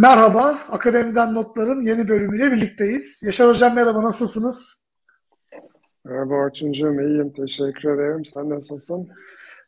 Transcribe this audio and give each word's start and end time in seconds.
Merhaba, 0.00 0.58
Akademiden 0.70 1.34
Notların 1.34 1.80
yeni 1.80 2.08
bölümüyle 2.08 2.52
birlikteyiz. 2.52 3.22
Yaşar 3.24 3.48
Hocam 3.48 3.74
merhaba, 3.74 4.02
nasılsınız? 4.02 4.82
Merhaba 6.04 6.34
Orçuncuğum, 6.34 7.00
iyiyim. 7.00 7.32
Teşekkür 7.32 7.94
ederim. 7.94 8.24
Sen 8.24 8.50
nasılsın? 8.50 9.08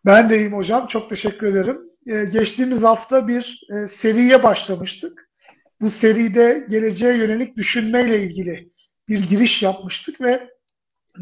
Ben 0.07 0.31
de 0.31 0.37
iyiyim 0.37 0.53
hocam, 0.53 0.87
çok 0.87 1.09
teşekkür 1.09 1.47
ederim. 1.47 1.81
Ee, 2.07 2.25
geçtiğimiz 2.25 2.83
hafta 2.83 3.29
bir 3.29 3.67
e, 3.73 3.89
seriye 3.89 4.43
başlamıştık. 4.43 5.31
Bu 5.81 5.91
seride 5.91 6.67
geleceğe 6.69 7.17
yönelik 7.17 7.57
düşünmeyle 7.57 8.23
ilgili 8.23 8.71
bir 9.09 9.29
giriş 9.29 9.63
yapmıştık 9.63 10.21
ve 10.21 10.49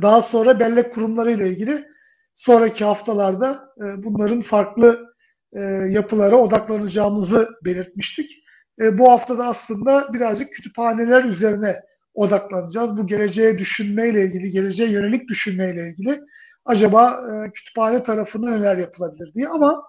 daha 0.03 0.23
sonra 0.23 0.61
bellek 0.61 0.93
kurumları 0.93 1.31
ile 1.31 1.49
ilgili 1.49 1.85
sonraki 2.35 2.85
haftalarda 2.85 3.59
e, 3.81 4.05
bunların 4.05 4.41
farklı 4.41 5.15
e, 5.53 5.61
yapılara 5.91 6.37
odaklanacağımızı 6.37 7.49
belirtmiştik. 7.65 8.41
E, 8.81 8.99
bu 8.99 9.11
haftada 9.11 9.47
aslında 9.47 10.13
birazcık 10.13 10.53
kütüphaneler 10.53 11.25
üzerine 11.25 11.77
odaklanacağız. 12.15 12.97
Bu 12.97 13.07
geleceğe 13.07 13.59
düşünmeyle 13.59 14.25
ilgili, 14.25 14.51
geleceğe 14.51 14.91
yönelik 14.91 15.29
düşünmeyle 15.29 15.89
ilgili 15.91 16.21
acaba 16.65 17.11
e, 17.11 17.53
kütüphane 17.53 18.03
tarafında 18.03 18.51
neler 18.51 18.77
yapılabilir 18.77 19.35
diye. 19.35 19.49
Ama 19.49 19.83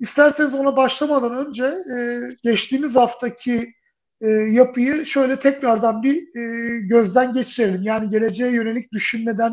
isterseniz 0.00 0.54
ona 0.54 0.76
başlamadan 0.76 1.46
önce 1.46 1.64
e, 1.64 2.20
geçtiğimiz 2.42 2.96
haftaki 2.96 3.74
e, 4.20 4.28
yapıyı 4.30 5.06
şöyle 5.06 5.38
tekrardan 5.38 6.02
bir 6.02 6.16
e, 6.16 6.80
gözden 6.80 7.34
geçirelim. 7.34 7.82
Yani 7.82 8.08
geleceğe 8.08 8.52
yönelik 8.52 8.92
düşünmeden 8.92 9.52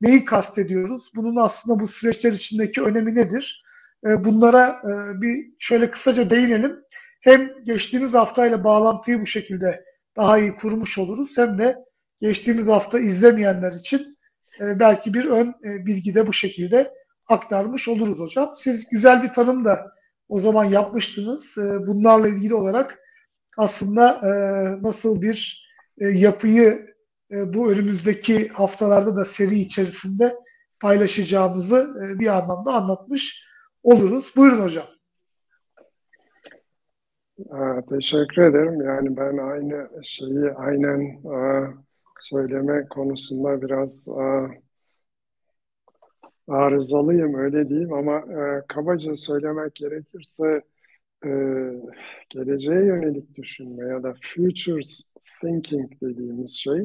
neyi 0.00 0.24
kastediyoruz? 0.24 1.12
Bunun 1.16 1.36
aslında 1.36 1.80
bu 1.80 1.86
süreçler 1.86 2.32
içindeki 2.32 2.82
önemi 2.82 3.14
nedir? 3.14 3.62
E, 4.06 4.24
bunlara 4.24 4.68
e, 4.68 5.20
bir 5.20 5.50
şöyle 5.58 5.90
kısaca 5.90 6.30
değinelim 6.30 6.72
hem 7.20 7.64
geçtiğimiz 7.64 8.14
haftayla 8.14 8.64
bağlantıyı 8.64 9.20
bu 9.20 9.26
şekilde 9.26 9.84
daha 10.16 10.38
iyi 10.38 10.54
kurmuş 10.54 10.98
oluruz 10.98 11.38
hem 11.38 11.58
de 11.58 11.76
geçtiğimiz 12.20 12.68
hafta 12.68 12.98
izlemeyenler 12.98 13.72
için 13.72 14.18
e, 14.60 14.80
belki 14.80 15.14
bir 15.14 15.24
ön 15.24 15.54
e, 15.64 15.86
bilgi 15.86 16.14
de 16.14 16.26
bu 16.26 16.32
şekilde 16.32 16.94
aktarmış 17.28 17.88
oluruz 17.88 18.18
hocam. 18.18 18.52
Siz 18.56 18.88
güzel 18.88 19.22
bir 19.22 19.28
tanım 19.28 19.64
da 19.64 19.92
o 20.28 20.40
zaman 20.40 20.64
yapmıştınız. 20.64 21.58
E, 21.58 21.86
bunlarla 21.86 22.28
ilgili 22.28 22.54
olarak 22.54 22.98
aslında 23.56 24.20
nasıl 24.82 25.22
bir 25.22 25.70
yapıyı 26.00 26.94
bu 27.30 27.72
önümüzdeki 27.72 28.48
haftalarda 28.48 29.16
da 29.16 29.24
seri 29.24 29.58
içerisinde 29.58 30.36
paylaşacağımızı 30.80 31.94
bir 32.18 32.26
anlamda 32.26 32.72
anlatmış 32.72 33.48
oluruz. 33.82 34.32
Buyurun 34.36 34.62
hocam. 34.62 34.84
Teşekkür 37.88 38.42
ederim. 38.42 38.80
Yani 38.82 39.16
ben 39.16 39.36
aynı 39.38 40.04
şeyi 40.04 40.50
aynen 40.52 41.24
aa, 41.28 41.66
söyleme 42.20 42.86
konusunda 42.88 43.62
biraz 43.62 44.08
aa, 44.08 44.48
arızalıyım 46.48 47.34
öyle 47.34 47.68
diyeyim 47.68 47.92
ama 47.92 48.18
e, 48.18 48.62
kabaca 48.68 49.14
söylemek 49.14 49.74
gerekirse 49.74 50.62
e, 51.26 51.30
geleceğe 52.30 52.84
yönelik 52.86 53.36
düşünme 53.36 53.86
ya 53.88 54.02
da 54.02 54.14
future 54.22 54.80
thinking 55.40 55.92
dediğimiz 56.02 56.50
şey 56.56 56.80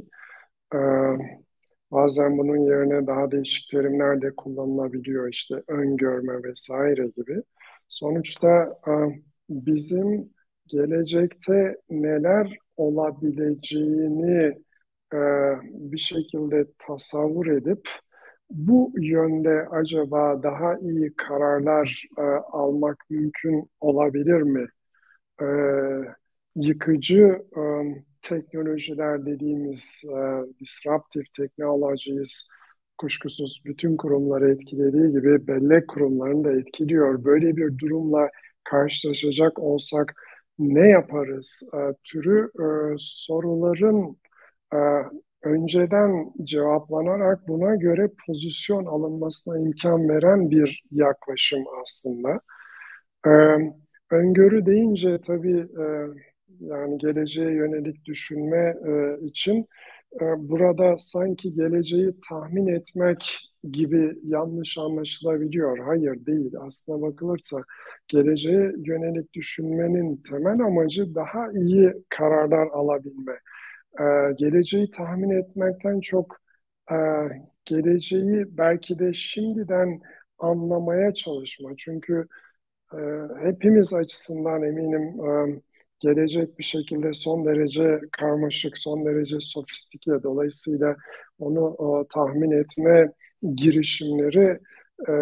e, 0.75 0.79
bazen 1.91 2.37
bunun 2.37 2.57
yerine 2.57 3.07
daha 3.07 3.31
değişik 3.31 3.71
terimler 3.71 4.21
de 4.21 4.35
kullanılabiliyor 4.35 5.29
işte 5.33 5.63
öngörme 5.67 6.43
vesaire 6.43 7.07
gibi. 7.17 7.43
Sonuçta 7.87 8.79
e, 8.87 8.91
bizim 9.49 10.34
gelecekte 10.67 11.77
neler 11.89 12.57
olabileceğini 12.77 14.53
e, 15.13 15.19
bir 15.63 15.97
şekilde 15.97 16.65
tasavvur 16.79 17.47
edip 17.47 17.89
bu 18.49 18.91
yönde 18.97 19.67
acaba 19.71 20.43
daha 20.43 20.77
iyi 20.77 21.13
kararlar 21.15 22.05
e, 22.17 22.21
almak 22.51 22.97
mümkün 23.09 23.69
olabilir 23.81 24.41
mi? 24.41 24.67
E, 25.41 25.45
yıkıcı 26.55 27.41
e, 27.57 27.61
teknolojiler 28.21 29.25
dediğimiz 29.25 30.01
e, 30.05 30.19
disruptive 30.59 31.23
technologies 31.37 32.49
kuşkusuz 32.97 33.61
bütün 33.65 33.97
kurumları 33.97 34.51
etkilediği 34.51 35.11
gibi 35.11 35.47
bellek 35.47 35.87
kurumlarını 35.87 36.43
da 36.43 36.51
etkiliyor. 36.51 37.23
Böyle 37.25 37.57
bir 37.57 37.77
durumla 37.77 38.29
karşılaşacak 38.63 39.59
olsak 39.59 40.15
ne 40.59 40.87
yaparız 40.89 41.69
e, 41.73 41.79
türü 42.03 42.51
e, 42.59 42.95
soruların 42.97 44.17
e, 44.73 44.77
önceden 45.43 46.33
cevaplanarak 46.43 47.47
buna 47.47 47.75
göre 47.75 48.09
pozisyon 48.27 48.85
alınmasına 48.85 49.59
imkan 49.59 50.09
veren 50.09 50.51
bir 50.51 50.83
yaklaşım 50.91 51.63
aslında. 51.81 52.39
E, 53.27 53.31
öngörü 54.11 54.65
deyince 54.65 55.21
tabii 55.21 55.59
e, 55.59 55.85
yani 56.59 56.97
geleceğe 56.97 57.51
yönelik 57.51 58.05
düşünme 58.05 58.75
e, 58.87 59.25
için 59.25 59.67
e, 60.21 60.25
burada 60.37 60.97
sanki 60.97 61.53
geleceği 61.53 62.13
tahmin 62.29 62.67
etmek 62.67 63.39
gibi 63.71 64.19
yanlış 64.23 64.77
anlaşılabiliyor. 64.77 65.79
Hayır 65.79 66.25
değil. 66.25 66.53
Aslına 66.59 67.01
bakılırsa 67.01 67.57
geleceğe 68.07 68.73
yönelik 68.85 69.33
düşünmenin 69.33 70.17
temel 70.29 70.59
amacı 70.59 71.15
daha 71.15 71.51
iyi 71.51 71.93
kararlar 72.09 72.67
alabilme. 72.67 73.33
Ee, 73.99 74.33
geleceği 74.37 74.91
tahmin 74.91 75.29
etmekten 75.29 75.99
çok 75.99 76.37
e, 76.91 76.95
geleceği 77.65 78.45
belki 78.57 78.99
de 78.99 79.13
şimdiden 79.13 80.01
anlamaya 80.39 81.13
çalışma. 81.13 81.69
Çünkü 81.77 82.27
e, 82.93 82.97
hepimiz 83.43 83.93
açısından 83.93 84.63
eminim 84.63 85.25
e, 85.25 85.61
gelecek 85.99 86.59
bir 86.59 86.63
şekilde 86.63 87.13
son 87.13 87.45
derece 87.45 88.01
karmaşık, 88.11 88.77
son 88.77 89.05
derece 89.05 89.39
sofistike. 89.39 90.11
Dolayısıyla 90.23 90.95
onu 91.39 91.75
e, 91.79 92.07
tahmin 92.09 92.51
etme 92.51 93.11
girişimleri 93.55 94.59
e, 95.09 95.13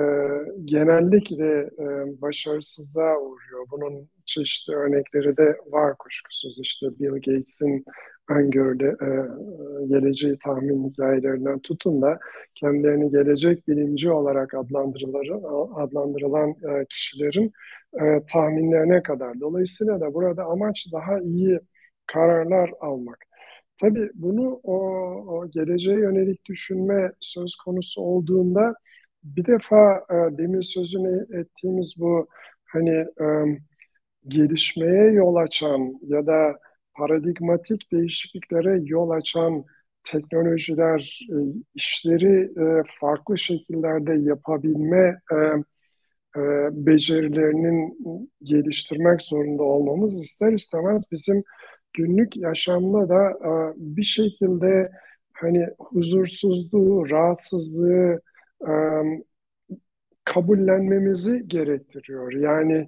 genellikle 0.65 1.69
e, 1.79 1.85
başarısızlığa 2.21 3.17
uğruyor. 3.19 3.65
Bunun 3.71 4.09
çeşitli 4.25 4.75
örnekleri 4.75 5.37
de 5.37 5.57
var 5.71 5.97
kuşkusuz. 5.97 6.59
İşte 6.59 6.87
Bill 6.99 7.11
Gates'in 7.13 7.85
öngörüde 8.29 8.85
e, 8.85 9.09
geleceği 9.87 10.37
tahmin 10.43 10.89
hikayelerinden 10.89 11.59
tutun 11.59 12.01
da 12.01 12.19
kendilerini 12.55 13.11
gelecek 13.11 13.67
bilimci 13.67 14.11
olarak 14.11 14.53
adlandırılan 15.75 16.49
e, 16.49 16.85
kişilerin 16.89 17.51
e, 18.01 18.25
tahminlerine 18.31 19.03
kadar. 19.03 19.39
Dolayısıyla 19.39 20.01
da 20.01 20.13
burada 20.13 20.43
amaç 20.43 20.87
daha 20.93 21.19
iyi 21.19 21.59
kararlar 22.07 22.71
almak. 22.79 23.32
Tabii 23.81 24.09
bunu 24.13 24.59
o, 24.63 24.75
o 25.27 25.51
geleceğe 25.51 25.97
yönelik 25.99 26.45
düşünme 26.45 27.11
söz 27.19 27.55
konusu 27.55 28.01
olduğunda 28.01 28.73
bir 29.23 29.45
defa 29.45 29.97
e, 30.09 30.37
demin 30.37 30.59
sözünü 30.61 31.27
ettiğimiz 31.39 31.93
bu 31.99 32.27
hani 32.65 32.89
e, 33.21 33.25
gelişmeye 34.27 35.11
yol 35.11 35.35
açan 35.35 35.99
ya 36.07 36.27
da 36.27 36.59
paradigmatik 36.93 37.91
değişikliklere 37.91 38.81
yol 38.85 39.09
açan 39.09 39.65
teknolojiler, 40.03 41.19
e, 41.31 41.35
işleri 41.75 42.51
e, 42.61 42.83
farklı 42.99 43.37
şekillerde 43.37 44.13
yapabilme 44.13 45.19
e, 45.33 45.35
e, 46.37 46.41
becerilerinin 46.71 47.97
geliştirmek 48.43 49.21
zorunda 49.21 49.63
olmamız 49.63 50.21
ister 50.21 50.51
istemez 50.51 51.07
bizim 51.11 51.43
günlük 51.93 52.37
yaşamda 52.37 53.09
da 53.09 53.29
e, 53.29 53.73
bir 53.77 54.03
şekilde 54.03 54.91
hani 55.33 55.67
huzursuzluğu, 55.79 57.09
rahatsızlığı 57.09 58.21
e, 58.67 58.71
kabullenmemizi 60.25 61.47
gerektiriyor. 61.47 62.33
Yani 62.33 62.87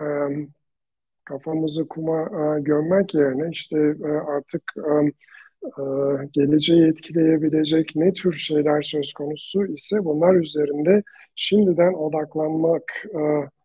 e, 0.00 0.06
kafamızı 1.24 1.88
kuma 1.88 2.28
gömmek 2.58 3.14
yerine 3.14 3.48
işte 3.52 3.96
artık 4.26 4.62
geleceği 6.32 6.88
etkileyebilecek 6.88 7.96
ne 7.96 8.12
tür 8.12 8.32
şeyler 8.32 8.82
söz 8.82 9.12
konusu 9.12 9.66
ise 9.66 9.96
bunlar 10.04 10.34
üzerinde 10.34 11.02
şimdiden 11.36 11.94
odaklanmak 11.94 13.06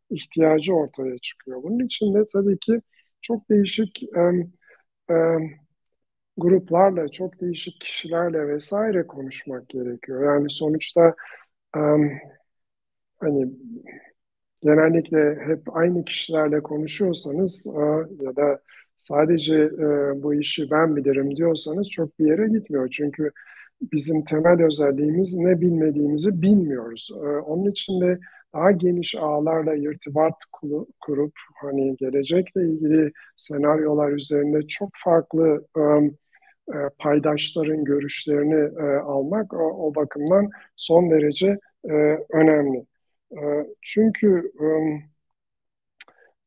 ihtiyacı 0.09 0.73
ortaya 0.73 1.17
çıkıyor. 1.17 1.63
Bunun 1.63 1.85
için 1.85 2.13
de 2.13 2.25
tabii 2.33 2.57
ki 2.59 2.81
çok 3.21 3.49
değişik 3.49 4.03
e, 5.11 5.15
gruplarla, 6.37 7.07
çok 7.07 7.41
değişik 7.41 7.81
kişilerle 7.81 8.47
vesaire 8.47 9.07
konuşmak 9.07 9.69
gerekiyor. 9.69 10.23
Yani 10.25 10.49
sonuçta 10.49 11.15
e, 11.77 11.81
hani 13.19 13.51
genellikle 14.61 15.35
hep 15.45 15.75
aynı 15.75 16.05
kişilerle 16.05 16.63
konuşuyorsanız 16.63 17.67
e, 17.67 17.81
ya 18.25 18.35
da 18.35 18.61
sadece 18.97 19.55
e, 19.55 19.85
bu 20.23 20.33
işi 20.33 20.71
ben 20.71 20.95
bilirim 20.95 21.35
diyorsanız 21.35 21.89
çok 21.89 22.19
bir 22.19 22.25
yere 22.25 22.47
gitmiyor. 22.47 22.89
Çünkü 22.91 23.31
bizim 23.81 24.23
temel 24.25 24.65
özelliğimiz 24.65 25.37
ne 25.37 25.61
bilmediğimizi 25.61 26.41
bilmiyoruz. 26.41 27.11
E, 27.15 27.25
onun 27.25 27.71
için 27.71 28.01
de 28.01 28.19
daha 28.53 28.71
geniş 28.71 29.15
ağlarla 29.15 29.75
irtibat 29.75 30.35
kurup 31.01 31.33
hani 31.61 31.95
gelecekle 31.95 32.61
ilgili 32.61 33.11
senaryolar 33.35 34.11
üzerinde 34.11 34.67
çok 34.67 34.89
farklı 35.03 35.65
um, 35.75 36.17
paydaşların 36.99 37.83
görüşlerini 37.83 38.83
e, 38.83 38.97
almak 38.97 39.53
o, 39.53 39.87
o 39.87 39.95
bakımdan 39.95 40.49
son 40.75 41.11
derece 41.11 41.59
e, 41.89 41.93
önemli. 42.33 42.85
E, 43.31 43.41
çünkü 43.81 44.51
um, 44.59 45.01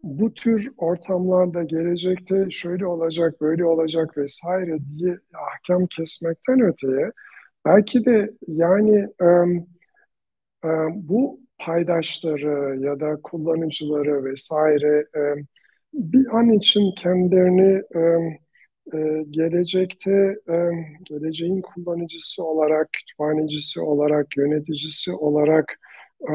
bu 0.03 0.35
tür 0.35 0.73
ortamlarda 0.77 1.63
gelecekte 1.63 2.51
şöyle 2.51 2.87
olacak, 2.87 3.41
böyle 3.41 3.65
olacak 3.65 4.17
vesaire 4.17 4.79
diye 4.99 5.19
ahkam 5.35 5.87
kesmekten 5.87 6.61
öteye 6.61 7.13
belki 7.65 8.05
de 8.05 8.31
yani 8.49 9.09
um, 9.21 9.67
um, 10.65 11.09
bu 11.09 11.41
paydaşları 11.65 12.81
ya 12.81 13.01
da 13.01 13.17
kullanıcıları 13.23 14.25
vesaire 14.25 15.07
um, 15.17 15.47
bir 15.95 16.39
an 16.39 16.49
için 16.49 16.95
kendilerini 16.95 17.83
e, 18.95 19.25
gelecekte 19.31 20.37
e, 20.49 20.57
geleceğin 21.05 21.63
kullanıcısı 21.63 22.45
olarak, 22.45 22.93
kütüphanecisi 22.93 23.81
olarak, 23.81 24.37
yöneticisi 24.37 25.13
olarak 25.13 25.79
e, 26.29 26.35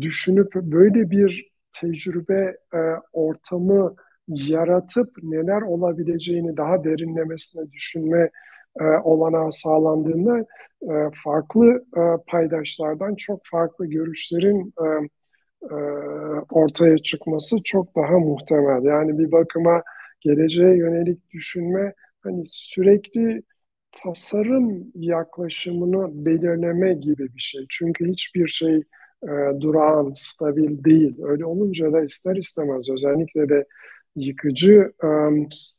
düşünüp 0.00 0.54
böyle 0.54 1.10
bir 1.10 1.50
tecrübe 1.72 2.56
e, 2.74 2.78
ortamı 3.12 3.96
yaratıp 4.28 5.10
neler 5.22 5.62
olabileceğini 5.62 6.56
daha 6.56 6.84
derinlemesine 6.84 7.72
düşünme 7.72 8.30
e, 8.80 8.84
olanağı 8.84 9.52
sağlandığında 9.52 10.38
e, 10.82 11.10
farklı 11.24 11.84
e, 11.96 12.02
paydaşlardan 12.26 13.14
çok 13.14 13.40
farklı 13.44 13.86
görüşlerin 13.86 14.74
e, 14.80 15.08
e, 15.70 15.74
ortaya 16.50 16.98
çıkması 16.98 17.56
çok 17.64 17.96
daha 17.96 18.18
muhtemel. 18.18 18.84
Yani 18.84 19.18
bir 19.18 19.32
bakıma 19.32 19.82
geleceğe 20.20 20.76
yönelik 20.76 21.30
düşünme 21.30 21.94
hani 22.22 22.42
sürekli 22.46 23.42
tasarım 23.92 24.92
yaklaşımını 24.94 26.26
belirleme 26.26 26.94
gibi 26.94 27.34
bir 27.34 27.40
şey. 27.40 27.66
Çünkü 27.70 28.08
hiçbir 28.08 28.48
şey 28.48 28.76
e, 29.22 29.60
durağan, 29.60 30.12
stabil 30.16 30.84
değil. 30.84 31.16
Öyle 31.22 31.46
olunca 31.46 31.92
da 31.92 32.04
ister 32.04 32.36
istemez 32.36 32.90
özellikle 32.90 33.48
de 33.48 33.64
yıkıcı 34.16 34.92
e, 35.04 35.08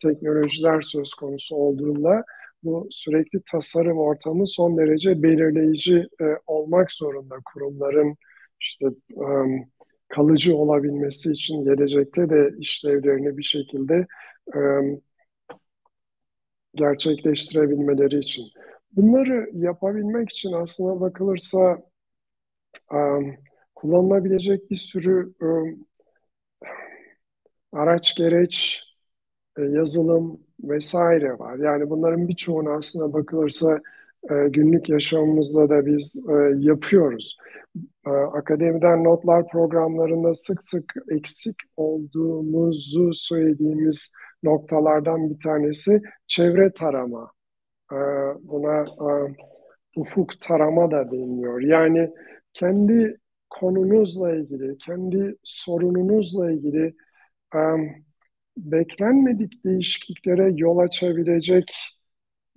teknolojiler 0.04 0.82
söz 0.82 1.14
konusu 1.14 1.56
olduğunda 1.56 2.24
bu 2.66 2.88
sürekli 2.92 3.42
tasarım 3.52 3.98
ortamı 3.98 4.48
son 4.48 4.78
derece 4.78 5.24
belirleyici 5.24 6.08
e, 6.22 6.26
olmak 6.48 6.92
zorunda 6.92 7.36
kurumların 7.54 8.16
işte 8.62 8.86
e, 9.12 9.28
kalıcı 10.08 10.58
olabilmesi 10.58 11.32
için 11.32 11.64
gelecekte 11.66 12.30
de 12.30 12.52
işlevlerini 12.60 13.38
bir 13.38 13.44
şekilde 13.44 14.08
e, 14.56 14.60
gerçekleştirebilmeleri 16.76 18.20
için. 18.20 18.46
Bunları 18.92 19.50
yapabilmek 19.54 20.32
için 20.32 20.52
aslına 20.52 21.02
bakılırsa 21.02 21.82
e, 22.94 23.00
kullanılabilecek 23.76 24.72
bir 24.72 24.76
sürü 24.76 25.34
e, 25.42 25.48
araç 27.72 28.16
gereç, 28.16 28.84
e, 29.58 29.62
yazılım 29.62 30.45
vesaire 30.64 31.40
var. 31.40 31.58
Yani 31.58 31.90
bunların 31.90 32.28
birçoğunu 32.28 32.72
aslına 32.72 33.14
bakılırsa 33.14 33.82
e, 34.30 34.48
günlük 34.50 34.90
yaşamımızda 34.90 35.70
da 35.70 35.86
biz 35.86 36.26
e, 36.30 36.34
yapıyoruz. 36.60 37.38
E, 38.08 38.10
akademiden 38.10 39.04
notlar 39.04 39.48
programlarında 39.48 40.34
sık 40.34 40.64
sık 40.64 40.94
eksik 41.10 41.56
olduğumuzu 41.78 43.14
söylediğimiz 43.14 44.14
noktalardan 44.44 45.30
bir 45.30 45.40
tanesi 45.40 46.00
çevre 46.28 46.74
tarama. 46.74 47.32
Ee, 47.92 47.96
buna 48.42 48.82
e, 48.84 49.36
ufuk 49.96 50.42
tarama 50.42 50.92
da 50.92 51.12
deniliyor. 51.12 51.62
Yani 51.62 52.12
kendi 52.54 53.18
konunuzla 53.50 54.36
ilgili, 54.36 54.78
kendi 54.78 55.36
sorununuzla 55.44 56.52
ilgili 56.52 56.96
e, 57.56 57.60
beklenmedik 58.58 59.66
değişikliklere 59.66 60.52
yol 60.56 60.78
açabilecek 60.78 61.74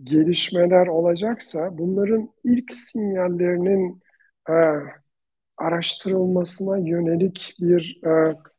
gelişmeler 0.04 0.86
olacaksa 0.86 1.78
bunların 1.78 2.30
ilk 2.44 2.72
sinyallerinin 2.72 4.02
e, 4.50 4.54
araştırılmasına 5.56 6.78
yönelik 6.78 7.54
bir 7.60 8.00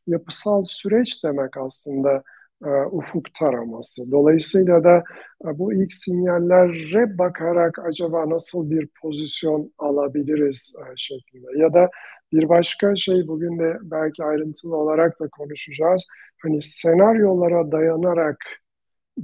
yapısal 0.08 0.64
süreç 0.64 1.24
demek 1.24 1.58
aslında 1.58 2.24
e, 2.66 2.70
ufuk 2.92 3.34
taraması. 3.34 4.12
Dolayısıyla 4.12 4.84
da 4.84 5.04
e, 5.46 5.60
bu 5.60 5.74
ilk 5.74 5.94
sinyallere 5.94 7.18
bakarak 7.18 7.80
acaba 7.80 8.30
nasıl 8.30 8.72
bir 8.72 8.90
pozisyon 9.02 9.74
alabiliriz 9.78 10.76
e, 10.82 10.94
şeklinde. 10.98 11.48
Ya 11.58 11.74
da 11.74 11.90
bir 12.32 12.50
başka 12.50 12.96
şey 12.96 13.28
bugün 13.28 13.60
de 13.60 13.78
belki 13.82 14.24
ayrıntılı 14.24 14.76
olarak 14.78 15.20
da 15.20 15.30
konuşacağız. 15.30 16.08
Hani 16.42 16.62
senaryolara 16.62 17.72
dayanarak 17.72 18.38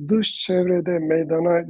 dış 0.08 0.32
çevrede 0.40 1.00
meydana 1.00 1.62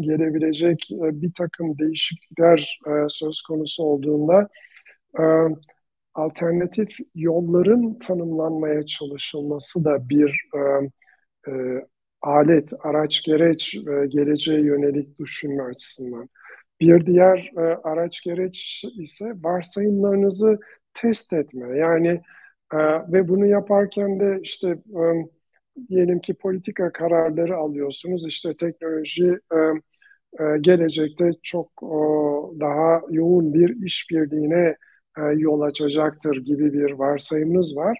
gelebilecek 0.00 0.88
bir 0.90 1.32
takım 1.34 1.78
değişiklikler 1.78 2.80
söz 3.08 3.42
konusu 3.42 3.82
olduğunda 3.82 4.48
alternatif 6.14 6.88
yolların 7.14 7.98
tanımlanmaya 7.98 8.82
çalışılması 8.82 9.84
da 9.84 10.08
bir 10.08 10.48
e, 10.54 10.60
e, 11.50 11.52
alet, 12.22 12.72
araç, 12.80 13.22
gereç 13.24 13.72
geleceğe 14.08 14.60
yönelik 14.60 15.18
düşünme 15.18 15.62
açısından. 15.62 16.28
Bir 16.80 17.06
diğer 17.06 17.52
e, 17.56 17.60
araç, 17.60 18.22
gereç 18.22 18.84
ise 18.98 19.24
varsayımlarınızı 19.42 20.58
test 20.94 21.32
etme. 21.32 21.78
Yani 21.78 22.20
e, 22.72 22.76
ve 23.12 23.28
bunu 23.28 23.46
yaparken 23.46 24.20
de 24.20 24.38
işte 24.42 24.68
e, 24.70 25.02
diyelim 25.88 26.20
ki 26.20 26.34
politika 26.34 26.92
kararları 26.92 27.56
alıyorsunuz. 27.56 28.26
İşte 28.28 28.56
teknoloji 28.56 29.38
e, 29.52 29.58
e, 30.44 30.58
gelecekte 30.60 31.30
çok 31.42 31.68
daha 32.60 33.00
yoğun 33.10 33.54
bir 33.54 33.86
işbirliğine 33.86 34.76
yol 35.36 35.60
açacaktır 35.60 36.36
gibi 36.36 36.72
bir 36.72 36.92
varsayımımız 36.92 37.76
var. 37.76 37.98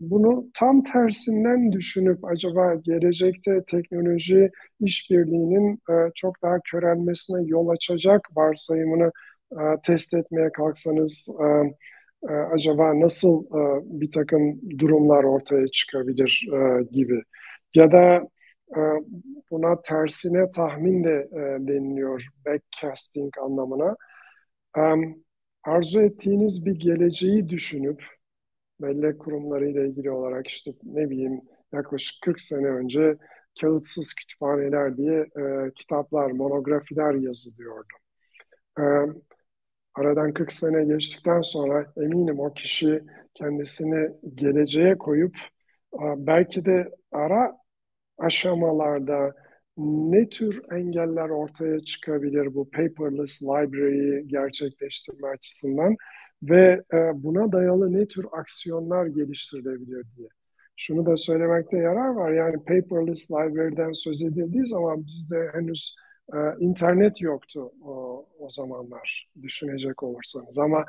Bunu 0.00 0.50
tam 0.54 0.84
tersinden 0.84 1.72
düşünüp 1.72 2.24
acaba 2.24 2.74
gelecekte 2.74 3.64
teknoloji 3.66 4.50
işbirliğinin 4.80 5.80
çok 6.14 6.42
daha 6.42 6.60
körelmesine 6.70 7.42
yol 7.46 7.68
açacak 7.68 8.36
varsayımını 8.36 9.12
test 9.82 10.14
etmeye 10.14 10.52
kalksanız 10.52 11.28
acaba 12.26 13.00
nasıl 13.00 13.44
bir 14.00 14.12
takım 14.12 14.60
durumlar 14.78 15.24
ortaya 15.24 15.68
çıkabilir 15.68 16.48
gibi. 16.92 17.22
Ya 17.74 17.92
da 17.92 18.28
buna 19.50 19.82
tersine 19.82 20.50
tahmin 20.50 21.04
de 21.04 21.28
deniliyor 21.60 22.26
backcasting 22.46 23.38
anlamına 23.38 23.96
arzu 25.64 26.02
ettiğiniz 26.02 26.66
bir 26.66 26.80
geleceği 26.80 27.48
düşünüp 27.48 28.04
bellek 28.80 29.18
kurumlarıyla 29.18 29.84
ilgili 29.84 30.10
olarak 30.10 30.46
işte 30.46 30.72
ne 30.82 31.10
bileyim 31.10 31.40
yaklaşık 31.72 32.22
40 32.22 32.40
sene 32.40 32.66
önce 32.66 33.16
kağıtsız 33.60 34.14
kütüphaneler 34.14 34.96
diye 34.96 35.20
e, 35.20 35.72
kitaplar, 35.74 36.30
monografiler 36.30 37.14
yazılıyordu. 37.14 37.94
E, 38.78 38.82
aradan 39.98 40.32
40 40.32 40.52
sene 40.52 40.84
geçtikten 40.84 41.40
sonra 41.40 41.92
eminim 41.96 42.40
o 42.40 42.52
kişi 42.52 43.02
kendisini 43.34 44.10
geleceğe 44.34 44.98
koyup 44.98 45.36
belki 46.16 46.64
de 46.64 46.90
ara 47.12 47.56
aşamalarda 48.18 49.34
ne 49.76 50.28
tür 50.28 50.62
engeller 50.72 51.28
ortaya 51.28 51.80
çıkabilir 51.80 52.54
bu 52.54 52.70
paperless 52.70 53.42
library'i 53.42 54.28
gerçekleştirme 54.28 55.28
açısından 55.28 55.96
ve 56.42 56.82
e, 56.92 56.96
buna 57.14 57.52
dayalı 57.52 57.92
ne 57.92 58.08
tür 58.08 58.26
aksiyonlar 58.32 59.06
geliştirilebilir 59.06 60.06
diye. 60.16 60.28
Şunu 60.76 61.06
da 61.06 61.16
söylemekte 61.16 61.76
yarar 61.76 62.08
var. 62.08 62.32
Yani 62.32 62.56
paperless 62.56 63.30
library'den 63.30 63.92
söz 63.92 64.22
edildiği 64.22 64.66
zaman 64.66 65.06
bizde 65.06 65.50
henüz 65.52 65.96
e, 66.34 66.38
internet 66.60 67.20
yoktu 67.22 67.72
o, 67.84 68.26
o 68.38 68.48
zamanlar 68.48 69.28
düşünecek 69.42 70.02
olursanız. 70.02 70.58
Ama 70.58 70.84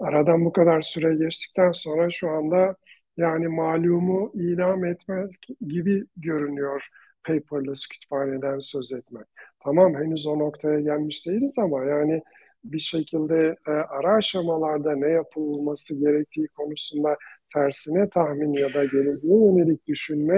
aradan 0.00 0.44
bu 0.44 0.52
kadar 0.52 0.82
süre 0.82 1.14
geçtikten 1.14 1.72
sonra 1.72 2.10
şu 2.10 2.30
anda 2.30 2.76
Yani 3.16 3.48
malumu 3.48 4.32
ilam 4.34 4.84
etmek 4.84 5.32
gibi 5.68 6.06
görünüyor 6.16 6.82
paperless 7.24 7.86
kütüphaneden 7.86 8.58
söz 8.58 8.92
etmek. 8.92 9.26
Tamam 9.60 9.94
henüz 9.94 10.26
o 10.26 10.38
noktaya 10.38 10.80
gelmiş 10.80 11.26
değiliz 11.26 11.58
ama 11.58 11.84
yani 11.84 12.22
bir 12.64 12.78
şekilde 12.78 13.56
e, 13.68 13.70
ara 13.70 14.14
aşamalarda 14.14 14.96
ne 14.96 15.08
yapılması 15.08 16.00
gerektiği 16.00 16.48
konusunda 16.48 17.16
tersine 17.54 18.08
tahmin 18.10 18.52
ya 18.52 18.74
da 18.74 18.84
geleceğe 18.84 19.34
yönelik 19.46 19.86
düşünme 19.86 20.36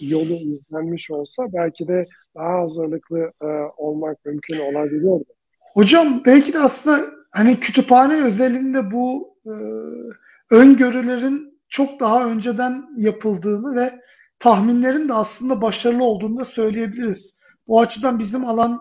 yolu 0.00 0.32
izlenmiş 0.32 1.10
olsa 1.10 1.42
belki 1.52 1.88
de 1.88 2.06
daha 2.34 2.60
hazırlıklı 2.60 3.32
e, 3.42 3.46
olmak 3.76 4.24
mümkün 4.24 4.58
olabilirdi. 4.58 5.24
Hocam 5.74 6.22
belki 6.26 6.52
de 6.52 6.58
aslında 6.58 7.00
hani 7.32 7.60
kütüphane 7.60 8.24
özelinde 8.24 8.90
bu 8.90 9.36
e, 9.46 9.52
öngörülerin 10.54 11.60
çok 11.68 12.00
daha 12.00 12.26
önceden 12.30 12.84
yapıldığını 12.96 13.76
ve 13.76 13.90
tahminlerin 14.38 15.08
de 15.08 15.14
aslında 15.14 15.62
başarılı 15.62 16.04
olduğunu 16.04 16.38
da 16.38 16.44
söyleyebiliriz. 16.44 17.38
Bu 17.68 17.80
açıdan 17.80 18.18
bizim 18.18 18.44
alan 18.44 18.80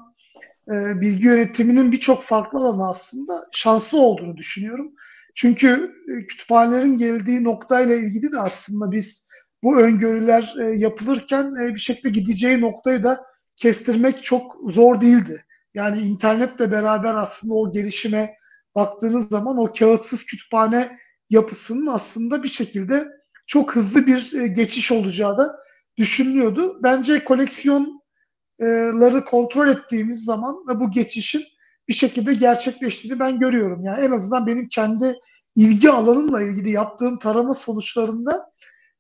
e, 0.68 1.02
bilgi 1.02 1.26
yönetiminin 1.26 1.92
birçok 1.92 2.24
farklı 2.24 2.60
alanı 2.60 2.90
aslında 2.90 3.34
şanslı 3.52 4.00
olduğunu 4.00 4.38
düşünüyorum. 4.38 4.92
Çünkü 5.36 5.90
e, 6.08 6.26
kütüphanelerin 6.26 6.98
geldiği 6.98 7.44
noktayla 7.44 7.96
ilgili 7.96 8.32
de 8.32 8.40
aslında 8.40 8.92
biz 8.92 9.28
bu 9.64 9.82
öngörüler 9.82 10.56
e, 10.62 10.64
yapılırken 10.64 11.56
e, 11.56 11.74
bir 11.74 11.80
şekilde 11.80 12.10
gideceği 12.10 12.62
noktayı 12.62 13.04
da 13.04 13.26
kestirmek 13.56 14.24
çok 14.24 14.58
zor 14.70 15.02
değildi. 15.02 15.46
Yani 15.74 16.00
internetle 16.00 16.72
beraber 16.72 17.16
aslında 17.16 17.54
o 17.54 17.72
gelişime 17.72 18.36
baktığınız 18.76 19.30
zaman 19.30 19.58
o 19.58 19.72
kağıtsız 19.72 20.26
kütüphane 20.26 20.98
yapısının 21.30 21.88
aslında 21.88 22.44
bir 22.44 22.50
şekilde 22.50 23.08
çok 23.48 23.76
hızlı 23.76 24.08
bir 24.08 24.34
e, 24.34 24.48
geçiş 24.48 24.92
olacağı 24.92 25.38
da 25.38 25.56
düşünülüyordu. 25.98 26.80
Bence 26.84 27.24
koleksiyonları 27.24 29.26
kontrol 29.26 29.68
ettiğimiz 29.68 30.24
zaman 30.24 30.68
da 30.68 30.80
bu 30.80 30.92
geçişin 30.92 31.44
bir 31.88 31.94
şekilde 31.94 32.34
gerçekleştiğini 32.34 33.20
ben 33.20 33.40
görüyorum. 33.40 33.86
Yani 33.86 34.06
en 34.06 34.12
azından 34.12 34.48
benim 34.48 34.68
kendi 34.68 35.16
ilgi 35.56 35.90
alanımla 35.90 36.42
ilgili 36.42 36.72
yaptığım 36.72 37.20
tarama 37.20 37.54
sonuçlarında 37.54 38.52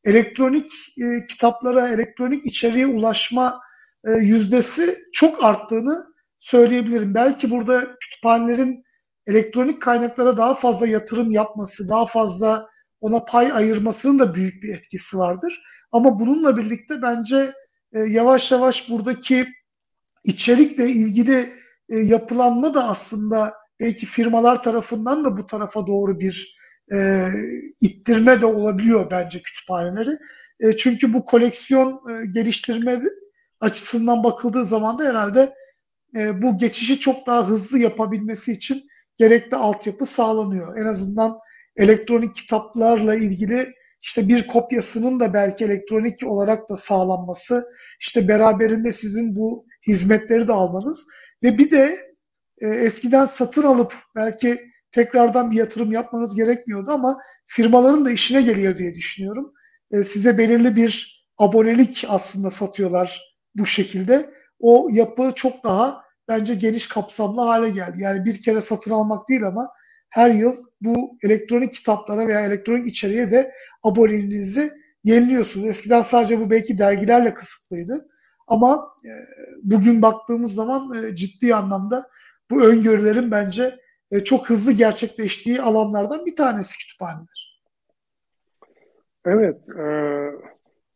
elektronik 0.03 0.72
e, 0.98 1.25
kitaplara, 1.25 1.89
elektronik 1.89 2.46
içeriğe 2.46 2.88
ulaşma 2.88 3.60
e, 4.08 4.12
yüzdesi 4.12 4.96
çok 5.13 5.43
arttığını 5.43 6.05
söyleyebilirim. 6.39 7.13
Belki 7.13 7.51
burada 7.51 7.81
kütüphanelerin 8.00 8.84
elektronik 9.27 9.81
kaynaklara 9.81 10.38
daha 10.38 10.53
fazla 10.53 10.88
yatırım 10.88 11.31
yapması, 11.31 11.89
daha 11.89 12.05
fazla 12.05 12.70
ona 13.01 13.25
pay 13.25 13.51
ayırmasının 13.51 14.20
da 14.20 14.36
büyük 14.36 14.63
bir 14.63 14.74
etkisi 14.74 15.17
vardır. 15.17 15.62
Ama 15.91 16.20
bununla 16.20 16.58
birlikte 16.58 17.01
bence 17.01 17.53
e, 17.93 18.00
yavaş 18.00 18.51
yavaş 18.51 18.89
buradaki 18.89 19.48
içerikle 20.24 20.89
ilgili 20.89 21.50
e, 21.89 21.98
yapılanma 21.98 22.74
da 22.74 22.88
aslında 22.88 23.53
belki 23.79 24.05
firmalar 24.05 24.63
tarafından 24.63 25.24
da 25.24 25.38
bu 25.38 25.46
tarafa 25.46 25.88
doğru 25.88 26.20
bir 26.20 26.61
e, 26.93 27.27
ittirme 27.81 28.41
de 28.41 28.45
olabiliyor 28.45 29.07
bence 29.11 29.39
kütüphaneleri. 29.39 30.17
E, 30.59 30.77
çünkü 30.77 31.13
bu 31.13 31.25
koleksiyon 31.25 32.01
e, 32.09 32.25
geliştirme 32.25 33.01
açısından 33.59 34.23
bakıldığı 34.23 34.65
zaman 34.65 35.00
da 35.00 35.03
herhalde 35.03 35.53
e, 36.15 36.41
bu 36.41 36.57
geçişi 36.57 37.00
çok 37.00 37.27
daha 37.27 37.47
hızlı 37.47 37.79
yapabilmesi 37.79 38.51
için 38.51 38.83
gerekli 39.17 39.57
altyapı 39.57 40.05
sağlanıyor. 40.05 40.77
En 40.77 40.85
azından 40.85 41.38
elektronik 41.77 42.35
kitaplarla 42.35 43.15
ilgili 43.15 43.67
işte 44.01 44.27
bir 44.27 44.47
kopyasının 44.47 45.19
da 45.19 45.33
belki 45.33 45.65
elektronik 45.65 46.27
olarak 46.27 46.69
da 46.69 46.77
sağlanması, 46.77 47.65
işte 48.00 48.27
beraberinde 48.27 48.91
sizin 48.91 49.35
bu 49.35 49.65
hizmetleri 49.88 50.47
de 50.47 50.51
almanız 50.53 51.07
ve 51.43 51.57
bir 51.57 51.71
de 51.71 51.97
e, 52.61 52.67
eskiden 52.67 53.25
satın 53.25 53.63
alıp 53.63 53.93
belki 54.15 54.70
tekrardan 54.91 55.51
bir 55.51 55.55
yatırım 55.55 55.91
yapmanız 55.91 56.36
gerekmiyordu 56.36 56.91
ama 56.91 57.17
firmaların 57.48 58.05
da 58.05 58.12
işine 58.12 58.41
geliyor 58.41 58.77
diye 58.77 58.95
düşünüyorum. 58.95 59.53
E, 59.91 60.03
size 60.03 60.38
belirli 60.38 60.75
bir 60.75 61.25
abonelik 61.38 62.05
aslında 62.10 62.51
satıyorlar 62.51 63.21
bu 63.55 63.65
şekilde. 63.65 64.25
O 64.60 64.89
yapı 64.91 65.31
çok 65.36 65.63
daha 65.63 66.03
bence 66.27 66.55
geniş 66.55 66.88
kapsamlı 66.88 67.41
hale 67.41 67.69
geldi. 67.69 68.01
Yani 68.01 68.25
bir 68.25 68.41
kere 68.41 68.62
satın 68.62 68.91
almak 68.91 69.29
değil 69.29 69.48
ama 69.48 69.69
her 70.10 70.29
yıl 70.29 70.55
bu 70.81 71.17
elektronik 71.24 71.74
kitaplara 71.74 72.27
veya 72.27 72.45
elektronik 72.45 72.88
içeriğe 72.88 73.31
de 73.31 73.51
aboneliğinizi 73.83 74.71
yeniliyorsunuz. 75.03 75.67
Eskiden 75.67 76.01
sadece 76.01 76.39
bu 76.39 76.50
belki 76.50 76.77
dergilerle 76.77 77.33
kısıtlıydı. 77.33 78.07
Ama 78.48 78.88
e, 79.05 79.12
bugün 79.63 80.01
baktığımız 80.01 80.53
zaman 80.53 81.03
e, 81.03 81.15
ciddi 81.15 81.55
anlamda 81.55 82.07
bu 82.50 82.63
öngörülerin 82.63 83.31
bence 83.31 83.75
çok 84.20 84.50
hızlı 84.50 84.72
gerçekleştiği 84.72 85.62
alanlardan 85.62 86.25
bir 86.25 86.36
tanesi 86.36 86.77
kütüphaneler. 86.77 87.62
Evet, 89.25 89.70
e, 89.80 89.84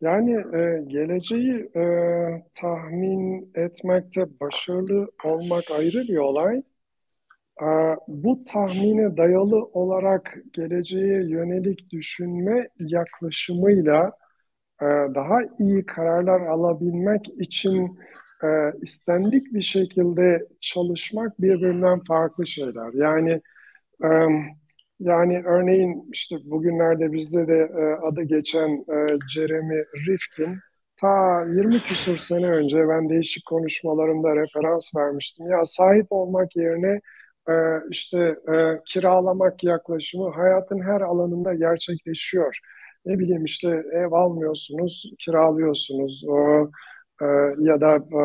yani 0.01 0.31
e, 0.31 0.83
geleceği 0.87 1.69
e, 1.75 1.83
tahmin 2.53 3.51
etmekte 3.55 4.39
başarılı 4.39 5.11
olmak 5.23 5.63
ayrı 5.71 6.01
bir 6.01 6.17
olay. 6.17 6.57
E, 7.61 7.67
bu 8.07 8.43
tahmine 8.45 9.17
dayalı 9.17 9.65
olarak 9.65 10.37
geleceğe 10.53 11.29
yönelik 11.29 11.91
düşünme 11.91 12.69
yaklaşımıyla 12.79 14.11
e, 14.81 14.85
daha 15.15 15.39
iyi 15.59 15.85
kararlar 15.85 16.41
alabilmek 16.41 17.29
için 17.39 17.89
e, 18.43 18.47
istendik 18.81 19.53
bir 19.53 19.61
şekilde 19.61 20.47
çalışmak 20.61 21.41
birbirinden 21.41 21.99
farklı 22.07 22.47
şeyler. 22.47 22.93
Yani 22.93 23.41
e, 24.03 24.09
yani 24.99 25.43
örneğin 25.45 26.09
işte 26.13 26.35
bugünlerde 26.45 27.11
bizde 27.11 27.47
de 27.47 27.71
e, 27.83 27.85
adı 28.09 28.23
geçen 28.23 28.69
e, 28.69 29.07
Jeremy 29.33 29.83
Rifkin 30.07 30.59
ta 30.97 31.45
20 31.45 31.71
küsur 31.71 32.17
sene 32.17 32.47
önce 32.49 32.87
ben 32.89 33.09
değişik 33.09 33.45
konuşmalarımda 33.45 34.35
referans 34.35 34.95
vermiştim. 34.97 35.47
Ya 35.47 35.65
sahip 35.65 36.07
olmak 36.09 36.55
yerine 36.55 37.01
e, 37.49 37.53
işte 37.89 38.19
e, 38.53 38.81
kiralamak 38.85 39.63
yaklaşımı 39.63 40.29
hayatın 40.29 40.79
her 40.81 41.01
alanında 41.01 41.53
gerçekleşiyor. 41.53 42.59
Ne 43.05 43.19
bileyim 43.19 43.45
işte 43.45 43.83
ev 43.93 44.11
almıyorsunuz, 44.11 45.13
kiralıyorsunuz. 45.19 46.23
O, 46.27 46.69
e, 47.21 47.25
ya 47.59 47.81
da 47.81 47.95
e, 47.95 48.21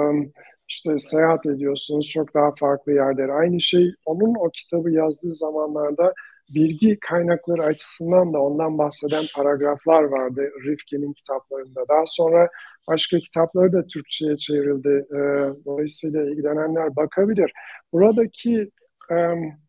işte 0.68 0.98
seyahat 0.98 1.46
ediyorsunuz 1.46 2.08
çok 2.08 2.34
daha 2.34 2.52
farklı 2.58 2.92
yerlere. 2.92 3.32
Aynı 3.32 3.60
şey 3.60 3.94
onun 4.06 4.34
o 4.34 4.50
kitabı 4.50 4.90
yazdığı 4.90 5.34
zamanlarda 5.34 6.14
bilgi 6.54 6.98
kaynakları 7.00 7.62
açısından 7.62 8.32
da 8.32 8.40
ondan 8.40 8.78
bahseden 8.78 9.24
paragraflar 9.36 10.02
vardı 10.02 10.50
Rifkin'in 10.66 11.12
kitaplarında. 11.12 11.84
Daha 11.88 12.06
sonra 12.06 12.48
başka 12.88 13.18
kitapları 13.18 13.72
da 13.72 13.86
Türkçe'ye 13.86 14.36
çevrildi. 14.36 15.06
E, 15.12 15.18
dolayısıyla 15.64 16.30
ilgilenenler 16.30 16.96
bakabilir. 16.96 17.52
Buradaki 17.92 18.70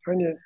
hani 0.06 0.38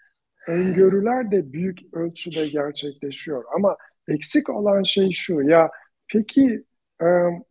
öngörüler 0.47 1.31
de 1.31 1.53
büyük 1.53 1.79
ölçüde 1.93 2.47
gerçekleşiyor. 2.47 3.43
Ama 3.55 3.77
eksik 4.07 4.49
olan 4.49 4.83
şey 4.83 5.11
şu 5.11 5.41
ya 5.41 5.69
peki 6.13 6.63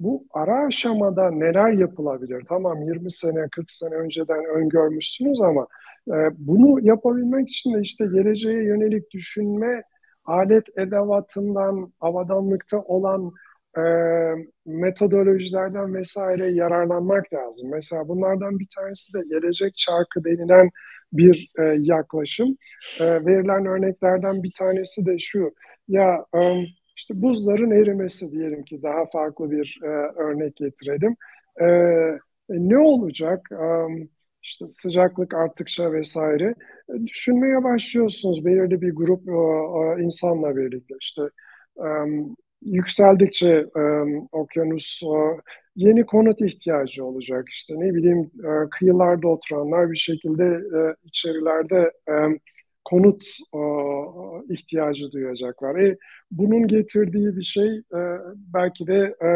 bu 0.00 0.26
ara 0.30 0.66
aşamada 0.66 1.30
neler 1.30 1.72
yapılabilir? 1.72 2.44
Tamam 2.48 2.82
20 2.82 3.10
sene 3.10 3.48
40 3.52 3.70
sene 3.70 3.98
önceden 3.98 4.44
öngörmüşsünüz 4.44 5.40
ama 5.40 5.66
e, 6.08 6.16
bunu 6.38 6.86
yapabilmek 6.86 7.48
için 7.48 7.74
de 7.74 7.80
işte 7.80 8.04
geleceğe 8.04 8.64
yönelik 8.64 9.10
düşünme 9.10 9.82
alet 10.24 10.78
edevatından 10.78 11.92
avadanlıkta 12.00 12.80
olan 12.80 13.32
e, 13.76 13.82
metodolojilerden 14.66 15.94
vesaire 15.94 16.52
yararlanmak 16.52 17.32
lazım. 17.34 17.70
Mesela 17.70 18.08
bunlardan 18.08 18.58
bir 18.58 18.68
tanesi 18.76 19.18
de 19.18 19.22
gelecek 19.28 19.76
çarkı 19.76 20.24
denilen 20.24 20.70
bir 21.12 21.50
e, 21.58 21.62
yaklaşım. 21.80 22.56
E, 23.00 23.04
verilen 23.04 23.66
örneklerden 23.66 24.42
bir 24.42 24.52
tanesi 24.58 25.06
de 25.06 25.18
şu. 25.18 25.54
Ya 25.88 26.24
e, 26.36 26.40
işte 26.96 27.22
buzların 27.22 27.70
erimesi 27.70 28.32
diyelim 28.32 28.64
ki 28.64 28.82
daha 28.82 29.06
farklı 29.06 29.50
bir 29.50 29.80
e, 29.82 29.86
örnek 30.16 30.56
getirelim. 30.56 31.16
E, 31.60 31.66
ne 32.48 32.78
olacak? 32.78 33.48
E, 33.52 33.64
işte 34.44 34.68
sıcaklık 34.68 35.34
arttıkça 35.34 35.92
vesaire 35.92 36.54
e, 36.88 37.06
düşünmeye 37.06 37.64
başlıyorsunuz 37.64 38.44
belirli 38.44 38.80
bir 38.80 38.94
grup 38.94 39.28
e, 39.28 40.02
insanla 40.02 40.56
birlikte 40.56 40.94
işte 41.00 41.22
e, 41.78 41.86
yükseldikçe 42.62 43.66
okyanus 44.32 45.02
yeni 45.76 46.06
konut 46.06 46.40
ihtiyacı 46.40 47.04
olacak 47.04 47.44
işte 47.48 47.74
ne 47.78 47.94
bileyim 47.94 48.30
kıyılarda 48.70 49.28
oturanlar 49.28 49.90
bir 49.90 49.96
şekilde 49.96 50.60
içerilerde 51.04 51.92
konut 52.84 53.24
e, 53.54 53.60
ihtiyacı 54.54 55.12
duyacaklar. 55.12 55.76
E, 55.76 55.96
bunun 56.30 56.66
getirdiği 56.66 57.36
bir 57.36 57.42
şey 57.42 57.76
e, 57.76 58.00
belki 58.54 58.86
de 58.86 59.14
e, 59.22 59.28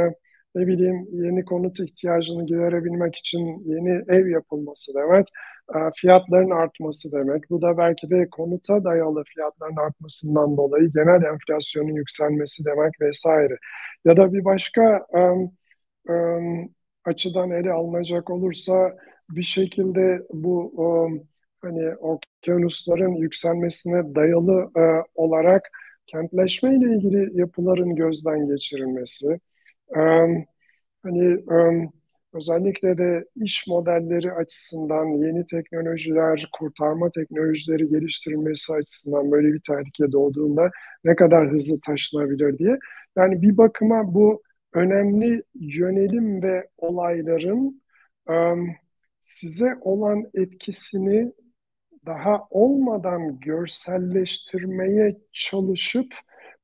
ne 0.54 0.66
bileyim 0.66 1.06
yeni 1.12 1.44
konut 1.44 1.80
ihtiyacını 1.80 2.46
giderebilmek 2.46 3.16
için 3.16 3.62
yeni 3.64 4.02
ev 4.08 4.26
yapılması 4.28 4.92
demek, 4.94 5.28
e, 5.74 5.78
fiyatların 5.96 6.50
artması 6.50 7.12
demek. 7.18 7.50
Bu 7.50 7.62
da 7.62 7.78
belki 7.78 8.10
de 8.10 8.28
konuta 8.30 8.84
dayalı 8.84 9.24
fiyatların 9.24 9.76
artmasından 9.76 10.56
dolayı 10.56 10.92
genel 10.94 11.22
enflasyonun 11.22 11.94
yükselmesi 11.94 12.64
demek 12.66 13.00
vesaire. 13.00 13.56
Ya 14.04 14.16
da 14.16 14.32
bir 14.32 14.44
başka 14.44 15.06
e, 15.16 15.20
e, 16.12 16.14
açıdan 17.04 17.50
ele 17.50 17.72
alınacak 17.72 18.30
olursa 18.30 18.96
bir 19.30 19.42
şekilde 19.42 20.22
bu 20.32 20.74
e, 20.78 20.86
hani 21.60 21.94
okyanusların 21.96 23.14
yükselmesine 23.14 24.14
dayalı 24.14 24.70
e, 24.76 24.82
olarak 25.14 25.70
kentleşme 26.06 26.76
ile 26.76 26.94
ilgili 26.94 27.40
yapıların 27.40 27.96
gözden 27.96 28.46
geçirilmesi, 28.46 29.40
e, 29.96 30.00
hani 31.02 31.24
e, 31.52 31.88
özellikle 32.32 32.98
de 32.98 33.24
iş 33.36 33.66
modelleri 33.66 34.32
açısından 34.32 35.06
yeni 35.06 35.46
teknolojiler, 35.46 36.48
kurtarma 36.58 37.10
teknolojileri 37.10 37.88
geliştirilmesi 37.88 38.72
açısından 38.72 39.30
böyle 39.30 39.52
bir 39.54 39.60
tehlike 39.60 40.12
doğduğunda 40.12 40.70
ne 41.04 41.16
kadar 41.16 41.50
hızlı 41.50 41.80
taşınabilir 41.86 42.58
diye. 42.58 42.78
Yani 43.16 43.42
bir 43.42 43.56
bakıma 43.56 44.14
bu 44.14 44.42
önemli 44.74 45.42
yönelim 45.54 46.42
ve 46.42 46.68
olayların 46.78 47.82
um, 48.28 48.70
size 49.20 49.74
olan 49.80 50.30
etkisini 50.34 51.32
daha 52.08 52.46
olmadan 52.50 53.40
görselleştirmeye 53.40 55.16
çalışıp 55.32 56.06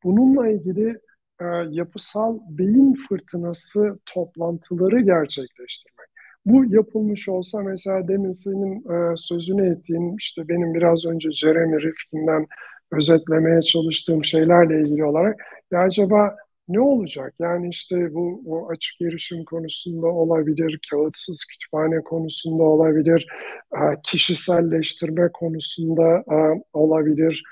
bununla 0.04 0.48
ilgili 0.48 1.00
e, 1.40 1.44
yapısal 1.70 2.38
beyin 2.48 2.94
fırtınası 2.94 3.98
toplantıları 4.06 5.00
gerçekleştirmek. 5.00 6.08
Bu 6.46 6.64
yapılmış 6.64 7.28
olsa 7.28 7.58
mesela 7.66 8.08
demin 8.08 8.30
senin 8.30 8.76
e, 8.76 9.16
sözünü 9.16 9.72
ettiğin 9.72 10.16
işte 10.18 10.48
benim 10.48 10.74
biraz 10.74 11.06
önce 11.06 11.32
Jeremy 11.32 11.82
Rifkin'den 11.82 12.46
özetlemeye 12.92 13.62
çalıştığım 13.62 14.24
şeylerle 14.24 14.80
ilgili 14.80 15.04
olarak 15.04 15.40
ya 15.72 15.80
acaba 15.80 16.36
ne 16.68 16.80
olacak? 16.80 17.34
Yani 17.38 17.68
işte 17.68 18.14
bu, 18.14 18.42
bu 18.44 18.68
açık 18.70 19.00
erişim 19.02 19.44
konusunda 19.44 20.06
olabilir, 20.06 20.80
kağıtsız 20.90 21.44
kütüphane 21.44 22.00
konusunda 22.00 22.62
olabilir, 22.62 23.26
e, 23.74 23.80
kişiselleştirme 24.04 25.30
konusunda 25.32 26.24
e, 26.32 26.62
olabilir, 26.72 27.42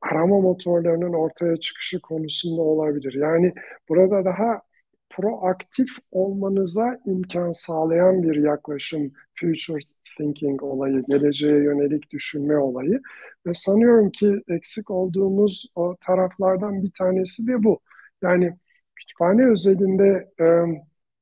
arama 0.00 0.40
motorlarının 0.40 1.12
ortaya 1.12 1.56
çıkışı 1.56 2.00
konusunda 2.00 2.62
olabilir. 2.62 3.14
Yani 3.14 3.52
burada 3.88 4.24
daha 4.24 4.62
proaktif 5.10 5.88
olmanıza 6.12 7.00
imkan 7.06 7.52
sağlayan 7.52 8.22
bir 8.22 8.36
yaklaşım 8.36 9.12
future 9.34 9.80
thinking 10.18 10.62
olayı, 10.62 11.04
geleceğe 11.08 11.56
yönelik 11.56 12.10
düşünme 12.10 12.58
olayı. 12.58 13.00
Ve 13.46 13.52
sanıyorum 13.52 14.10
ki 14.10 14.42
eksik 14.48 14.90
olduğumuz 14.90 15.66
o 15.74 15.96
taraflardan 16.00 16.82
bir 16.82 16.90
tanesi 16.98 17.48
de 17.48 17.62
bu. 17.64 17.80
Yani 18.22 18.56
kütüphane 19.02 19.50
özelinde 19.50 20.30
e, 20.40 20.46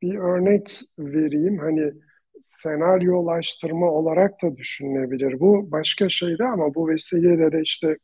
bir 0.02 0.18
örnek 0.18 0.80
vereyim. 0.98 1.58
Hani 1.58 1.92
senaryolaştırma 2.40 3.90
olarak 3.90 4.42
da 4.42 4.56
düşünülebilir. 4.56 5.40
Bu 5.40 5.70
başka 5.70 6.08
şeydi 6.08 6.44
ama 6.44 6.74
bu 6.74 6.88
vesileyle 6.88 7.52
de 7.52 7.60
işte 7.62 7.96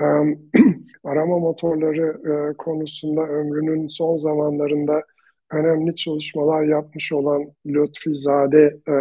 e, 0.00 0.04
arama 1.04 1.38
motorları 1.38 2.20
e, 2.30 2.56
konusunda 2.56 3.22
ömrünün 3.22 3.88
son 3.88 4.16
zamanlarında 4.16 5.02
önemli 5.50 5.96
çalışmalar 5.96 6.64
yapmış 6.64 7.12
olan 7.12 7.44
Lütfizade 7.66 8.80
e, 8.88 8.94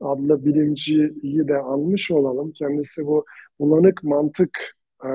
adlı 0.00 0.44
bilimciyi 0.44 1.48
de 1.48 1.58
anmış 1.58 2.10
olalım. 2.10 2.52
Kendisi 2.52 3.06
bu 3.06 3.24
bulanık 3.60 4.04
mantık 4.04 4.58
e, 5.04 5.08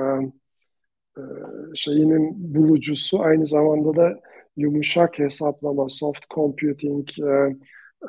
şeyinin 1.74 2.54
bulucusu 2.54 3.20
aynı 3.20 3.46
zamanda 3.46 3.96
da 3.96 4.20
yumuşak 4.58 5.18
hesaplama, 5.18 5.88
soft 5.88 6.30
computing 6.34 7.08
e, 7.18 7.56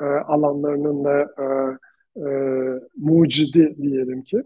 e, 0.00 0.04
alanlarının 0.04 1.04
da 1.04 1.20
e, 1.38 1.44
e, 2.16 2.30
mucidi 2.96 3.76
diyelim 3.82 4.22
ki. 4.22 4.42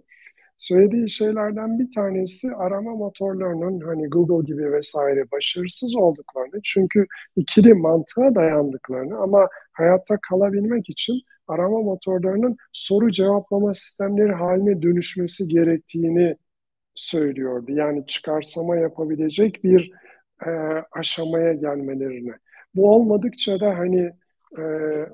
Söylediği 0.59 1.11
şeylerden 1.11 1.79
bir 1.79 1.93
tanesi 1.93 2.49
arama 2.57 2.95
motorlarının 2.97 3.81
hani 3.81 4.09
Google 4.09 4.47
gibi 4.47 4.73
vesaire 4.73 5.25
başarısız 5.33 5.97
olduklarını 5.97 6.61
çünkü 6.65 7.07
ikili 7.37 7.75
mantığa 7.75 8.35
dayandıklarını 8.35 9.19
ama 9.19 9.49
hayatta 9.73 10.19
kalabilmek 10.29 10.91
için 10.91 11.15
arama 11.49 11.83
motorlarının 11.83 12.57
soru 12.73 13.11
cevaplama 13.11 13.75
sistemleri 13.75 14.33
haline 14.33 14.83
dönüşmesi 14.83 15.49
gerektiğini 15.49 16.37
söylüyordu. 16.95 17.73
Yani 17.73 18.07
çıkarsama 18.07 18.77
yapabilecek 18.77 19.65
bir 19.65 19.91
e, 20.47 20.51
aşamaya 20.93 21.53
gelmelerini. 21.53 22.33
Bu 22.75 22.95
olmadıkça 22.95 23.61
da 23.61 23.79
hani 23.79 24.13
e, 24.59 24.63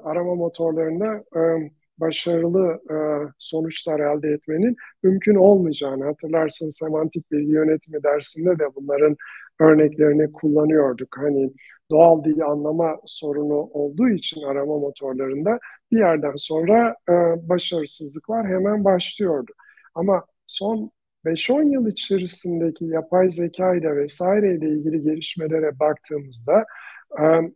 arama 0.05 0.35
motorlarında 0.35 1.25
e, 1.37 1.71
başarılı 1.99 2.81
e, 2.91 2.97
sonuçlar 3.39 4.01
elde 4.01 4.29
etmenin 4.29 4.77
mümkün 5.03 5.35
olmayacağını 5.35 6.05
hatırlarsın 6.05 6.71
semantik 6.71 7.33
bilgi 7.33 7.53
yönetimi 7.53 8.03
dersinde 8.03 8.59
de 8.59 8.65
bunların 8.75 9.17
örneklerini 9.61 10.33
kullanıyorduk. 10.33 11.19
Hani 11.19 11.53
doğal 11.91 12.25
dili 12.25 12.45
anlama 12.45 13.01
sorunu 13.07 13.55
olduğu 13.55 14.09
için 14.09 14.43
arama 14.43 14.79
motorlarında 14.79 15.59
bir 15.93 15.99
yerden 15.99 16.35
sonra 16.37 16.97
e, 17.09 17.13
başarısızlıklar 17.49 18.47
hemen 18.47 18.85
başlıyordu. 18.85 19.53
Ama 19.95 20.25
son 20.47 20.91
5-10 21.25 21.73
yıl 21.73 21.87
içerisindeki 21.87 22.85
yapay 22.85 23.29
zeka 23.29 23.75
ile 23.75 23.97
vesaire 23.97 24.55
ile 24.55 24.69
ilgili 24.69 25.03
gelişmelere 25.03 25.79
baktığımızda 25.81 26.65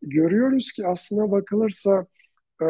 görüyoruz 0.03 0.73
ki 0.73 0.87
aslına 0.87 1.31
bakılırsa 1.31 2.07
e, 2.63 2.67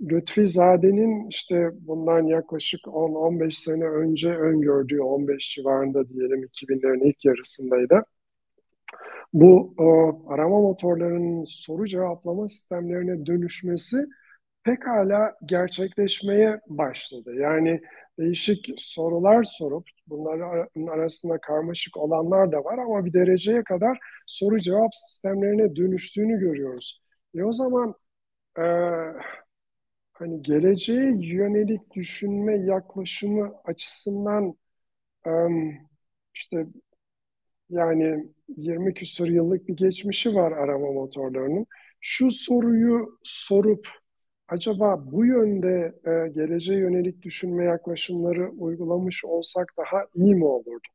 Lütfi 0.00 0.48
Zade'nin 0.48 1.28
işte 1.28 1.70
bundan 1.80 2.26
yaklaşık 2.26 2.80
10-15 2.80 3.50
sene 3.50 3.84
önce 3.84 4.36
öngördüğü 4.36 5.00
15 5.00 5.50
civarında 5.54 6.08
diyelim 6.08 6.44
2000'lerin 6.44 7.08
ilk 7.08 7.24
yarısındaydı. 7.24 8.04
Bu 9.32 9.74
o, 9.78 10.22
arama 10.32 10.60
motorlarının 10.60 11.44
soru 11.44 11.86
cevaplama 11.86 12.48
sistemlerine 12.48 13.26
dönüşmesi 13.26 13.96
pekala 14.64 15.34
gerçekleşmeye 15.46 16.60
başladı. 16.68 17.34
Yani 17.34 17.80
değişik 18.18 18.74
sorular 18.76 19.44
sorup 19.44 19.88
bunların 20.06 20.88
arasında 20.88 21.38
karmaşık 21.40 21.96
olanlar 21.96 22.52
da 22.52 22.64
var 22.64 22.78
ama 22.78 23.04
bir 23.04 23.12
dereceye 23.12 23.64
kadar 23.64 23.98
soru 24.26 24.60
cevap 24.60 24.94
sistemlerine 24.94 25.76
dönüştüğünü 25.76 26.40
görüyoruz. 26.40 27.02
E 27.34 27.44
o 27.44 27.52
zaman 27.52 27.94
e, 28.58 28.62
hani 30.12 30.42
geleceğe 30.42 31.16
yönelik 31.20 31.94
düşünme 31.94 32.56
yaklaşımı 32.56 33.54
açısından 33.64 34.54
e, 35.26 35.30
işte 36.34 36.66
yani 37.70 38.26
20 38.56 38.94
küsur 38.94 39.26
yıllık 39.26 39.68
bir 39.68 39.76
geçmişi 39.76 40.34
var 40.34 40.52
arama 40.52 40.92
motorlarının. 40.92 41.66
Şu 42.00 42.30
soruyu 42.30 43.18
sorup 43.22 43.88
acaba 44.48 45.12
bu 45.12 45.24
yönde 45.26 45.94
e, 46.06 46.28
geleceğe 46.28 46.78
yönelik 46.78 47.22
düşünme 47.22 47.64
yaklaşımları 47.64 48.50
uygulamış 48.50 49.24
olsak 49.24 49.66
daha 49.78 50.06
iyi 50.14 50.34
mi 50.34 50.44
olurdu? 50.44 50.88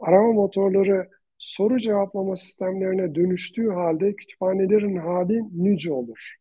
Arama 0.00 0.32
motorları 0.32 1.08
soru 1.38 1.78
cevaplama 1.78 2.36
sistemlerine 2.36 3.14
dönüştüğü 3.14 3.70
halde 3.70 4.16
kütüphanelerin 4.16 4.96
hali 4.96 5.42
nice 5.52 5.92
olur. 5.92 6.36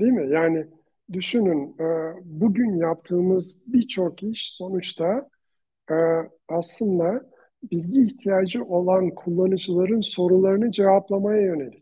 Değil 0.00 0.12
mi? 0.12 0.30
Yani 0.30 0.66
düşünün 1.12 1.76
e, 1.80 1.84
bugün 2.24 2.76
yaptığımız 2.76 3.64
birçok 3.66 4.22
iş 4.22 4.50
sonuçta 4.52 5.28
e, 5.90 5.94
aslında 6.48 7.30
bilgi 7.70 8.04
ihtiyacı 8.06 8.64
olan 8.64 9.10
kullanıcıların 9.10 10.00
sorularını 10.00 10.72
cevaplamaya 10.72 11.42
yönelik 11.42 11.81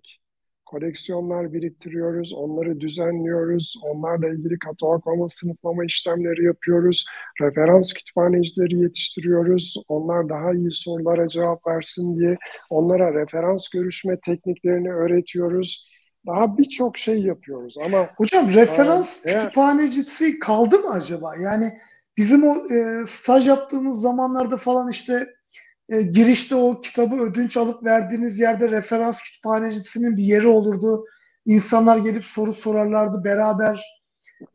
koleksiyonlar 0.70 1.52
biriktiriyoruz, 1.52 2.32
onları 2.32 2.80
düzenliyoruz, 2.80 3.74
onlarla 3.82 4.28
ilgili 4.28 4.58
kataloglama, 4.58 5.28
sınıflama 5.28 5.84
işlemleri 5.84 6.44
yapıyoruz, 6.44 7.04
referans 7.40 7.92
kütüphanecileri 7.92 8.78
yetiştiriyoruz, 8.82 9.82
onlar 9.88 10.28
daha 10.28 10.52
iyi 10.52 10.72
sorulara 10.72 11.28
cevap 11.28 11.66
versin 11.66 12.18
diye 12.18 12.36
onlara 12.70 13.14
referans 13.14 13.68
görüşme 13.68 14.20
tekniklerini 14.26 14.92
öğretiyoruz. 14.92 15.90
Daha 16.26 16.58
birçok 16.58 16.98
şey 16.98 17.18
yapıyoruz 17.22 17.76
ama... 17.86 18.06
Hocam 18.16 18.48
referans 18.54 19.26
e, 19.26 19.32
kütüphanecisi 19.32 20.38
kaldı 20.38 20.78
mı 20.78 20.90
acaba? 20.90 21.36
Yani 21.36 21.78
bizim 22.16 22.42
o 22.44 22.54
e, 22.54 23.06
staj 23.06 23.48
yaptığımız 23.48 24.00
zamanlarda 24.00 24.56
falan 24.56 24.90
işte 24.90 25.26
e, 25.90 26.02
girişte 26.02 26.54
o 26.54 26.80
kitabı 26.80 27.16
ödünç 27.16 27.56
alıp 27.56 27.84
verdiğiniz 27.84 28.40
yerde 28.40 28.70
referans 28.70 29.22
kütüphanecisinin 29.22 30.16
bir 30.16 30.24
yeri 30.24 30.46
olurdu. 30.46 31.04
İnsanlar 31.46 31.96
gelip 31.96 32.24
soru 32.24 32.54
sorarlardı. 32.54 33.24
Beraber 33.24 34.00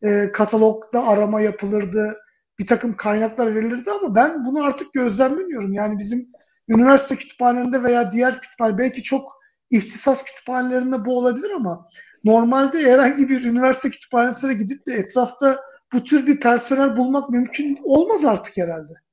e, 0.04 0.32
katalogda 0.32 1.08
arama 1.08 1.42
yapılırdı. 1.42 2.18
Bir 2.60 2.68
takım 2.68 2.98
kaynaklar 2.98 3.56
verilirdi 3.56 3.92
ama 3.92 4.16
ben 4.16 4.46
bunu 4.46 4.64
artık 4.64 4.94
gözlemlemiyorum. 4.94 5.74
Yani 5.74 6.00
bizim 6.00 6.28
üniversite 6.70 7.16
kütüphanelerinde 7.16 7.84
veya 7.84 8.12
diğer 8.12 8.42
kütüphane 8.42 8.78
belki 8.78 9.04
çok 9.04 9.22
ihtisas 9.70 10.24
kütüphanelerinde 10.24 11.06
bu 11.06 11.18
olabilir 11.18 11.52
ama 11.56 11.88
normalde 12.24 12.92
herhangi 12.92 13.30
bir 13.30 13.46
üniversite 13.46 13.90
kütüphanesine 13.90 14.54
gidip 14.54 14.88
de 14.88 14.94
etrafta 14.94 15.60
bu 15.94 16.04
tür 16.04 16.28
bir 16.28 16.40
personel 16.40 16.98
bulmak 16.98 17.30
mümkün 17.30 17.80
olmaz 17.84 18.26
artık 18.26 18.58
herhalde. 18.58 19.05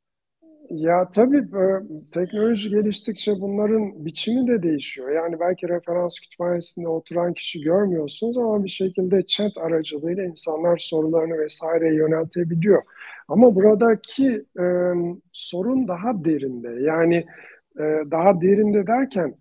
Ya 0.72 1.11
tabii 1.11 1.37
e, 1.38 1.64
teknoloji 2.14 2.70
geliştikçe 2.70 3.32
bunların 3.40 4.04
biçimi 4.04 4.46
de 4.48 4.62
değişiyor. 4.62 5.11
Yani 5.11 5.40
belki 5.40 5.68
referans 5.68 6.18
kütüphanesinde 6.20 6.88
oturan 6.88 7.35
kişi 7.35 7.61
görmüyorsunuz 7.61 8.38
ama 8.38 8.64
bir 8.64 8.68
şekilde 8.70 9.26
chat 9.26 9.58
aracılığıyla 9.58 10.24
insanlar 10.24 10.78
sorularını 10.78 11.38
vesaire 11.38 11.94
yöneltebiliyor. 11.94 12.82
Ama 13.28 13.54
buradaki 13.54 14.44
e, 14.61 14.64
sorun 15.32 15.88
daha 15.88 16.24
derinde. 16.24 16.68
Yani 16.82 17.16
e, 17.78 17.82
daha 18.11 18.40
derinde 18.40 18.87
derken 18.87 19.35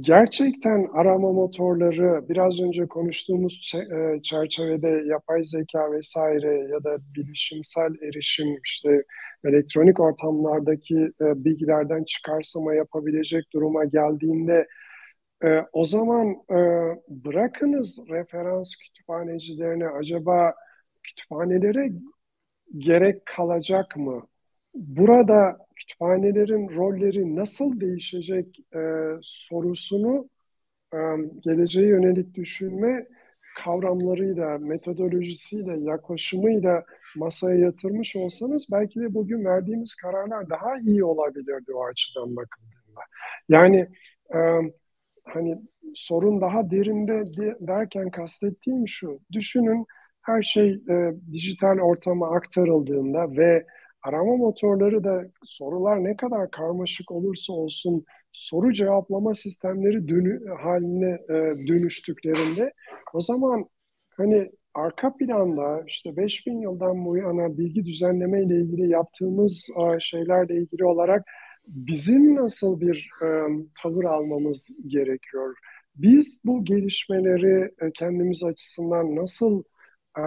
gerçekten 0.00 0.88
arama 0.92 1.32
motorları 1.32 2.28
biraz 2.28 2.60
önce 2.60 2.86
konuştuğumuz 2.88 3.72
e, 3.74 4.22
çerçevede 4.22 4.88
yapay 5.06 5.44
zeka 5.44 5.92
vesaire 5.92 6.68
ya 6.72 6.84
da 6.84 6.96
bilişimsel 7.16 7.90
erişim 8.02 8.56
işte 8.64 9.02
elektronik 9.44 10.00
ortamlardaki 10.00 10.98
e, 11.20 11.44
bilgilerden 11.44 12.04
çıkarsama 12.04 12.74
yapabilecek 12.74 13.44
duruma 13.52 13.84
geldiğinde 13.84 14.66
e, 15.44 15.48
o 15.72 15.84
zaman 15.84 16.36
bırakınız 17.08 18.06
referans 18.10 18.76
kütüphanecilerine 18.76 19.88
acaba 19.88 20.54
kütüphanelere 21.02 21.92
gerek 22.78 23.26
kalacak 23.26 23.96
mı? 23.96 24.28
Burada 24.74 25.58
kütüphanelerin 25.76 26.76
rolleri 26.76 27.36
nasıl 27.36 27.80
değişecek 27.80 28.60
e, 28.74 28.80
sorusunu 29.22 30.28
e, 30.94 30.98
geleceğe 31.40 31.86
yönelik 31.86 32.34
düşünme 32.34 33.06
kavramlarıyla, 33.64 34.58
metodolojisiyle, 34.58 35.80
yaklaşımıyla 35.80 36.84
masaya 37.16 37.58
yatırmış 37.58 38.16
olsanız 38.16 38.66
belki 38.72 39.00
de 39.00 39.14
bugün 39.14 39.44
verdiğimiz 39.44 39.94
kararlar 39.94 40.50
daha 40.50 40.78
iyi 40.78 41.04
olabilirdi 41.04 41.72
o 41.74 41.84
açıdan 41.84 42.36
bakıldığında. 42.36 43.00
Yani 43.48 43.88
e, 44.34 44.38
hani 45.24 45.62
sorun 45.94 46.40
daha 46.40 46.70
derinde 46.70 47.24
derken 47.60 48.10
kastettiğim 48.10 48.88
şu, 48.88 49.20
düşünün 49.32 49.86
her 50.22 50.42
şey 50.42 50.70
e, 50.90 51.14
dijital 51.32 51.78
ortama 51.78 52.36
aktarıldığında 52.36 53.36
ve 53.36 53.66
arama 54.04 54.36
motorları 54.36 55.04
da 55.04 55.24
sorular 55.44 56.04
ne 56.04 56.16
kadar 56.16 56.50
karmaşık 56.50 57.10
olursa 57.10 57.52
olsun 57.52 58.04
soru 58.32 58.72
cevaplama 58.72 59.34
sistemleri 59.34 60.08
dönü, 60.08 60.48
haline 60.62 61.10
e, 61.28 61.34
dönüştüklerinde 61.68 62.72
o 63.12 63.20
zaman 63.20 63.68
hani 64.16 64.50
arka 64.74 65.16
planda 65.16 65.84
işte 65.86 66.16
5000 66.16 66.60
yıldan 66.60 67.04
bu 67.04 67.16
yana 67.16 67.58
bilgi 67.58 67.86
düzenleme 67.86 68.42
ile 68.42 68.56
ilgili 68.56 68.90
yaptığımız 68.90 69.68
e, 69.78 70.00
şeylerle 70.00 70.54
ilgili 70.54 70.84
olarak 70.84 71.24
bizim 71.66 72.36
nasıl 72.36 72.80
bir 72.80 73.10
e, 73.22 73.26
tavır 73.82 74.04
almamız 74.04 74.78
gerekiyor? 74.86 75.56
Biz 75.96 76.42
bu 76.44 76.64
gelişmeleri 76.64 77.70
e, 77.82 77.92
kendimiz 77.92 78.44
açısından 78.44 79.16
nasıl 79.16 79.62
e, 80.18 80.22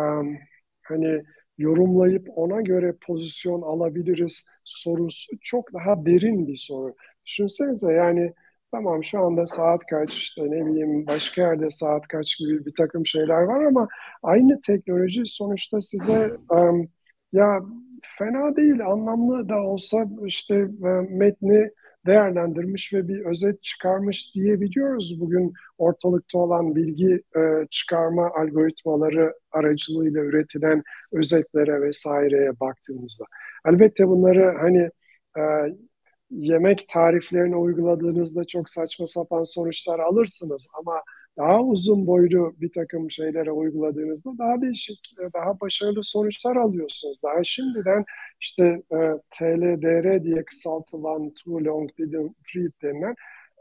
hani 0.81 1.23
yorumlayıp 1.57 2.27
ona 2.35 2.61
göre 2.61 2.95
pozisyon 3.07 3.59
alabiliriz 3.59 4.49
sorusu 4.63 5.31
çok 5.41 5.73
daha 5.73 6.05
derin 6.05 6.47
bir 6.47 6.55
soru. 6.55 6.95
Düşünsenize 7.25 7.93
yani 7.93 8.33
tamam 8.71 9.03
şu 9.03 9.19
anda 9.19 9.47
saat 9.47 9.85
kaç 9.85 10.13
işte 10.13 10.41
ne 10.51 10.65
bileyim 10.65 11.07
başka 11.07 11.41
yerde 11.41 11.69
saat 11.69 12.07
kaç 12.07 12.37
gibi 12.37 12.65
bir 12.65 12.73
takım 12.77 13.05
şeyler 13.05 13.41
var 13.41 13.63
ama 13.63 13.87
aynı 14.23 14.61
teknoloji 14.61 15.23
sonuçta 15.25 15.81
size 15.81 16.31
um, 16.51 16.89
ya 17.33 17.61
fena 18.17 18.55
değil 18.55 18.85
anlamlı 18.85 19.49
da 19.49 19.61
olsa 19.61 20.05
işte 20.25 20.67
metni 21.09 21.71
değerlendirmiş 22.07 22.93
ve 22.93 23.07
bir 23.07 23.25
özet 23.25 23.63
çıkarmış 23.63 24.35
diyebiliyoruz 24.35 25.21
bugün 25.21 25.53
ortalıkta 25.77 26.39
olan 26.39 26.75
bilgi 26.75 27.23
e, 27.35 27.67
çıkarma 27.71 28.29
algoritmaları 28.29 29.33
aracılığıyla 29.51 30.21
üretilen 30.21 30.83
özetlere 31.11 31.81
vesaireye 31.81 32.59
baktığımızda. 32.59 33.25
Elbette 33.67 34.07
bunları 34.07 34.57
hani 34.59 34.89
e, 35.37 35.41
yemek 36.31 36.85
tariflerine 36.89 37.55
uyguladığınızda 37.55 38.45
çok 38.45 38.69
saçma 38.69 39.05
sapan 39.05 39.43
sonuçlar 39.43 39.99
alırsınız 39.99 40.69
ama 40.79 41.01
daha 41.37 41.61
uzun 41.61 42.07
boylu 42.07 42.55
bir 42.61 42.71
takım 42.71 43.11
şeylere 43.11 43.51
uyguladığınızda 43.51 44.37
daha 44.37 44.61
değişik, 44.61 44.99
daha 45.33 45.59
başarılı 45.59 46.03
sonuçlar 46.03 46.55
alıyorsunuz. 46.55 47.19
Daha 47.23 47.43
şimdiden 47.43 48.05
işte 48.41 48.63
e, 48.91 48.97
TLDR 49.31 50.23
diye 50.23 50.45
kısaltılan 50.45 51.33
Too 51.33 51.65
Long 51.65 51.89
Didn't 51.99 52.35
Read 52.55 52.71
denilen 52.83 53.15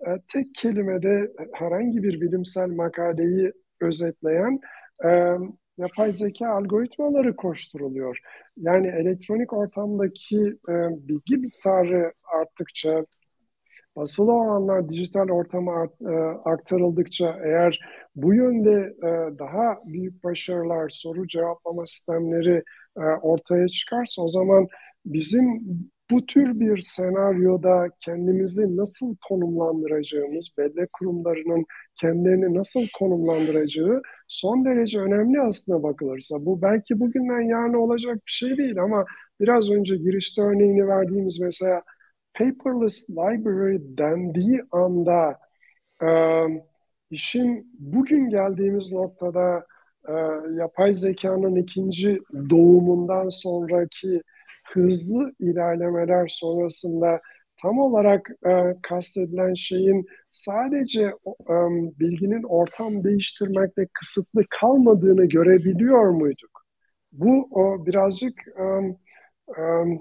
e, 0.07 0.11
tek 0.33 0.47
kelimede 0.55 1.33
herhangi 1.53 2.03
bir 2.03 2.21
bilimsel 2.21 2.71
makaleyi 2.71 3.53
özetleyen 3.81 4.61
e, 5.05 5.37
yapay 5.79 6.13
zeka 6.13 6.49
algoritmaları 6.49 7.37
koşturuluyor. 7.37 8.19
Yani 8.57 8.87
elektronik 8.87 9.53
ortamdaki 9.53 10.41
e, 10.69 10.75
bilgi 11.09 11.37
miktarı 11.37 12.13
arttıkça, 12.41 13.07
basılı 13.97 14.33
olanlar 14.33 14.89
dijital 14.89 15.29
ortama 15.29 15.89
e, 16.01 16.15
aktarıldıkça 16.45 17.39
eğer 17.45 17.81
bu 18.17 18.35
yönde 18.35 18.95
e, 19.03 19.39
daha 19.39 19.79
büyük 19.87 20.25
başarılar, 20.25 20.89
soru 20.89 21.29
cevaplama 21.29 21.87
sistemleri 21.87 22.63
e, 22.97 23.01
ortaya 23.01 23.69
çıkarsa 23.69 24.23
o 24.23 24.29
zaman 24.29 24.69
bizim 25.07 25.63
bu 26.11 26.27
tür 26.27 26.61
bir 26.61 26.81
senaryoda 26.81 27.89
kendimizi 28.01 28.77
nasıl 28.77 29.17
konumlandıracağımız, 29.29 30.55
bellek 30.59 30.93
kurumlarının 30.93 31.65
kendilerini 32.01 32.55
nasıl 32.55 32.81
konumlandıracağı 32.99 34.03
son 34.29 34.65
derece 34.65 35.01
önemli 35.01 35.41
aslında 35.41 35.83
bakılırsa. 35.83 36.37
Bu 36.41 36.63
belki 36.63 37.01
bugünden 37.01 37.41
yarın 37.41 37.75
olacak 37.75 38.17
bir 38.17 38.33
şey 38.33 38.57
değil 38.57 38.83
ama 38.83 39.05
biraz 39.41 39.71
önce 39.71 39.97
girişte 39.97 40.43
örneğini 40.43 40.89
verdiğimiz 40.89 41.41
mesela 41.41 41.83
paperless 42.39 43.11
library 43.11 43.79
dendiği 43.99 44.63
anda 44.73 45.39
e, 46.03 46.09
işin 47.11 47.73
bugün 47.79 48.31
geldiğimiz 48.31 48.93
noktada 48.93 49.67
e, 50.09 50.13
yapay 50.55 50.93
zekanın 50.93 51.57
ikinci 51.57 52.21
doğumundan 52.51 53.29
sonraki 53.29 54.23
hızlı 54.73 55.33
ilerlemeler 55.41 56.29
sonrasında 56.29 57.21
tam 57.63 57.79
olarak 57.79 58.31
e, 58.47 58.77
kastedilen 58.83 59.55
şeyin 59.55 60.07
sadece 60.33 61.03
e, 61.49 61.55
bilginin 62.01 62.43
ortam 62.43 63.05
değiştirmekle 63.05 63.87
kısıtlı 63.93 64.45
kalmadığını 64.51 65.25
görebiliyor 65.25 66.11
muyduk? 66.11 66.67
Bu 67.13 67.49
o 67.51 67.87
birazcık 67.87 68.49
e, 68.49 68.65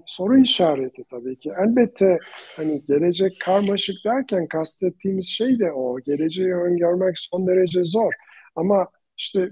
soru 0.05 0.37
işareti 0.37 1.03
tabii 1.09 1.35
ki. 1.35 1.51
Elbette 1.59 2.19
hani 2.57 2.79
gelecek 2.87 3.37
karmaşık 3.39 3.95
derken 4.05 4.47
kastettiğimiz 4.47 5.27
şey 5.27 5.59
de 5.59 5.71
o. 5.71 5.99
Geleceği 5.99 6.53
öngörmek 6.53 7.19
son 7.19 7.47
derece 7.47 7.83
zor. 7.83 8.13
Ama 8.55 8.87
işte 9.17 9.49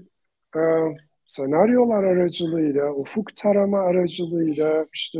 senaryolar 1.24 2.04
aracılığıyla, 2.04 2.92
ufuk 2.94 3.36
tarama 3.36 3.78
aracılığıyla, 3.78 4.86
işte 4.94 5.18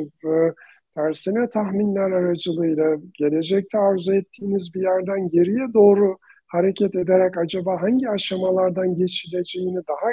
tersine 0.95 1.49
tahminler 1.49 2.11
aracılığıyla, 2.11 2.97
gelecekte 3.19 3.79
arzu 3.79 4.15
ettiğiniz 4.15 4.75
bir 4.75 4.83
yerden 4.83 5.29
geriye 5.29 5.75
doğru 5.75 6.19
hareket 6.47 6.95
ederek 6.95 7.39
acaba 7.39 7.83
hangi 7.83 8.09
aşamalardan 8.09 8.97
geçileceğini 8.97 9.81
daha 9.89 10.11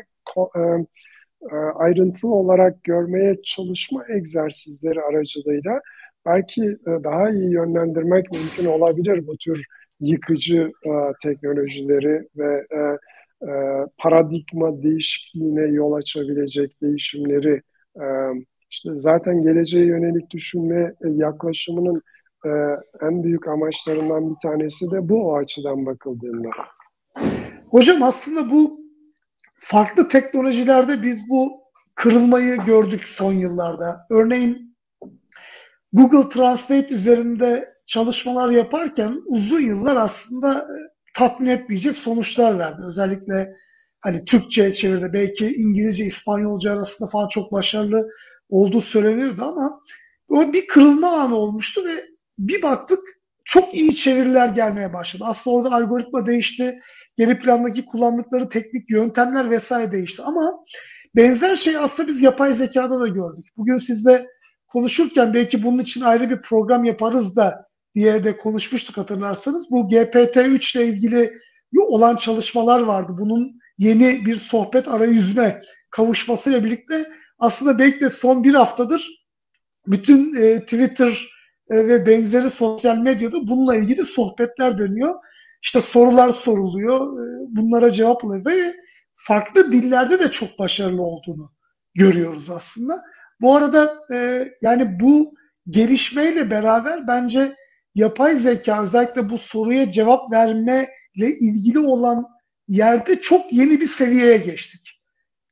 e, 0.59 0.85
ayrıntılı 1.75 2.33
olarak 2.33 2.83
görmeye 2.83 3.37
çalışma 3.43 4.03
egzersizleri 4.09 5.01
aracılığıyla 5.01 5.81
belki 6.25 6.63
e, 6.63 7.03
daha 7.03 7.29
iyi 7.29 7.51
yönlendirmek 7.51 8.31
mümkün 8.31 8.65
olabilir 8.65 9.27
bu 9.27 9.37
tür 9.37 9.65
yıkıcı 9.99 10.71
e, 10.85 10.91
teknolojileri 11.23 12.27
ve 12.37 12.65
e, 12.71 12.79
e, 13.47 13.51
paradigma 13.97 14.83
değişikliğine 14.83 15.61
yol 15.61 15.93
açabilecek 15.93 16.81
değişimleri 16.81 17.61
e, 17.95 18.05
İşte 18.71 18.89
zaten 18.93 19.41
geleceğe 19.41 19.85
yönelik 19.85 20.29
düşünme 20.31 20.93
yaklaşımının 21.01 22.01
e, 22.45 22.49
en 23.01 23.23
büyük 23.23 23.47
amaçlarından 23.47 24.29
bir 24.29 24.49
tanesi 24.49 24.91
de 24.91 25.09
bu 25.09 25.29
o 25.29 25.37
açıdan 25.37 25.85
bakıldığında. 25.85 26.49
Hocam 27.69 28.03
aslında 28.03 28.51
bu 28.51 28.80
farklı 29.61 30.09
teknolojilerde 30.09 31.03
biz 31.03 31.29
bu 31.29 31.61
kırılmayı 31.95 32.57
gördük 32.57 33.07
son 33.07 33.33
yıllarda. 33.33 34.05
Örneğin 34.09 34.77
Google 35.93 36.29
Translate 36.29 36.87
üzerinde 36.87 37.73
çalışmalar 37.85 38.49
yaparken 38.49 39.21
uzun 39.25 39.61
yıllar 39.61 39.95
aslında 39.95 40.53
e, 40.53 40.75
tatmin 41.13 41.49
etmeyecek 41.49 41.97
sonuçlar 41.97 42.59
verdi. 42.59 42.81
Özellikle 42.87 43.55
hani 44.01 44.25
Türkçe'ye 44.25 44.73
çevirdi. 44.73 45.09
Belki 45.13 45.55
İngilizce, 45.55 46.05
İspanyolca 46.05 46.73
arasında 46.73 47.09
falan 47.09 47.27
çok 47.27 47.51
başarılı 47.51 48.07
olduğu 48.49 48.81
söyleniyordu 48.81 49.43
ama 49.43 49.81
o 50.29 50.53
bir 50.53 50.67
kırılma 50.67 51.11
anı 51.11 51.35
olmuştu 51.35 51.81
ve 51.85 51.93
bir 52.39 52.61
baktık 52.61 52.99
çok 53.45 53.73
iyi 53.73 53.95
çeviriler 53.95 54.47
gelmeye 54.47 54.93
başladı. 54.93 55.23
Aslında 55.27 55.55
orada 55.55 55.75
algoritma 55.75 56.25
değişti. 56.25 56.81
Geri 57.21 57.39
plandaki 57.39 57.85
kullandıkları 57.85 58.49
teknik 58.49 58.89
yöntemler 58.89 59.49
vesaire 59.49 59.91
değişti. 59.91 60.21
Ama 60.25 60.65
benzer 61.15 61.55
şey 61.55 61.77
aslında 61.77 62.09
biz 62.09 62.21
yapay 62.21 62.53
zekada 62.53 62.99
da 62.99 63.07
gördük. 63.07 63.45
Bugün 63.57 63.77
sizle 63.77 64.27
konuşurken 64.67 65.33
belki 65.33 65.63
bunun 65.63 65.79
için 65.79 66.01
ayrı 66.01 66.29
bir 66.29 66.41
program 66.41 66.85
yaparız 66.85 67.35
da 67.35 67.65
diye 67.95 68.23
de 68.23 68.37
konuşmuştuk 68.37 68.97
hatırlarsanız. 68.97 69.71
Bu 69.71 69.89
GPT-3 69.89 70.77
ile 70.77 70.87
ilgili 70.87 71.39
olan 71.87 72.15
çalışmalar 72.15 72.81
vardı. 72.81 73.15
Bunun 73.19 73.59
yeni 73.77 74.25
bir 74.25 74.35
sohbet 74.35 74.87
arayüzüne 74.87 75.61
kavuşmasıyla 75.89 76.63
birlikte 76.63 77.05
aslında 77.39 77.79
belki 77.79 77.99
de 77.99 78.09
son 78.09 78.43
bir 78.43 78.53
haftadır 78.53 79.25
bütün 79.87 80.41
e, 80.41 80.59
Twitter 80.59 81.27
e, 81.69 81.87
ve 81.87 82.05
benzeri 82.05 82.49
sosyal 82.49 82.97
medyada 82.97 83.37
bununla 83.47 83.75
ilgili 83.75 84.05
sohbetler 84.05 84.77
dönüyor. 84.77 85.15
İşte 85.63 85.81
sorular 85.81 86.29
soruluyor, 86.29 86.99
e, 86.99 87.47
bunlara 87.49 87.91
cevap 87.91 88.23
oluyor 88.23 88.45
ve 88.45 88.73
farklı 89.13 89.71
dillerde 89.71 90.19
de 90.19 90.31
çok 90.31 90.59
başarılı 90.59 91.03
olduğunu 91.03 91.49
görüyoruz 91.93 92.49
aslında. 92.49 93.01
Bu 93.41 93.55
arada 93.55 93.93
e, 94.13 94.47
yani 94.61 94.99
bu 94.99 95.33
gelişmeyle 95.69 96.49
beraber 96.51 97.07
bence 97.07 97.55
yapay 97.95 98.35
zeka 98.35 98.83
özellikle 98.83 99.29
bu 99.29 99.37
soruya 99.37 99.91
cevap 99.91 100.31
vermeyle 100.31 101.37
ilgili 101.39 101.79
olan 101.79 102.25
yerde 102.67 103.21
çok 103.21 103.53
yeni 103.53 103.81
bir 103.81 103.87
seviyeye 103.87 104.37
geçtik. 104.37 105.01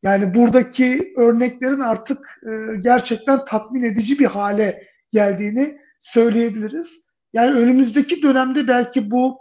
Yani 0.04 0.34
buradaki 0.36 1.13
örneklerin 1.17 1.80
artık 1.80 2.41
e, 2.43 2.76
gerçekten 2.82 3.45
tatmin 3.45 3.84
edici 3.84 4.19
bir 4.19 4.26
hale 4.26 4.88
geldiğini 5.12 5.78
söyleyebiliriz. 6.02 7.10
Yani 7.34 7.52
önümüzdeki 7.52 8.24
dönemde 8.24 8.67
belki 8.67 9.12
bu 9.12 9.38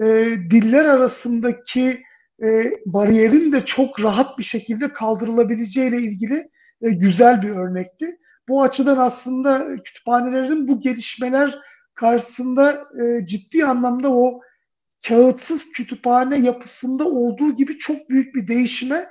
e, 0.00 0.06
diller 0.50 0.84
arasındaki 0.84 2.02
e, 2.42 2.70
bariyerin 2.86 3.52
de 3.52 3.64
çok 3.64 4.02
rahat 4.02 4.38
bir 4.38 4.44
şekilde 4.44 4.92
kaldırılabileceğiyle 4.92 5.96
ilgili 5.96 6.50
e, 6.82 6.90
güzel 6.90 7.42
bir 7.42 7.50
örnekti. 7.50 8.06
Bu 8.48 8.62
açıdan 8.62 8.96
aslında 8.96 9.76
kütüphanelerin 9.84 10.68
bu 10.68 10.80
gelişmeler 10.80 11.58
karşısında 11.94 12.72
e, 12.72 13.26
ciddi 13.26 13.64
anlamda 13.64 14.12
o 14.12 14.40
kağıtsız 15.08 15.72
kütüphane 15.72 16.38
yapısında 16.38 17.04
olduğu 17.04 17.56
gibi 17.56 17.78
çok 17.78 17.96
büyük 18.10 18.34
bir 18.34 18.48
değişime 18.48 19.04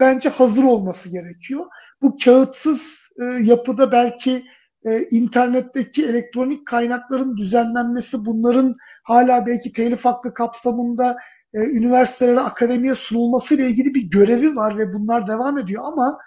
bence 0.00 0.28
hazır 0.28 0.64
olması 0.64 1.12
gerekiyor. 1.12 1.66
Bu 2.02 2.16
kağıtsız 2.24 3.08
e, 3.20 3.24
yapıda 3.24 3.92
belki 3.92 4.44
e, 4.84 5.02
internetteki 5.10 6.06
elektronik 6.06 6.66
kaynakların 6.66 7.36
düzenlenmesi, 7.36 8.16
bunların 8.26 8.76
hala 9.02 9.46
belki 9.46 9.72
telif 9.72 10.04
hakkı 10.04 10.34
kapsamında 10.34 11.16
e, 11.54 11.60
üniversitelere, 11.60 12.40
akademiye 12.40 12.94
sunulması 12.94 13.54
ile 13.54 13.68
ilgili 13.68 13.94
bir 13.94 14.10
görevi 14.10 14.56
var 14.56 14.78
ve 14.78 14.94
bunlar 14.94 15.28
devam 15.28 15.58
ediyor 15.58 15.82
ama 15.84 16.18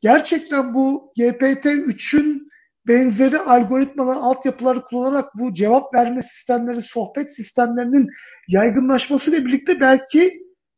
gerçekten 0.00 0.74
bu 0.74 1.12
GPT-3'ün 1.18 2.48
benzeri 2.88 3.38
algoritmalar, 3.38 4.16
altyapıları 4.16 4.82
kullanarak 4.82 5.24
bu 5.38 5.54
cevap 5.54 5.94
verme 5.94 6.22
sistemleri, 6.22 6.82
sohbet 6.82 7.36
sistemlerinin 7.36 8.08
yaygınlaşması 8.48 9.30
ile 9.30 9.44
birlikte 9.44 9.80
belki 9.80 10.30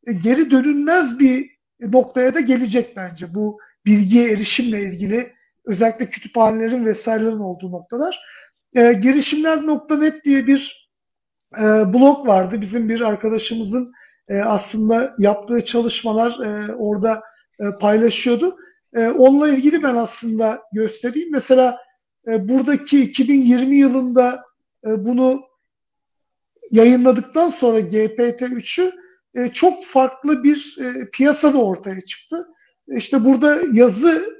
e, 0.07 0.13
geri 0.13 0.51
dönülmez 0.51 1.19
bir 1.19 1.45
noktaya 1.81 2.35
da 2.35 2.39
gelecek 2.39 2.93
bence. 2.95 3.25
Bu 3.35 3.57
bilgiye 3.85 4.31
erişimle 4.31 4.81
ilgili 4.81 5.36
özellikle 5.67 6.09
kütüphanelerin 6.09 6.85
vesairelerin 6.85 7.39
olduğu 7.39 7.71
noktalar. 7.71 8.19
E, 8.75 8.93
girişimler.net 8.93 10.25
diye 10.25 10.47
bir 10.47 10.89
e, 11.57 11.63
blog 11.63 12.27
vardı. 12.27 12.61
Bizim 12.61 12.89
bir 12.89 13.01
arkadaşımızın 13.01 13.91
e, 14.29 14.41
aslında 14.41 15.13
yaptığı 15.19 15.65
çalışmalar 15.65 16.39
e, 16.45 16.73
orada 16.73 17.21
e, 17.59 17.63
paylaşıyordu. 17.79 18.55
E, 18.93 19.07
onunla 19.07 19.49
ilgili 19.49 19.83
ben 19.83 19.95
aslında 19.95 20.61
göstereyim. 20.73 21.31
Mesela 21.31 21.77
e, 22.27 22.49
buradaki 22.49 23.01
2020 23.01 23.75
yılında 23.75 24.43
e, 24.85 25.05
bunu 25.05 25.41
yayınladıktan 26.71 27.49
sonra 27.49 27.79
GPT-3'ü 27.79 28.91
e, 29.35 29.47
çok 29.47 29.85
farklı 29.85 30.43
bir 30.43 30.77
e, 30.81 31.09
piyasada 31.13 31.57
ortaya 31.57 32.01
çıktı. 32.01 32.47
İşte 32.87 33.25
burada 33.25 33.57
yazı 33.73 34.37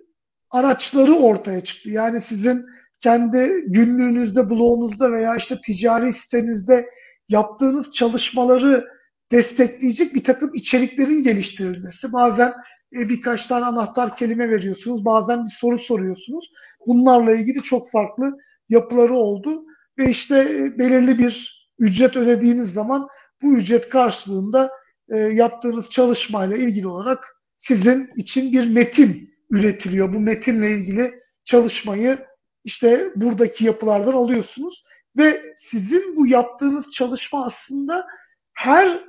araçları 0.51 1.13
ortaya 1.13 1.61
çıktı. 1.61 1.89
Yani 1.89 2.21
sizin 2.21 2.65
kendi 2.99 3.49
günlüğünüzde, 3.67 4.49
blogunuzda 4.49 5.11
veya 5.11 5.35
işte 5.35 5.55
ticari 5.65 6.13
sitenizde 6.13 6.89
yaptığınız 7.29 7.93
çalışmaları 7.93 8.87
destekleyecek 9.31 10.15
bir 10.15 10.23
takım 10.23 10.51
içeriklerin 10.53 11.23
geliştirilmesi. 11.23 12.13
Bazen 12.13 12.53
e, 12.95 13.09
birkaç 13.09 13.47
tane 13.47 13.65
anahtar 13.65 14.15
kelime 14.15 14.49
veriyorsunuz, 14.49 15.05
bazen 15.05 15.45
bir 15.45 15.49
soru 15.49 15.79
soruyorsunuz. 15.79 16.51
Bunlarla 16.87 17.35
ilgili 17.35 17.61
çok 17.61 17.91
farklı 17.91 18.37
yapıları 18.69 19.13
oldu 19.13 19.63
ve 19.97 20.09
işte 20.09 20.37
e, 20.37 20.79
belirli 20.79 21.19
bir 21.19 21.67
ücret 21.79 22.15
ödediğiniz 22.15 22.73
zaman 22.73 23.07
bu 23.41 23.53
ücret 23.53 23.89
karşılığında 23.89 24.71
e, 25.09 25.17
yaptığınız 25.17 25.89
çalışmayla 25.89 26.57
ilgili 26.57 26.87
olarak 26.87 27.37
sizin 27.57 28.09
için 28.15 28.51
bir 28.51 28.69
metin 28.69 29.36
üretiliyor. 29.49 30.13
Bu 30.13 30.19
metinle 30.19 30.71
ilgili 30.71 31.21
çalışmayı 31.43 32.17
işte 32.63 33.11
buradaki 33.15 33.65
yapılardan 33.65 34.13
alıyorsunuz 34.13 34.83
ve 35.17 35.53
sizin 35.57 36.15
bu 36.15 36.27
yaptığınız 36.27 36.91
çalışma 36.91 37.45
aslında 37.45 38.05
her 38.53 38.99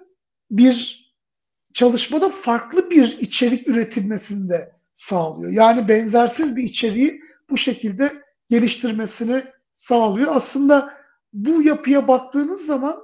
bir 0.51 1.09
çalışmada 1.74 2.29
farklı 2.29 2.90
bir 2.90 3.18
içerik 3.18 3.68
üretilmesini 3.68 4.48
de 4.48 4.72
sağlıyor. 4.94 5.53
Yani 5.53 5.88
benzersiz 5.88 6.57
bir 6.57 6.62
içeriği 6.62 7.20
bu 7.51 7.57
şekilde 7.57 8.12
geliştirmesini 8.48 9.42
sağlıyor. 9.74 10.37
Aslında 10.37 10.94
bu 11.33 11.62
yapıya 11.62 12.09
baktığınız 12.09 12.66
zaman 12.66 12.96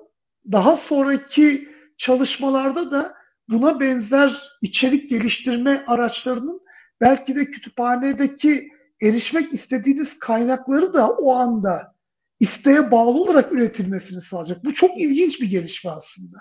daha 0.53 0.77
sonraki 0.77 1.69
çalışmalarda 1.97 2.91
da 2.91 3.15
buna 3.49 3.81
benzer 3.81 4.43
içerik 4.63 5.11
geliştirme 5.11 5.85
araçlarının 5.87 6.64
belki 7.01 7.37
de 7.37 7.45
kütüphanedeki 7.45 8.69
erişmek 9.03 9.53
istediğiniz 9.53 10.19
kaynakları 10.19 10.95
da 10.95 11.11
o 11.11 11.35
anda 11.35 11.95
isteğe 12.41 12.91
bağlı 12.91 13.21
olarak 13.21 13.53
üretilmesini 13.53 14.23
sağlayacak. 14.23 14.65
Bu 14.65 14.75
çok 14.75 14.91
ilginç 15.03 15.43
bir 15.43 15.51
gelişme 15.51 15.91
aslında. 15.91 16.37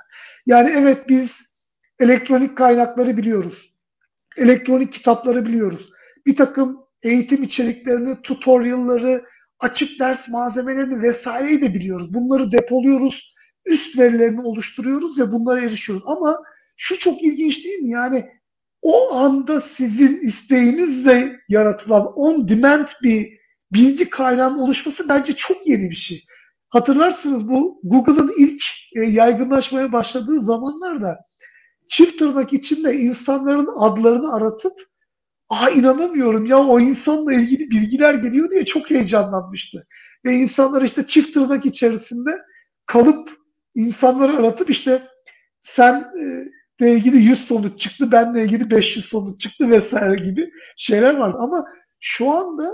Yani 0.46 0.70
evet 0.76 1.10
biz 1.10 1.56
elektronik 2.00 2.58
kaynakları 2.58 3.18
biliyoruz. 3.18 3.78
Elektronik 4.38 4.94
kitapları 4.94 5.46
biliyoruz. 5.46 5.92
Bir 6.26 6.36
takım 6.36 6.84
eğitim 7.04 7.44
içeriklerini, 7.44 8.22
tutorialları, 8.22 9.22
açık 9.60 10.00
ders 10.00 10.30
malzemelerini 10.30 11.02
vesaireyi 11.02 11.62
de 11.62 11.74
biliyoruz. 11.74 12.14
Bunları 12.14 12.52
depoluyoruz, 12.52 13.34
üst 13.66 14.00
verilerini 14.00 14.42
oluşturuyoruz 14.42 15.20
ve 15.20 15.32
bunlara 15.32 15.62
erişiyoruz. 15.62 16.04
Ama 16.08 16.44
şu 16.78 17.00
çok 17.00 17.24
ilginç 17.24 17.66
değil 17.66 17.80
mi? 17.80 17.90
Yani 17.90 18.26
o 18.84 19.14
anda 19.14 19.62
sizin 19.62 20.20
isteğinizle 20.20 21.40
yaratılan 21.50 22.06
on 22.06 22.48
demand 22.48 22.88
bir 23.04 23.28
bilgi 23.74 24.10
kaynağının 24.10 24.60
oluşması 24.60 25.10
bence 25.10 25.34
çok 25.34 25.68
yeni 25.68 25.90
bir 25.90 25.96
şey. 25.96 26.26
Hatırlarsınız 26.70 27.50
bu 27.50 27.80
Google'ın 27.84 28.32
ilk 28.38 28.64
e, 28.96 29.02
yaygınlaşmaya 29.02 29.92
başladığı 29.92 30.42
zamanlarda 30.42 31.18
çift 31.88 32.20
tırnak 32.20 32.54
içinde 32.54 32.96
insanların 32.96 33.70
adlarını 33.80 34.34
aratıp 34.34 34.74
Aa 35.50 35.70
inanamıyorum 35.70 36.46
ya 36.46 36.58
o 36.58 36.80
insanla 36.80 37.34
ilgili 37.34 37.72
bilgiler 37.72 38.14
geliyor 38.14 38.52
diye 38.52 38.66
çok 38.66 38.90
heyecanlanmıştı. 38.90 39.88
Ve 40.26 40.34
insanlar 40.34 40.82
işte 40.82 41.08
çift 41.08 41.34
tırnak 41.34 41.66
içerisinde 41.66 42.30
kalıp 42.86 43.30
insanları 43.76 44.38
aratıp 44.38 44.70
işte 44.70 45.02
sen 45.62 45.94
e, 45.94 46.46
ilgili 46.92 47.18
100 47.18 47.48
sonuç 47.48 47.80
çıktı, 47.80 48.12
benle 48.12 48.44
ilgili 48.44 48.72
500 48.72 49.06
sonuç 49.06 49.40
çıktı 49.40 49.70
vesaire 49.70 50.16
gibi 50.16 50.50
şeyler 50.78 51.16
vardı. 51.16 51.38
Ama 51.40 51.66
şu 52.00 52.32
anda 52.32 52.72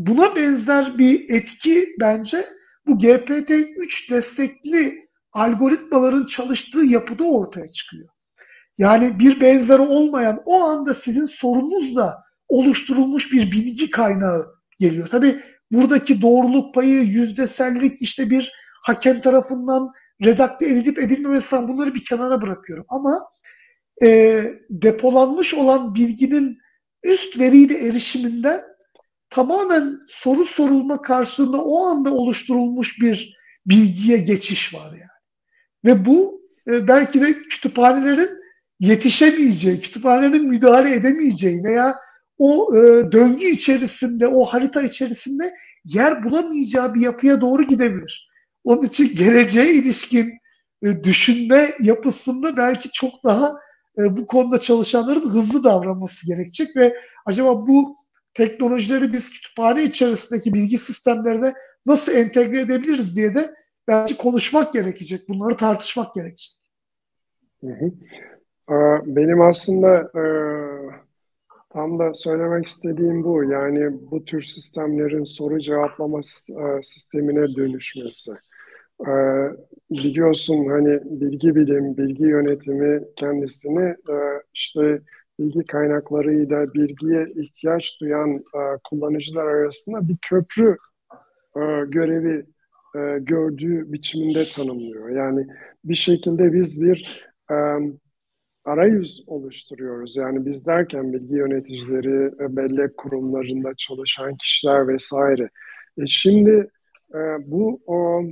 buna 0.00 0.36
benzer 0.36 0.98
bir 0.98 1.30
etki 1.30 1.86
bence 2.00 2.44
bu 2.86 2.92
GPT-3 2.92 4.12
destekli 4.12 5.08
algoritmaların 5.32 6.26
çalıştığı 6.26 6.84
yapıda 6.84 7.24
ortaya 7.24 7.68
çıkıyor. 7.68 8.08
Yani 8.78 9.18
bir 9.18 9.40
benzeri 9.40 9.82
olmayan 9.82 10.42
o 10.44 10.64
anda 10.64 10.94
sizin 10.94 11.26
sorununuzla 11.26 12.22
oluşturulmuş 12.48 13.32
bir 13.32 13.52
bilgi 13.52 13.90
kaynağı 13.90 14.46
geliyor. 14.78 15.08
Tabi 15.08 15.40
buradaki 15.72 16.22
doğruluk 16.22 16.74
payı, 16.74 17.02
yüzdesellik, 17.02 18.02
işte 18.02 18.30
bir 18.30 18.52
hakem 18.82 19.20
tarafından 19.20 19.92
redakte 20.24 20.66
edilip 20.66 20.98
edilmemesi 20.98 21.48
falan 21.48 21.68
bunları 21.68 21.94
bir 21.94 22.04
kenara 22.04 22.42
bırakıyorum. 22.42 22.84
Ama 22.88 23.20
e, 24.02 24.42
depolanmış 24.70 25.54
olan 25.54 25.94
bilginin 25.94 26.58
üst 27.04 27.38
veriyle 27.38 27.88
erişiminden 27.88 28.62
tamamen 29.30 29.98
soru 30.06 30.44
sorulma 30.44 31.02
karşılığında 31.02 31.64
o 31.64 31.86
anda 31.86 32.14
oluşturulmuş 32.14 33.00
bir 33.02 33.36
bilgiye 33.66 34.18
geçiş 34.18 34.74
var 34.74 34.90
yani. 34.92 35.16
Ve 35.84 36.06
bu 36.06 36.40
e, 36.68 36.88
belki 36.88 37.20
de 37.20 37.32
kütüphanelerin 37.32 38.30
yetişemeyeceği, 38.80 39.80
kütüphanelerin 39.80 40.48
müdahale 40.48 40.94
edemeyeceği 40.94 41.64
veya 41.64 41.96
o 42.38 42.76
e, 42.76 43.12
döngü 43.12 43.46
içerisinde, 43.46 44.26
o 44.26 44.44
harita 44.44 44.82
içerisinde 44.82 45.52
yer 45.84 46.24
bulamayacağı 46.24 46.94
bir 46.94 47.00
yapıya 47.00 47.40
doğru 47.40 47.62
gidebilir. 47.62 48.28
Onun 48.66 48.82
için 48.82 49.16
geleceğe 49.16 49.72
ilişkin 49.74 50.32
e, 50.82 51.04
düşünme 51.04 51.70
yapısında 51.80 52.56
belki 52.56 52.90
çok 52.92 53.24
daha 53.24 53.54
e, 53.98 54.16
bu 54.16 54.26
konuda 54.26 54.60
çalışanların 54.60 55.30
hızlı 55.30 55.64
davranması 55.64 56.26
gerekecek 56.26 56.76
ve 56.76 56.96
acaba 57.26 57.66
bu 57.66 57.96
teknolojileri 58.34 59.12
biz 59.12 59.32
kütüphane 59.32 59.84
içerisindeki 59.84 60.54
bilgi 60.54 60.78
sistemlerine 60.78 61.54
nasıl 61.86 62.12
entegre 62.12 62.60
edebiliriz 62.60 63.16
diye 63.16 63.34
de 63.34 63.54
belki 63.88 64.16
konuşmak 64.16 64.72
gerekecek. 64.72 65.20
Bunları 65.28 65.56
tartışmak 65.56 66.14
gerekecek. 66.14 66.60
Benim 69.06 69.40
aslında 69.40 69.98
e, 69.98 70.22
tam 71.70 71.98
da 71.98 72.14
söylemek 72.14 72.66
istediğim 72.66 73.24
bu. 73.24 73.44
Yani 73.44 74.10
bu 74.10 74.24
tür 74.24 74.42
sistemlerin 74.42 75.24
soru 75.24 75.60
cevaplama 75.60 76.20
sistemine 76.82 77.56
dönüşmesi. 77.56 78.32
E, 79.00 79.12
biliyorsun 79.90 80.68
hani 80.68 81.00
bilgi 81.04 81.54
bilim, 81.54 81.96
bilgi 81.96 82.24
yönetimi 82.24 83.04
kendisini 83.16 83.96
işte 84.54 85.00
bilgi 85.38 85.64
kaynaklarıyla 85.64 86.64
bilgiye 86.74 87.26
ihtiyaç 87.36 88.00
duyan 88.00 88.34
kullanıcılar 88.90 89.54
arasında 89.54 90.08
bir 90.08 90.16
köprü 90.22 90.76
görevi 91.86 92.46
gördüğü 93.20 93.92
biçiminde 93.92 94.44
tanımlıyor. 94.44 95.08
Yani 95.08 95.46
bir 95.84 95.94
şekilde 95.94 96.52
biz 96.52 96.82
bir 96.82 97.26
arayüz 98.66 99.24
oluşturuyoruz. 99.26 100.16
Yani 100.16 100.46
biz 100.46 100.66
derken 100.66 101.12
bilgi 101.12 101.34
yöneticileri, 101.34 102.30
e, 102.40 102.56
bellek 102.56 102.96
kurumlarında 102.96 103.74
çalışan 103.76 104.36
kişiler 104.36 104.88
vesaire. 104.88 105.50
E 105.98 106.06
şimdi 106.06 106.70
e, 107.14 107.18
bu 107.46 107.80
o 107.86 108.22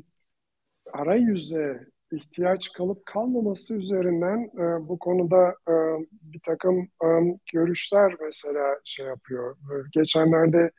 arayüze 0.94 1.86
ihtiyaç 2.12 2.72
kalıp 2.72 3.06
kalmaması 3.06 3.78
üzerinden 3.78 4.50
e, 4.58 4.88
bu 4.88 4.98
konuda 4.98 5.56
e, 5.68 5.74
bir 6.12 6.40
takım 6.46 6.78
e, 7.04 7.08
görüşler 7.52 8.16
mesela 8.22 8.80
şey 8.84 9.06
yapıyor. 9.06 9.56
Geçenlerde 9.92 10.70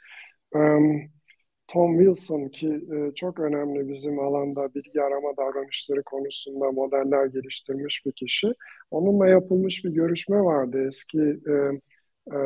e, 0.55 0.59
Tom 1.67 1.97
Wilson 1.97 2.49
ki 2.49 2.67
e, 2.67 3.15
çok 3.15 3.39
önemli 3.39 3.89
bizim 3.89 4.19
alanda 4.19 4.73
bilgi 4.75 5.01
arama 5.01 5.37
davranışları 5.37 6.03
konusunda 6.03 6.71
modeller 6.71 7.25
geliştirmiş 7.25 8.03
bir 8.05 8.11
kişi. 8.11 8.53
Onunla 8.91 9.27
yapılmış 9.27 9.85
bir 9.85 9.89
görüşme 9.89 10.37
vardı 10.41 10.87
eski 10.87 11.39
e, 11.47 11.53
e, 12.35 12.39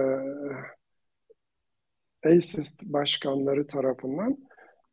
ASIST 2.25 2.84
başkanları 2.86 3.67
tarafından. 3.67 4.38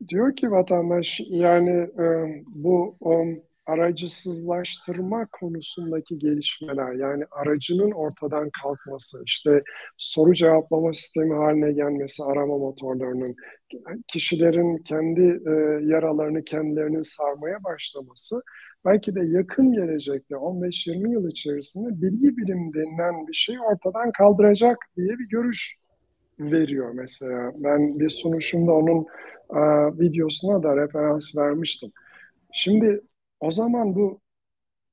Diyor 0.09 0.37
ki 0.37 0.51
vatandaş 0.51 1.21
yani 1.31 1.71
e, 1.71 2.07
bu 2.47 2.97
um, 3.01 3.43
aracısızlaştırma 3.67 5.27
konusundaki 5.41 6.19
gelişmeler 6.19 6.93
yani 6.93 7.25
aracının 7.31 7.91
ortadan 7.91 8.51
kalkması 8.63 9.23
işte 9.27 9.63
soru 9.97 10.35
cevaplama 10.35 10.93
sistemi 10.93 11.35
haline 11.35 11.73
gelmesi 11.73 12.25
arama 12.25 12.59
motorlarının 12.59 13.35
kişilerin 14.09 14.79
kendi 14.79 15.23
e, 15.23 15.53
yaralarını 15.87 16.45
kendilerinin 16.45 17.03
sarmaya 17.03 17.57
başlaması 17.65 18.37
belki 18.85 19.15
de 19.15 19.21
yakın 19.25 19.73
gelecekte 19.73 20.35
15-20 20.35 21.13
yıl 21.13 21.29
içerisinde 21.29 22.03
bilgi 22.03 22.37
bilim 22.37 22.75
denilen 22.75 23.27
bir 23.27 23.35
şeyi 23.35 23.61
ortadan 23.61 24.13
kaldıracak 24.13 24.77
diye 24.97 25.19
bir 25.19 25.29
görüş 25.29 25.77
veriyor 26.39 26.91
mesela. 26.95 27.53
Ben 27.57 28.01
bir 28.01 28.09
sunuşumda 28.09 28.73
onun 28.73 29.07
e, 29.51 29.61
videosuna 30.01 30.63
da 30.63 30.77
referans 30.77 31.37
vermiştim. 31.39 31.93
Şimdi 32.53 33.01
o 33.41 33.51
zaman 33.51 33.95
bu 33.95 34.21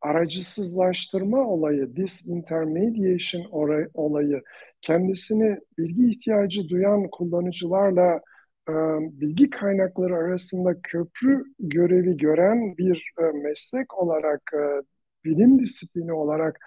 aracısızlaştırma 0.02 1.48
olayı, 1.48 1.96
disintermediation 1.96 3.46
olayı 3.94 4.42
kendisini 4.82 5.58
bilgi 5.78 6.10
ihtiyacı 6.10 6.70
duyan 6.70 7.10
kullanıcılarla 7.12 8.22
e, 8.70 8.74
bilgi 9.22 9.50
kaynakları 9.50 10.16
arasında 10.16 10.82
köprü 10.84 11.44
görevi 11.60 12.18
gören 12.18 12.78
bir 12.78 13.14
e, 13.20 13.24
meslek 13.24 13.98
olarak, 13.98 14.42
e, 14.54 14.82
bilim 15.26 15.60
disiplini 15.60 16.14
olarak 16.14 16.60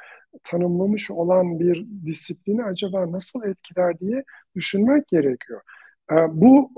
tanımlamış 0.45 1.11
olan 1.11 1.61
bir 1.61 1.87
disiplini 2.07 2.65
acaba 2.65 3.13
nasıl 3.13 3.49
etkiler 3.51 3.99
diye 3.99 4.25
düşünmek 4.55 5.09
gerekiyor. 5.09 5.61
Bu 6.29 6.71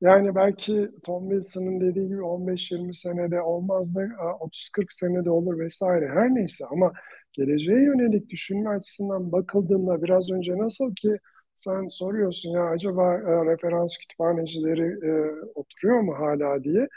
yani 0.00 0.34
belki 0.34 0.90
Tom 1.04 1.30
Wilson'ın 1.30 1.80
dediği 1.80 2.08
gibi 2.08 2.22
15-20 2.22 2.92
senede 2.92 3.40
olmaz 3.40 3.94
da 3.94 4.00
30-40 4.40 4.86
senede 4.90 5.30
olur 5.30 5.58
vesaire 5.58 6.08
her 6.08 6.34
neyse 6.34 6.64
ama 6.70 6.92
geleceğe 7.32 7.82
yönelik 7.84 8.30
düşünme 8.30 8.70
açısından 8.70 9.32
bakıldığında 9.32 10.02
biraz 10.02 10.30
önce 10.30 10.58
nasıl 10.58 10.94
ki 10.94 11.18
sen 11.56 11.88
soruyorsun 11.88 12.50
ya 12.50 12.64
acaba 12.64 13.14
e, 13.14 13.46
referans 13.52 13.98
kütüphanecileri 13.98 15.06
e, 15.08 15.10
oturuyor 15.54 16.00
mu 16.00 16.14
hala 16.18 16.64
diye. 16.64 16.88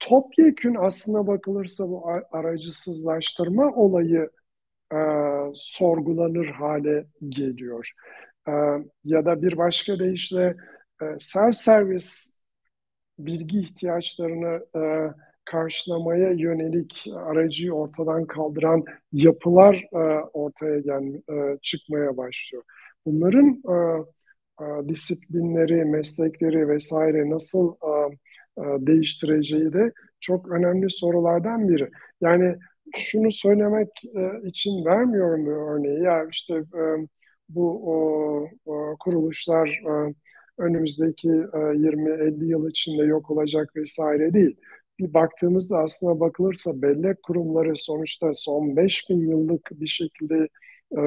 Topyekün 0.00 0.74
aslına 0.74 1.26
bakılırsa 1.26 1.84
bu 1.88 2.10
aracısızlaştırma 2.30 3.74
olayı 3.74 4.30
e, 4.92 4.98
sorgulanır 5.54 6.46
hale 6.46 7.06
geliyor. 7.28 7.92
E, 8.48 8.52
ya 9.04 9.24
da 9.24 9.42
bir 9.42 9.56
başka 9.56 9.98
deyişle 9.98 10.56
e, 11.02 11.04
self-service 11.04 12.38
bilgi 13.18 13.60
ihtiyaçlarını 13.60 14.66
e, 14.76 15.12
karşılamaya 15.44 16.30
yönelik 16.30 17.06
aracıyı 17.14 17.72
ortadan 17.72 18.26
kaldıran 18.26 18.84
yapılar 19.12 19.86
e, 19.92 19.98
ortaya 20.32 20.80
gel, 20.80 21.22
e, 21.30 21.58
çıkmaya 21.62 22.16
başlıyor. 22.16 22.62
Bunların 23.06 23.62
e, 23.68 23.74
e, 24.64 24.88
disiplinleri, 24.88 25.84
meslekleri 25.84 26.68
vesaire 26.68 27.30
nasıl 27.30 27.74
e, 27.74 28.18
değiştireceği 28.86 29.72
de 29.72 29.92
çok 30.20 30.52
önemli 30.52 30.90
sorulardan 30.90 31.68
biri. 31.68 31.90
Yani 32.20 32.56
şunu 32.96 33.30
söylemek 33.30 33.88
e, 34.16 34.48
için 34.48 34.84
vermiyorum 34.84 35.46
bu 35.46 35.50
örneği. 35.50 36.02
Ya 36.02 36.26
işte 36.30 36.54
e, 36.54 36.82
bu 37.48 37.92
o, 37.92 38.48
o, 38.66 38.96
kuruluşlar 39.00 39.68
e, 39.68 40.14
önümüzdeki 40.58 41.28
20-50 41.28 42.44
e, 42.44 42.46
yıl 42.46 42.68
içinde 42.68 43.02
yok 43.02 43.30
olacak 43.30 43.76
vesaire 43.76 44.34
değil. 44.34 44.56
Bir 44.98 45.14
baktığımızda 45.14 45.78
aslında 45.78 46.20
bakılırsa 46.20 46.70
bellek 46.82 47.22
kurumları 47.22 47.72
sonuçta 47.76 48.32
son 48.32 48.76
5000 48.76 49.28
yıllık 49.30 49.70
bir 49.72 49.86
şekilde 49.86 50.48
e, 50.92 51.00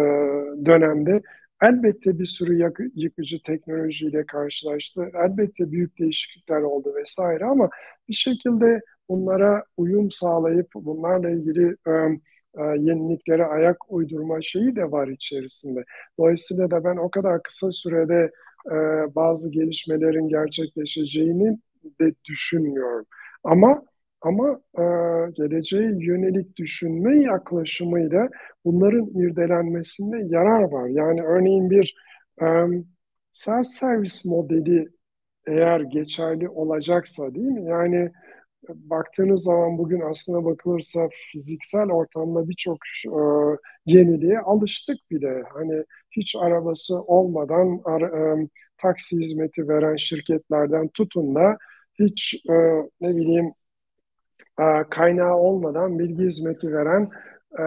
dönemde 0.66 1.22
elbette 1.62 2.20
bir 2.20 2.26
sürü 2.26 2.70
yıkıcı 2.96 3.44
teknolojiyle 3.44 4.26
karşılaştı. 4.26 5.10
Elbette 5.14 5.72
büyük 5.72 6.00
değişiklikler 6.00 6.62
oldu 6.62 6.94
vesaire 6.96 7.46
ama 7.46 7.70
bir 8.10 8.14
şekilde 8.14 8.82
bunlara 9.10 9.64
uyum 9.78 10.12
sağlayıp 10.12 10.68
bunlarla 10.76 11.30
ilgili 11.30 11.76
yeniliklere 12.58 13.46
ayak 13.46 13.78
uydurma 13.90 14.42
şeyi 14.42 14.76
de 14.76 14.92
var 14.92 15.08
içerisinde. 15.08 15.84
Dolayısıyla 16.20 16.72
da 16.72 16.84
ben 16.84 16.98
o 16.98 17.10
kadar 17.10 17.44
kısa 17.44 17.72
sürede 17.72 18.32
bazı 19.16 19.52
gelişmelerin 19.52 20.28
gerçekleşeceğini 20.28 21.60
de 22.02 22.14
düşünmüyorum. 22.26 23.06
Ama 23.44 23.84
ama 24.22 24.62
e, 24.78 24.84
geleceğe 25.32 25.92
yönelik 26.00 26.58
düşünme 26.58 27.22
yaklaşımıyla 27.24 28.30
bunların 28.66 29.06
irdelenmesinde 29.06 30.36
yarar 30.36 30.64
var. 30.64 30.88
Yani 30.88 31.24
örneğin 31.24 31.70
bir 31.70 31.96
e, 32.42 32.46
self-service 33.32 34.30
modeli 34.30 34.88
eğer 35.48 35.80
geçerli 35.80 36.50
olacaksa 36.50 37.36
değil 37.36 37.48
mi? 37.48 37.70
Yani 37.70 38.12
baktığınız 38.70 39.44
zaman 39.44 39.78
bugün 39.78 40.02
aslına 40.02 40.46
bakılırsa 40.46 41.10
fiziksel 41.32 41.90
ortamda 41.90 42.50
birçok 42.50 42.78
e, 43.08 43.22
yeniliğe 43.86 44.40
alıştık 44.40 45.12
bile. 45.12 45.44
Hani 45.54 45.84
hiç 46.12 46.36
arabası 46.36 47.02
olmadan 47.02 47.82
ara, 47.86 48.08
e, 48.08 48.48
taksi 48.78 49.18
hizmeti 49.20 49.68
veren 49.68 49.96
şirketlerden 49.96 50.88
tutun 50.88 51.36
da 51.36 51.58
hiç 52.00 52.46
e, 52.50 52.54
ne 53.02 53.16
bileyim 53.16 53.46
e, 53.46 53.52
kaynağı 54.90 55.36
olmadan 55.36 56.00
bilgi 56.00 56.24
hizmeti 56.24 56.74
veren 56.74 57.10
e, 57.60 57.66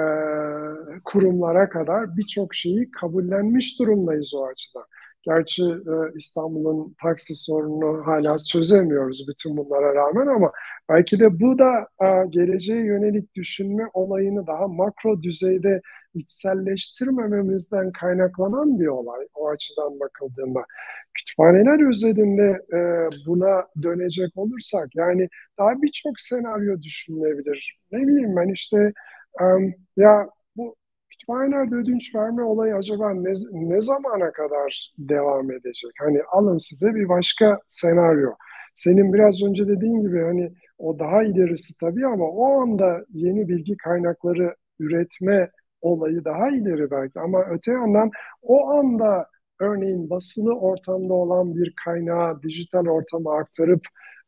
kurumlara 1.04 1.68
kadar 1.68 2.16
birçok 2.16 2.54
şeyi 2.54 2.90
kabullenmiş 2.90 3.80
durumdayız 3.80 4.34
o 4.34 4.46
açıdan. 4.46 4.84
Gerçi 5.22 5.62
e, 5.64 5.94
İstanbul'un 6.16 6.96
taksi 7.02 7.34
sorununu 7.34 8.06
hala 8.06 8.38
çözemiyoruz 8.38 9.26
bütün 9.28 9.56
bunlara 9.56 9.94
rağmen 9.94 10.26
ama 10.26 10.52
belki 10.88 11.20
de 11.20 11.40
bu 11.40 11.58
da 11.58 11.88
e, 12.02 12.26
geleceğe 12.30 12.84
yönelik 12.84 13.34
düşünme 13.34 13.84
olayını 13.92 14.46
daha 14.46 14.68
makro 14.68 15.22
düzeyde 15.22 15.80
içselleştirmememizden 16.14 17.92
kaynaklanan 17.92 18.80
bir 18.80 18.86
olay 18.86 19.26
o 19.34 19.48
açıdan 19.48 20.00
bakıldığında. 20.00 20.64
Kütüphaneler 21.14 21.88
üzerinde 21.88 22.60
e, 22.72 22.78
buna 23.26 23.66
dönecek 23.82 24.36
olursak 24.36 24.88
yani 24.94 25.28
daha 25.58 25.82
birçok 25.82 26.20
senaryo 26.20 26.82
düşünülebilir. 26.82 27.78
Ne 27.92 27.98
bileyim 27.98 28.36
ben 28.36 28.48
işte 28.48 28.92
um, 29.40 29.74
ya 29.96 30.28
bu 30.56 30.76
kütüphanelerde 31.10 31.74
ödünç 31.74 32.14
verme 32.14 32.42
olayı 32.42 32.74
acaba 32.74 33.14
ne, 33.14 33.32
ne 33.52 33.80
zamana 33.80 34.32
kadar 34.32 34.92
devam 34.98 35.50
edecek? 35.50 35.92
Hani 35.98 36.22
alın 36.32 36.56
size 36.56 36.94
bir 36.94 37.08
başka 37.08 37.60
senaryo. 37.68 38.30
Senin 38.74 39.12
biraz 39.12 39.42
önce 39.42 39.68
dediğin 39.68 40.02
gibi 40.02 40.22
hani 40.22 40.52
o 40.78 40.98
daha 40.98 41.22
ilerisi 41.22 41.80
tabii 41.80 42.06
ama 42.06 42.24
o 42.24 42.62
anda 42.62 43.04
yeni 43.12 43.48
bilgi 43.48 43.76
kaynakları 43.76 44.54
üretme 44.78 45.50
olayı 45.84 46.24
daha 46.24 46.48
ileri 46.48 46.90
belki 46.90 47.20
ama 47.20 47.44
öte 47.50 47.72
yandan 47.72 48.10
o 48.42 48.70
anda 48.70 49.26
örneğin 49.60 50.10
basılı 50.10 50.58
ortamda 50.58 51.14
olan 51.14 51.54
bir 51.56 51.74
kaynağı 51.84 52.42
dijital 52.42 52.86
ortama 52.86 53.38
aktarıp 53.38 53.82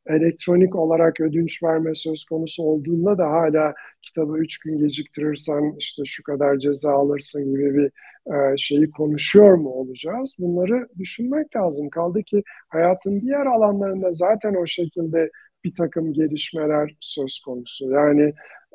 elektronik 0.07 0.75
olarak 0.77 1.21
ödünç 1.21 1.63
verme 1.63 1.95
söz 1.95 2.25
konusu 2.25 2.63
olduğunda 2.63 3.19
da 3.19 3.31
hala 3.31 3.75
kitabı 4.03 4.39
üç 4.39 4.59
gün 4.59 4.79
geciktirirsen 4.79 5.75
işte 5.79 6.03
şu 6.07 6.23
kadar 6.23 6.59
ceza 6.59 6.93
alırsın 6.93 7.51
gibi 7.51 7.75
bir 7.75 7.91
e, 8.35 8.57
şeyi 8.57 8.91
konuşuyor 8.91 9.55
mu 9.55 9.69
olacağız? 9.69 10.37
Bunları 10.39 10.89
düşünmek 10.99 11.57
lazım. 11.57 11.91
Kaldı 11.91 12.23
ki 12.23 12.43
hayatın 12.69 13.21
diğer 13.21 13.47
alanlarında 13.47 14.13
zaten 14.13 14.55
o 14.55 14.67
şekilde 14.67 15.31
bir 15.65 15.75
takım 15.75 16.13
gelişmeler 16.13 16.97
söz 17.01 17.41
konusu. 17.47 17.91
Yani 17.91 18.33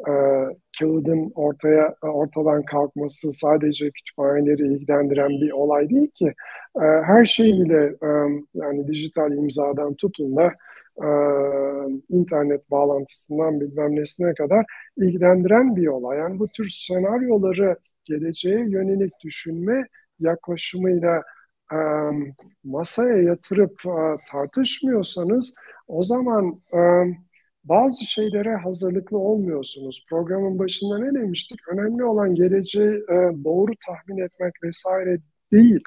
e, 0.08 0.14
kağıdın 0.80 1.32
ortaya 1.36 1.96
ortadan 2.02 2.64
kalkması 2.64 3.34
sadece 3.34 3.92
kütüphaneleri 3.92 4.74
ilgilendiren 4.74 5.30
bir 5.30 5.52
olay 5.52 5.90
değil 5.90 6.08
ki. 6.08 6.34
E, 6.76 6.86
her 7.04 7.26
şeyiyle 7.26 7.84
e, 8.04 8.10
yani 8.54 8.88
dijital 8.88 9.32
imzadan 9.32 9.94
tutun 9.94 10.36
da 10.36 10.54
e, 10.98 11.08
internet 12.10 12.72
bağlantısından 12.72 13.62
bilmem 13.62 13.96
nesine 13.96 14.34
kadar 14.34 14.66
ilgilendiren 14.98 15.76
bir 15.76 15.88
olay. 15.88 16.18
Yani 16.18 16.40
bu 16.40 16.48
tür 16.48 16.70
senaryoları 16.70 17.76
geleceğe 18.06 18.60
yönelik 18.70 19.14
düşünme 19.24 19.88
yaklaşımıyla 20.20 21.24
e, 21.74 21.78
masaya 22.64 23.18
yatırıp 23.22 23.86
e, 23.86 24.18
tartışmıyorsanız 24.32 25.56
o 25.88 26.04
zaman 26.04 26.62
e, 26.74 26.80
bazı 27.64 28.06
şeylere 28.06 28.56
hazırlıklı 28.56 29.18
olmuyorsunuz. 29.18 30.06
Programın 30.10 30.60
başında 30.60 30.98
ne 31.00 31.20
demiştik? 31.22 31.60
Önemli 31.68 32.04
olan 32.04 32.36
geleceği 32.36 32.96
e, 32.96 33.44
doğru 33.44 33.72
tahmin 33.88 34.22
etmek 34.24 34.54
vesaire 34.64 35.16
değil. 35.52 35.84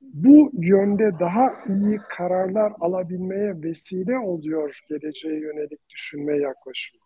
Bu 0.00 0.50
yönde 0.54 1.12
daha 1.20 1.52
iyi 1.68 1.98
kararlar 2.16 2.72
alabilmeye 2.80 3.62
vesile 3.62 4.18
oluyor 4.18 4.80
geleceğe 4.88 5.40
yönelik 5.40 5.88
düşünme 5.88 6.36
yaklaşımı. 6.36 7.00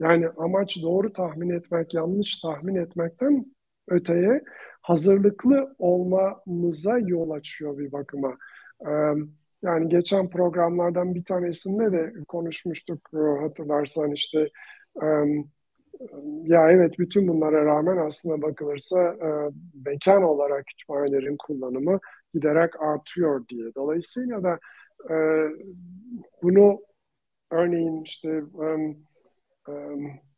Yani 0.00 0.28
amaç 0.36 0.82
doğru 0.82 1.12
tahmin 1.12 1.50
etmek, 1.50 1.94
yanlış 1.94 2.40
tahmin 2.40 2.74
etmekten 2.74 3.46
öteye 3.88 4.42
hazırlıklı 4.82 5.76
olmamıza 5.78 6.98
yol 6.98 7.30
açıyor 7.30 7.78
bir 7.78 7.92
bakıma. 7.92 8.36
Yani 9.62 9.88
geçen 9.88 10.30
programlardan 10.30 11.14
bir 11.14 11.24
tanesinde 11.24 11.92
de 11.92 12.12
konuşmuştuk 12.28 13.10
hatırlarsan 13.40 14.12
işte 14.12 14.48
ya 16.42 16.70
evet 16.70 16.98
bütün 16.98 17.28
bunlara 17.28 17.64
rağmen 17.64 17.96
aslında 17.96 18.42
bakılırsa 18.42 19.16
mekan 19.86 20.22
olarak 20.22 20.66
kütüphanelerin 20.66 21.36
kullanımı 21.36 22.00
giderek 22.34 22.82
artıyor 22.82 23.48
diye. 23.48 23.74
Dolayısıyla 23.74 24.42
da 24.42 24.58
bunu 26.42 26.80
örneğin 27.50 28.02
işte 28.02 28.42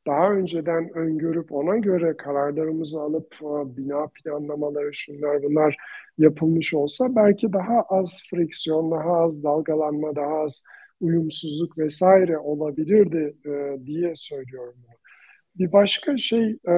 daha 0.07 0.33
önceden 0.33 0.91
öngörüp 0.95 1.53
ona 1.53 1.77
göre 1.77 2.17
kararlarımızı 2.17 3.01
alıp 3.01 3.37
bina 3.77 4.07
planlamaları 4.15 4.95
şunlar 4.95 5.43
bunlar 5.43 5.77
yapılmış 6.19 6.75
olsa 6.75 7.05
belki 7.17 7.53
daha 7.53 7.83
az 7.83 8.23
friksiyon, 8.31 8.91
daha 8.91 9.17
az 9.25 9.45
dalgalanma, 9.45 10.17
daha 10.17 10.35
az 10.39 10.65
uyumsuzluk 11.01 11.79
vesaire 11.79 12.39
olabilirdi 12.39 13.37
e, 13.47 13.87
diye 13.87 14.15
söylüyorum 14.15 14.75
bunu. 14.77 14.95
Bir 15.57 15.73
başka 15.73 16.19
şey 16.19 16.59
e, 16.69 16.73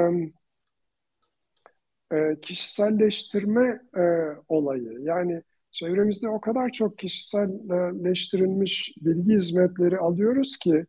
e, 2.12 2.40
kişiselleştirme 2.42 3.80
e, 3.96 4.02
olayı. 4.48 4.98
Yani 5.00 5.42
çevremizde 5.70 6.28
o 6.28 6.40
kadar 6.40 6.68
çok 6.70 6.98
kişiselleştirilmiş 6.98 8.94
bilgi 9.00 9.36
hizmetleri 9.36 9.98
alıyoruz 9.98 10.56
ki 10.56 10.86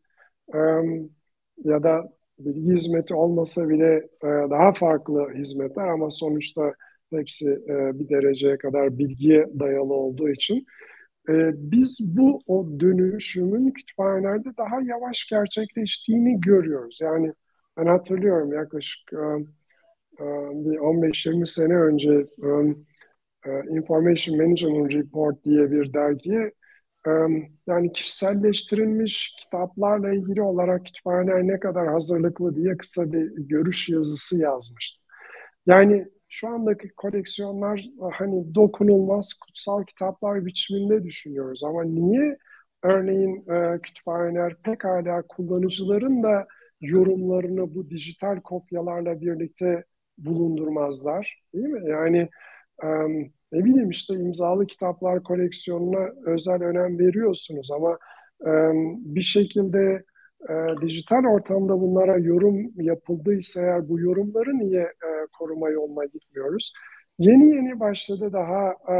e, 0.55 0.59
ya 1.63 1.83
da 1.83 2.14
bilgi 2.39 2.73
hizmeti 2.73 3.15
olmasa 3.15 3.69
bile 3.69 3.95
e, 4.23 4.27
daha 4.27 4.73
farklı 4.73 5.33
hizmetler 5.33 5.88
ama 5.88 6.09
sonuçta 6.09 6.73
hepsi 7.13 7.49
e, 7.69 7.99
bir 7.99 8.09
dereceye 8.09 8.57
kadar 8.57 8.97
bilgiye 8.97 9.47
dayalı 9.59 9.93
olduğu 9.93 10.29
için 10.29 10.65
e, 11.29 11.51
biz 11.55 12.17
bu 12.17 12.39
o 12.47 12.79
dönüşümün 12.79 13.71
kütüphanelerde 13.71 14.49
daha 14.57 14.81
yavaş 14.81 15.27
gerçekleştiğini 15.29 16.41
görüyoruz. 16.41 16.99
Yani 17.01 17.33
ben 17.77 17.86
hatırlıyorum 17.86 18.53
yaklaşık 18.53 19.13
e, 19.13 19.17
e, 20.19 20.25
bir 20.65 20.77
15-20 20.79 21.45
sene 21.45 21.75
önce 21.75 22.25
Information 23.69 24.38
Management 24.38 24.93
Report 24.93 25.43
diye 25.43 25.71
bir 25.71 25.93
dergiye 25.93 26.51
yani 27.68 27.91
kişiselleştirilmiş 27.93 29.36
kitaplarla 29.39 30.14
ilgili 30.14 30.41
olarak 30.41 30.86
kütüphaneler 30.86 31.47
ne 31.47 31.60
kadar 31.60 31.88
hazırlıklı 31.88 32.56
diye 32.56 32.78
kısa 32.78 33.12
bir 33.12 33.32
görüş 33.38 33.89
yazısı 33.89 34.41
yazmıştım. 34.41 35.03
Yani 35.66 36.08
şu 36.30 36.47
andaki 36.47 36.89
koleksiyonlar 36.89 37.86
hani 38.14 38.56
dokunulmaz 38.56 39.34
kutsal 39.34 39.84
kitaplar 39.84 40.45
biçiminde 40.45 41.03
düşünüyoruz 41.03 41.64
ama 41.64 41.84
niye 41.84 42.38
örneğin 42.84 43.49
e, 43.49 43.82
kütüphaneler 43.82 44.56
pekala 44.64 45.22
kullanıcıların 45.22 46.24
da 46.24 46.47
yorumlarını 46.82 47.76
bu 47.76 47.89
dijital 47.89 48.41
kopyalarla 48.41 49.22
birlikte 49.22 49.84
bulundurmazlar 50.18 51.43
değil 51.53 51.68
mi? 51.68 51.89
Yani 51.89 52.30
ne 53.52 53.66
bileyim 53.66 53.89
işte 53.89 54.14
imzalı 54.14 54.68
kitaplar 54.68 55.24
koleksiyonuna 55.24 56.10
özel 56.26 56.64
önem 56.64 57.00
veriyorsunuz 57.00 57.72
ama 57.72 57.98
e, 58.41 58.52
bir 59.16 59.22
şekilde 59.22 60.04
e, 60.50 60.54
dijital 60.82 61.26
ortamda 61.26 61.82
bunlara 61.82 62.18
yorum 62.18 62.72
yapıldıysa 62.76 63.62
eğer 63.62 63.89
bu 63.89 64.00
yorumları 64.00 64.60
niye 64.60 64.82
e, 64.82 65.10
koruma 65.39 65.70
yoluna 65.70 66.06
gitmiyoruz? 66.06 66.74
Yeni 67.20 67.56
yeni 67.56 67.80
başladı 67.80 68.34
daha 68.34 68.70
e, 68.72 68.96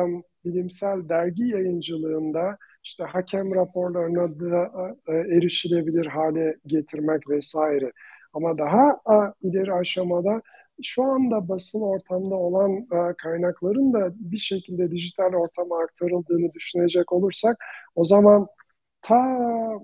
bilimsel 0.46 1.10
dergi 1.10 1.48
yayıncılığında 1.48 2.58
işte 2.84 3.04
hakem 3.04 3.56
raporlarına 3.56 4.40
da 4.40 4.96
e, 5.08 5.14
erişilebilir 5.14 6.06
hale 6.06 6.56
getirmek 6.66 7.30
vesaire. 7.30 7.92
Ama 8.34 8.58
daha 8.58 8.90
e, 8.92 9.48
ileri 9.48 9.74
aşamada 9.74 10.42
şu 10.84 11.04
anda 11.04 11.50
basın 11.50 11.82
ortamda 11.82 12.36
olan 12.36 12.72
e, 12.78 13.14
kaynakların 13.24 13.94
da 13.94 14.14
bir 14.16 14.38
şekilde 14.38 14.92
dijital 14.92 15.34
ortama 15.34 15.84
aktarıldığını 15.84 16.52
düşünecek 16.56 17.12
olursak 17.12 17.58
o 17.96 18.04
zaman 18.04 18.48
ta 19.02 19.40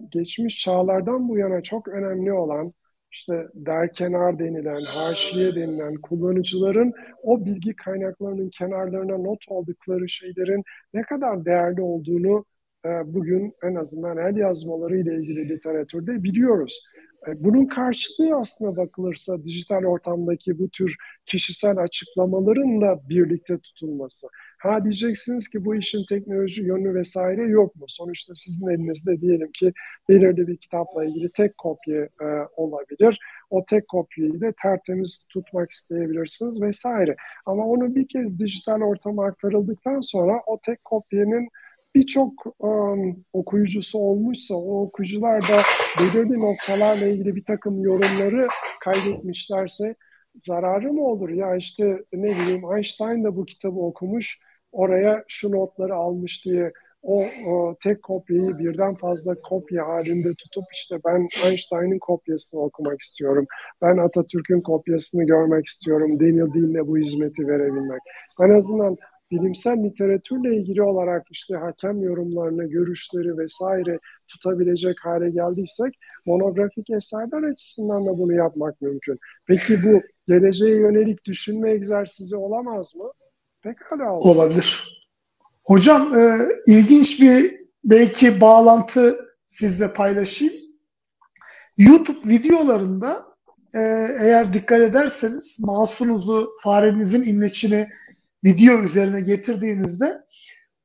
geçmiş 0.10 0.60
çağlardan 0.60 1.30
bu 1.30 1.38
yana 1.38 1.64
çok 1.64 1.88
önemli 1.88 2.34
olan 2.34 2.74
işte 3.12 3.48
derkenar 3.54 4.40
denilen, 4.40 4.82
haşiye 4.82 5.56
denilen 5.56 5.96
kullanıcıların 5.96 6.94
o 7.24 7.46
bilgi 7.46 7.76
kaynaklarının 7.76 8.50
kenarlarına 8.50 9.18
not 9.18 9.40
aldıkları 9.50 10.10
şeylerin 10.10 10.64
ne 10.94 11.02
kadar 11.02 11.46
değerli 11.46 11.82
olduğunu 11.82 12.46
e, 12.86 12.90
bugün 13.06 13.54
en 13.64 13.76
azından 13.76 14.18
el 14.18 14.38
yazmaları 14.38 14.98
ile 14.98 15.16
ilgili 15.16 15.50
literatürde 15.50 16.24
biliyoruz. 16.24 16.84
E, 17.28 17.44
bunun 17.44 17.66
karşılığı 17.66 18.36
aslında 18.36 18.78
bakılırsa 18.78 19.44
dijital 19.44 19.84
ortamdaki 19.86 20.60
bu 20.60 20.70
tür 20.70 20.96
kişisel 21.26 21.78
açıklamaların 21.78 22.82
da 22.82 23.10
birlikte 23.10 23.60
tutulması. 23.60 24.28
Ha 24.60 24.84
diyeceksiniz 24.84 25.50
ki 25.50 25.66
bu 25.66 25.76
işin 25.76 26.06
teknoloji 26.10 26.62
yönü 26.62 26.96
vesaire 26.96 27.44
yok 27.44 27.76
mu? 27.76 27.86
Sonuçta 27.88 28.36
sizin 28.36 28.68
elinizde 28.68 29.22
diyelim 29.22 29.52
ki 29.52 29.74
belirli 30.10 30.48
bir 30.48 30.58
kitapla 30.58 31.06
ilgili 31.06 31.32
tek 31.32 31.58
kopya 31.58 32.02
e, 32.02 32.28
olabilir. 32.56 33.20
O 33.50 33.66
tek 33.66 33.88
kopyayı 33.88 34.42
da 34.42 34.54
tertemiz 34.62 35.28
tutmak 35.30 35.72
isteyebilirsiniz 35.72 36.62
vesaire. 36.62 37.16
Ama 37.46 37.68
onu 37.68 37.96
bir 37.96 38.08
kez 38.08 38.40
dijital 38.40 38.82
ortama 38.82 39.26
aktarıldıktan 39.26 40.02
sonra 40.02 40.42
o 40.48 40.60
tek 40.66 40.84
kopyanın 40.86 41.48
birçok 41.96 42.34
um, 42.60 43.26
okuyucusu 43.34 44.00
olmuşsa 44.00 44.56
o 44.56 44.82
okuyucular 44.82 45.42
da 45.42 45.58
belirli 46.00 46.40
noktalarla 46.40 47.08
ilgili 47.08 47.36
bir 47.36 47.46
takım 47.46 47.84
yorumları 47.84 48.48
kaydetmişlerse 48.84 49.96
zararı 50.36 50.94
mı 50.94 51.06
olur? 51.06 51.30
Ya 51.30 51.56
işte 51.56 52.04
ne 52.14 52.28
bileyim 52.28 52.74
Einstein 52.76 53.24
da 53.24 53.36
bu 53.36 53.46
kitabı 53.46 53.80
okumuş 53.80 54.40
oraya 54.72 55.24
şu 55.28 55.52
notları 55.52 55.96
almış 55.96 56.46
diye 56.46 56.72
o, 57.04 57.26
o 57.48 57.76
tek 57.84 58.04
kopyayı 58.04 58.58
birden 58.58 58.96
fazla 58.96 59.42
kopya 59.42 59.88
halinde 59.88 60.30
tutup 60.38 60.64
işte 60.74 60.98
ben 61.06 61.28
Einstein'ın 61.46 62.00
kopyasını 62.00 62.62
okumak 62.62 63.02
istiyorum. 63.02 63.46
Ben 63.82 63.98
Atatürk'ün 63.98 64.62
kopyasını 64.62 65.24
görmek 65.24 65.66
istiyorum. 65.66 66.20
Daniel 66.20 66.54
Dean'le 66.54 66.88
bu 66.88 66.98
hizmeti 66.98 67.48
verebilmek. 67.48 68.02
En 68.42 68.50
azından 68.50 68.98
bilimsel 69.32 69.84
literatürle 69.84 70.56
ilgili 70.56 70.84
olarak 70.84 71.28
işte 71.32 71.56
hakem 71.56 72.04
yorumlarını, 72.04 72.70
görüşleri 72.70 73.38
vesaire 73.38 74.00
tutabilecek 74.28 74.96
hale 75.06 75.30
geldiysek 75.30 75.94
monografik 76.26 76.90
eserler 76.90 77.52
açısından 77.52 78.06
da 78.06 78.18
bunu 78.18 78.34
yapmak 78.34 78.82
mümkün. 78.82 79.20
Peki 79.48 79.78
bu 79.84 80.02
geleceğe 80.28 80.76
yönelik 80.76 81.26
düşünme 81.26 81.72
egzersizi 81.72 82.36
olamaz 82.36 82.96
mı? 82.96 83.12
Pekala 83.62 84.14
olabilir. 84.14 85.02
Hocam 85.64 86.16
e, 86.20 86.38
ilginç 86.68 87.22
bir 87.22 87.62
belki 87.84 88.42
bağlantı 88.42 89.16
sizle 89.48 89.94
paylaşayım. 89.94 90.54
YouTube 91.78 92.30
videolarında 92.30 93.18
e, 93.76 93.80
eğer 94.20 94.54
dikkat 94.54 94.82
ederseniz 94.82 95.60
mouse'unuzu 95.66 96.50
farenizin 96.64 97.26
imleçini 97.26 97.88
video 98.44 98.84
üzerine 98.84 99.22
getirdiğinizde 99.22 100.22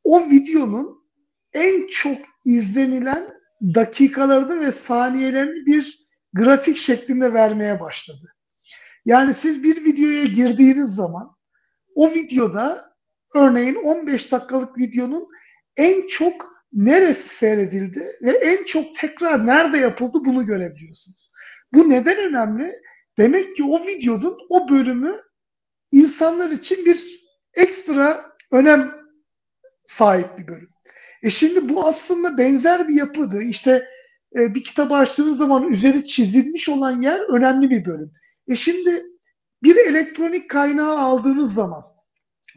o 0.05 0.31
videonun 0.31 1.07
en 1.53 1.87
çok 1.87 2.19
izlenilen 2.45 3.29
dakikalarını 3.75 4.61
ve 4.61 4.73
saniyelerini 4.73 5.67
bir 5.67 6.07
grafik 6.33 6.77
şeklinde 6.77 7.35
vermeye 7.35 7.81
başladı. 7.81 8.35
Yani 9.05 9.35
siz 9.35 9.63
bir 9.63 9.85
videoya 9.85 10.25
girdiğiniz 10.25 10.95
zaman 10.95 11.37
o 11.95 12.11
videoda 12.11 12.85
örneğin 13.35 13.75
15 13.75 14.33
dakikalık 14.33 14.79
videonun 14.79 15.29
en 15.77 16.07
çok 16.07 16.57
neresi 16.73 17.29
seyredildi 17.29 18.03
ve 18.23 18.31
en 18.31 18.65
çok 18.65 18.97
tekrar 18.97 19.47
nerede 19.47 19.79
yapıldı 19.79 20.19
bunu 20.25 20.47
görebiliyorsunuz. 20.47 21.31
Bu 21.75 21.91
neden 21.91 22.19
önemli? 22.19 22.71
Demek 23.19 23.57
ki 23.57 23.65
o 23.65 23.87
videonun 23.87 24.39
o 24.51 24.69
bölümü 24.69 25.15
insanlar 25.93 26.51
için 26.51 26.87
bir 26.87 27.26
ekstra 27.57 28.33
önem 28.53 28.91
sahip 29.87 30.39
bir 30.39 30.47
bölüm. 30.49 30.71
E 31.23 31.31
şimdi 31.31 31.69
bu 31.69 31.87
aslında 31.87 32.39
benzer 32.39 32.89
bir 32.89 32.95
yapıdı. 32.95 33.43
İşte 33.43 33.89
e, 34.37 34.55
bir 34.55 34.65
kitap 34.65 34.93
açtığınız 34.93 35.39
zaman 35.39 35.73
üzeri 35.73 36.07
çizilmiş 36.07 36.69
olan 36.69 37.01
yer 37.03 37.21
önemli 37.21 37.71
bir 37.71 37.85
bölüm. 37.85 38.13
E 38.49 38.57
şimdi 38.57 39.03
bir 39.63 39.77
elektronik 39.77 40.51
kaynağı 40.51 40.99
aldığınız 40.99 41.55
zaman 41.55 41.83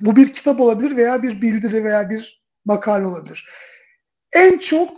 bu 0.02 0.16
bir 0.16 0.34
kitap 0.34 0.62
olabilir 0.62 0.98
veya 0.98 1.24
bir 1.24 1.42
bildiri 1.42 1.84
veya 1.84 2.10
bir 2.10 2.44
makale 2.66 3.06
olabilir. 3.06 3.50
En 4.34 4.58
çok 4.58 4.90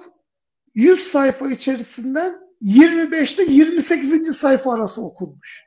100 0.75 0.99
sayfa 0.99 1.49
içerisinden 1.49 2.35
25'te 2.61 3.43
28. 3.43 4.37
sayfa 4.37 4.73
arası 4.73 5.05
okunmuş. 5.05 5.63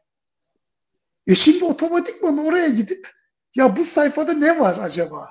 E 1.26 1.34
şimdi 1.34 1.64
otomatikman 1.64 2.38
oraya 2.38 2.68
gidip 2.68 3.13
ya 3.54 3.76
bu 3.76 3.84
sayfada 3.84 4.32
ne 4.32 4.60
var 4.60 4.78
acaba? 4.80 5.28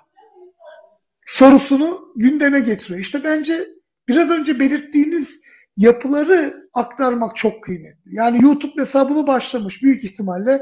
Sorusunu 1.25 1.99
gündeme 2.15 2.59
getiriyor. 2.59 2.99
İşte 2.99 3.23
bence 3.23 3.59
biraz 4.07 4.29
önce 4.29 4.59
belirttiğiniz 4.59 5.43
yapıları 5.77 6.53
aktarmak 6.73 7.35
çok 7.35 7.63
kıymetli. 7.63 8.15
Yani 8.15 8.43
YouTube 8.43 8.81
hesabını 8.81 9.27
başlamış 9.27 9.83
büyük 9.83 10.03
ihtimalle 10.03 10.61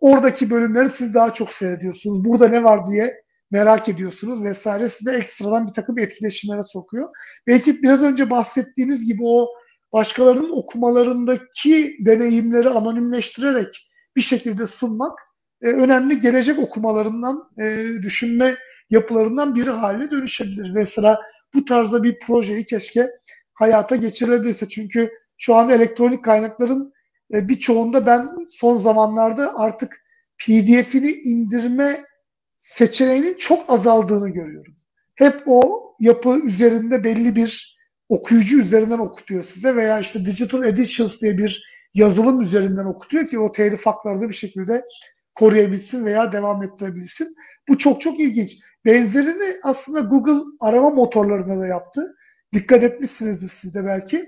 oradaki 0.00 0.50
bölümleri 0.50 0.90
siz 0.90 1.14
daha 1.14 1.34
çok 1.34 1.52
seyrediyorsunuz. 1.52 2.24
Burada 2.24 2.48
ne 2.48 2.64
var 2.64 2.90
diye 2.90 3.24
merak 3.50 3.88
ediyorsunuz 3.88 4.44
vesaire. 4.44 4.88
Size 4.88 5.16
ekstradan 5.16 5.68
bir 5.68 5.72
takım 5.72 5.98
etkileşimlere 5.98 6.62
sokuyor. 6.66 7.08
Belki 7.46 7.82
biraz 7.82 8.02
önce 8.02 8.30
bahsettiğiniz 8.30 9.06
gibi 9.06 9.22
o 9.24 9.48
başkalarının 9.92 10.50
okumalarındaki 10.50 11.96
deneyimleri 12.00 12.68
anonimleştirerek 12.68 13.90
bir 14.16 14.22
şekilde 14.22 14.66
sunmak 14.66 15.18
e, 15.62 15.66
önemli 15.66 16.20
gelecek 16.20 16.58
okumalarından, 16.58 17.50
e, 17.60 17.86
düşünme 18.02 18.54
yapılarından 18.90 19.54
biri 19.54 19.70
haline 19.70 20.10
dönüşebilir. 20.10 20.70
Mesela 20.70 21.20
bu 21.54 21.64
tarzda 21.64 22.02
bir 22.02 22.18
projeyi 22.18 22.64
keşke 22.66 23.10
hayata 23.54 23.96
geçirilebilirse. 23.96 24.68
Çünkü 24.68 25.10
şu 25.38 25.54
an 25.54 25.70
elektronik 25.70 26.24
kaynakların 26.24 26.92
e, 27.34 27.48
birçoğunda 27.48 28.06
ben 28.06 28.28
son 28.48 28.76
zamanlarda 28.76 29.58
artık 29.58 30.04
PDF'ini 30.38 31.10
indirme 31.10 32.00
seçeneğinin 32.60 33.34
çok 33.34 33.70
azaldığını 33.70 34.28
görüyorum. 34.28 34.76
Hep 35.14 35.42
o 35.46 35.84
yapı 36.00 36.38
üzerinde 36.46 37.04
belli 37.04 37.36
bir 37.36 37.78
okuyucu 38.08 38.60
üzerinden 38.60 38.98
okutuyor 38.98 39.42
size 39.42 39.76
veya 39.76 40.00
işte 40.00 40.18
Digital 40.26 40.64
Editions 40.64 41.22
diye 41.22 41.38
bir 41.38 41.64
yazılım 41.94 42.40
üzerinden 42.40 42.84
okutuyor 42.84 43.26
ki 43.26 43.38
o 43.38 43.52
telif 43.52 43.86
hakları 43.86 44.28
bir 44.28 44.34
şekilde 44.34 44.84
koruyabilsin 45.34 46.04
veya 46.04 46.32
devam 46.32 46.62
ettirebilsin. 46.62 47.34
Bu 47.68 47.78
çok 47.78 48.00
çok 48.00 48.20
ilginç. 48.20 48.58
Benzerini 48.84 49.56
aslında 49.62 50.00
Google 50.00 50.42
arama 50.60 50.90
motorlarına 50.90 51.60
da 51.60 51.66
yaptı. 51.66 52.16
Dikkat 52.52 52.82
etmişsinizdir 52.82 53.48
siz 53.48 53.74
de 53.74 53.84
belki. 53.84 54.24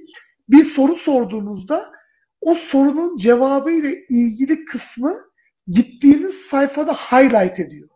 Bir 0.49 0.65
soru 0.65 0.95
sorduğunuzda 0.97 1.85
o 2.41 2.55
sorunun 2.55 3.17
cevabı 3.17 3.71
ile 3.71 3.95
ilgili 4.09 4.65
kısmı 4.65 5.15
gittiğiniz 5.69 6.35
sayfada 6.35 6.93
highlight 6.93 7.61
ediyor. 7.61 7.89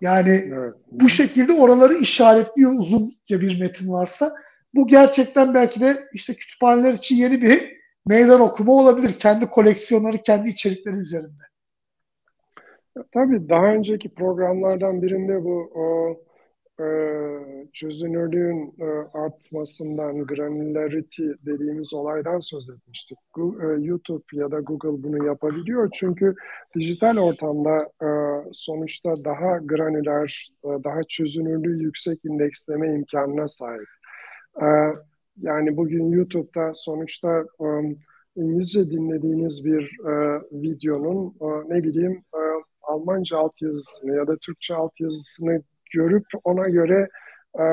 Yani 0.00 0.44
evet. 0.54 0.74
bu 0.90 1.08
şekilde 1.08 1.52
oraları 1.52 1.94
işaretliyor 1.94 2.72
uzunca 2.78 3.40
bir 3.40 3.60
metin 3.60 3.92
varsa. 3.92 4.32
Bu 4.74 4.86
gerçekten 4.86 5.54
belki 5.54 5.80
de 5.80 6.04
işte 6.12 6.34
kütüphaneler 6.34 6.92
için 6.92 7.16
yeni 7.16 7.42
bir 7.42 7.76
meydan 8.06 8.40
okuma 8.40 8.72
olabilir. 8.72 9.12
Kendi 9.18 9.46
koleksiyonları, 9.46 10.22
kendi 10.22 10.48
içerikleri 10.48 10.96
üzerinde. 10.96 11.42
Tabii 13.12 13.48
daha 13.48 13.66
önceki 13.66 14.14
programlardan 14.14 15.02
birinde 15.02 15.44
bu 15.44 15.70
o, 15.74 16.16
e, 16.82 16.86
çözünürlüğün 17.72 18.74
e, 18.80 18.84
artmasından, 19.18 20.26
granularity 20.26 21.24
dediğimiz 21.46 21.94
olaydan 21.94 22.38
söz 22.40 22.70
etmiştik. 22.70 23.18
Go, 23.34 23.54
e, 23.62 23.84
YouTube 23.84 24.24
ya 24.32 24.50
da 24.50 24.60
Google 24.60 25.02
bunu 25.02 25.26
yapabiliyor 25.26 25.90
çünkü 25.94 26.34
dijital 26.76 27.16
ortamda 27.18 27.78
e, 28.02 28.08
sonuçta 28.52 29.14
daha 29.24 29.58
granüler, 29.58 30.52
e, 30.64 30.68
daha 30.84 31.02
çözünürlüğü 31.02 31.82
yüksek 31.82 32.24
indeksleme 32.24 32.94
imkanına 32.94 33.48
sahip. 33.48 33.88
E, 34.62 34.66
yani 35.36 35.76
bugün 35.76 36.10
YouTube'da 36.10 36.72
sonuçta 36.74 37.44
e, 37.60 37.66
İngilizce 38.36 38.90
dinlediğiniz 38.90 39.64
bir 39.66 39.98
e, 40.08 40.40
videonun 40.52 41.34
e, 41.40 41.74
ne 41.74 41.84
bileyim 41.84 42.22
e, 42.34 42.40
Almanca 42.90 43.38
altyazısını 43.38 44.16
ya 44.16 44.26
da 44.26 44.36
Türkçe 44.46 44.74
altyazısını 44.74 45.62
görüp 45.94 46.26
ona 46.44 46.68
göre 46.68 47.08
e, 47.58 47.64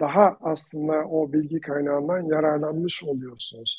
daha 0.00 0.36
aslında 0.40 0.92
o 0.92 1.32
bilgi 1.32 1.60
kaynağından 1.60 2.22
yararlanmış 2.22 3.04
oluyorsunuz. 3.04 3.78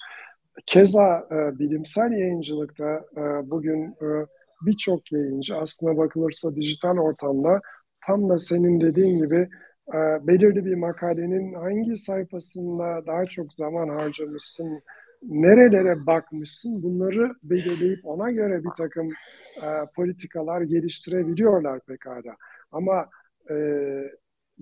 Keza 0.66 1.28
e, 1.32 1.60
bilimsel 1.60 2.12
yayıncılıkta 2.12 3.06
e, 3.18 3.22
bugün 3.52 3.86
e, 3.86 4.26
birçok 4.66 5.12
yayıncı 5.12 5.58
aslında 5.58 5.98
bakılırsa 5.98 6.56
dijital 6.56 6.98
ortamda 6.98 7.62
tam 8.08 8.30
da 8.30 8.40
senin 8.40 8.82
dediğin 8.82 9.20
gibi 9.20 9.50
e, 9.94 10.28
belirli 10.28 10.66
bir 10.66 10.76
makalenin 10.76 11.54
hangi 11.54 11.98
sayfasında 11.98 13.06
daha 13.08 13.26
çok 13.26 13.54
zaman 13.54 13.90
harcamışsın 13.90 14.82
nerelere 15.28 16.06
bakmışsın 16.06 16.84
bunları 16.84 17.34
belirleyip 17.44 18.06
ona 18.06 18.32
göre 18.32 18.64
bir 18.64 18.70
takım 18.78 19.10
e, 19.58 19.68
politikalar 19.96 20.62
geliştirebiliyorlar 20.62 21.80
pekala. 21.80 22.36
Ama 22.72 23.10
e, 23.50 23.56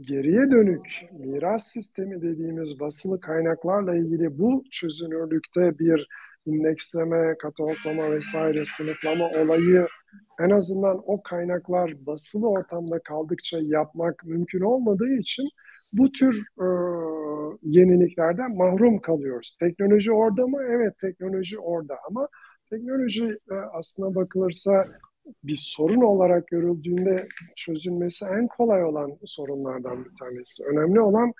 geriye 0.01 0.51
dönük 0.51 1.05
miras 1.11 1.67
sistemi 1.67 2.21
dediğimiz 2.21 2.79
basılı 2.79 3.19
kaynaklarla 3.19 3.95
ilgili 3.95 4.39
bu 4.39 4.63
çözünürlükte 4.71 5.79
bir 5.79 6.07
indeksleme, 6.45 7.35
kataloglama 7.37 8.15
vesaire 8.15 8.65
sınıflama 8.65 9.29
olayı 9.29 9.87
en 10.39 10.49
azından 10.49 11.01
o 11.05 11.23
kaynaklar 11.23 12.05
basılı 12.05 12.49
ortamda 12.49 12.99
kaldıkça 12.99 13.59
yapmak 13.61 14.23
mümkün 14.25 14.61
olmadığı 14.61 15.13
için 15.13 15.49
bu 15.99 16.11
tür 16.11 16.45
e, 16.59 16.67
yeniliklerden 17.63 18.55
mahrum 18.55 19.01
kalıyoruz. 19.01 19.57
Teknoloji 19.59 20.11
orada 20.11 20.47
mı? 20.47 20.61
Evet 20.69 20.93
teknoloji 21.01 21.59
orada 21.59 21.97
ama 22.09 22.27
teknoloji 22.69 23.25
e, 23.51 23.55
aslına 23.73 24.15
bakılırsa 24.15 24.81
bir 25.43 25.55
sorun 25.55 26.01
olarak 26.01 26.47
görüldüğünde 26.47 27.15
çözülmesi 27.55 28.25
en 28.37 28.47
kolay 28.47 28.83
olan 28.83 29.17
sorunlardan 29.25 30.05
bir 30.05 30.11
tanesi. 30.19 30.63
Önemli 30.71 31.01
olan 31.01 31.33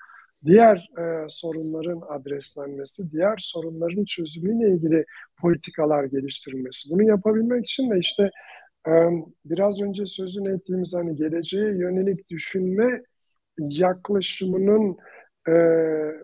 diğer 0.44 0.90
e, 0.98 1.26
sorunların 1.28 2.00
adreslenmesi, 2.08 3.12
diğer 3.12 3.36
sorunların 3.38 4.04
çözümüyle 4.04 4.74
ilgili 4.74 5.04
politikalar 5.40 6.04
geliştirilmesi. 6.04 6.94
Bunu 6.94 7.02
yapabilmek 7.02 7.64
için 7.64 7.90
de 7.90 7.98
işte 7.98 8.30
e, 8.88 8.92
biraz 9.44 9.80
önce 9.80 10.06
sözünü 10.06 10.54
ettiğimiz 10.54 10.94
hani 10.94 11.16
geleceğe 11.16 11.68
yönelik 11.68 12.30
düşünme 12.30 13.02
yaklaşımının 13.58 14.96
e, 15.48 15.52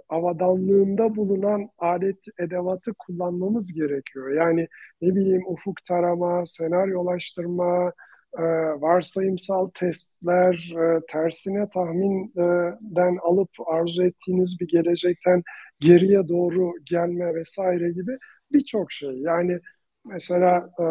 avadanlığında 0.08 1.16
bulunan 1.16 1.68
alet 1.78 2.18
edevatı 2.38 2.92
kullanmamız 2.98 3.74
gerekiyor. 3.74 4.30
Yani 4.34 4.68
ne 5.02 5.14
bileyim 5.14 5.42
ufuk 5.46 5.84
tarama, 5.84 6.46
senaryolaştırma, 6.46 7.92
e, 8.38 8.42
varsayımsal 8.80 9.70
testler, 9.74 10.72
e, 10.78 11.00
tersine 11.10 11.68
tahminden 11.70 13.16
alıp 13.22 13.50
arzu 13.66 14.04
ettiğiniz 14.04 14.60
bir 14.60 14.68
gelecekten 14.68 15.42
geriye 15.80 16.28
doğru 16.28 16.72
gelme 16.84 17.34
vesaire 17.34 17.92
gibi 17.92 18.18
birçok 18.52 18.92
şey. 18.92 19.10
Yani 19.18 19.60
mesela 20.04 20.70
e, 20.80 20.84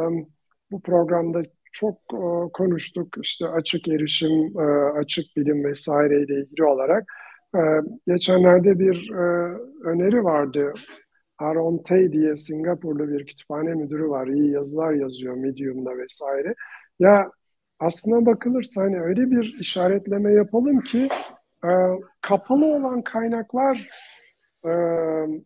bu 0.72 0.82
programda 0.82 1.44
çok 1.72 1.96
e, 2.14 2.52
konuştuk 2.54 3.08
işte 3.24 3.48
açık 3.48 3.88
erişim, 3.88 4.60
e, 4.60 4.64
açık 5.00 5.26
bilim 5.38 5.64
vesaire 5.64 6.24
ile 6.24 6.36
ilgili 6.42 6.64
olarak. 6.66 7.04
E, 7.56 7.62
geçenlerde 8.08 8.80
bir 8.80 9.12
e, 9.12 9.58
öneri 9.84 10.24
vardı. 10.24 10.74
Aaron 11.38 11.84
Tay 11.84 12.12
diye 12.12 12.36
Singapurlu 12.36 13.10
bir 13.10 13.26
kütüphane 13.26 13.74
müdürü 13.74 14.10
var. 14.10 14.28
İyi 14.28 14.52
yazılar 14.52 14.94
yazıyor 14.94 15.36
Medium'da 15.36 15.98
vesaire. 15.98 16.56
Ya 17.00 17.32
aslına 17.80 18.26
bakılırsa 18.26 18.82
hani 18.82 19.02
öyle 19.02 19.32
bir 19.32 19.44
işaretleme 19.62 20.34
yapalım 20.34 20.80
ki 20.80 21.10
e, 21.66 21.72
kapalı 22.22 22.66
olan 22.66 23.02
kaynaklar 23.02 23.90
e, 24.66 24.72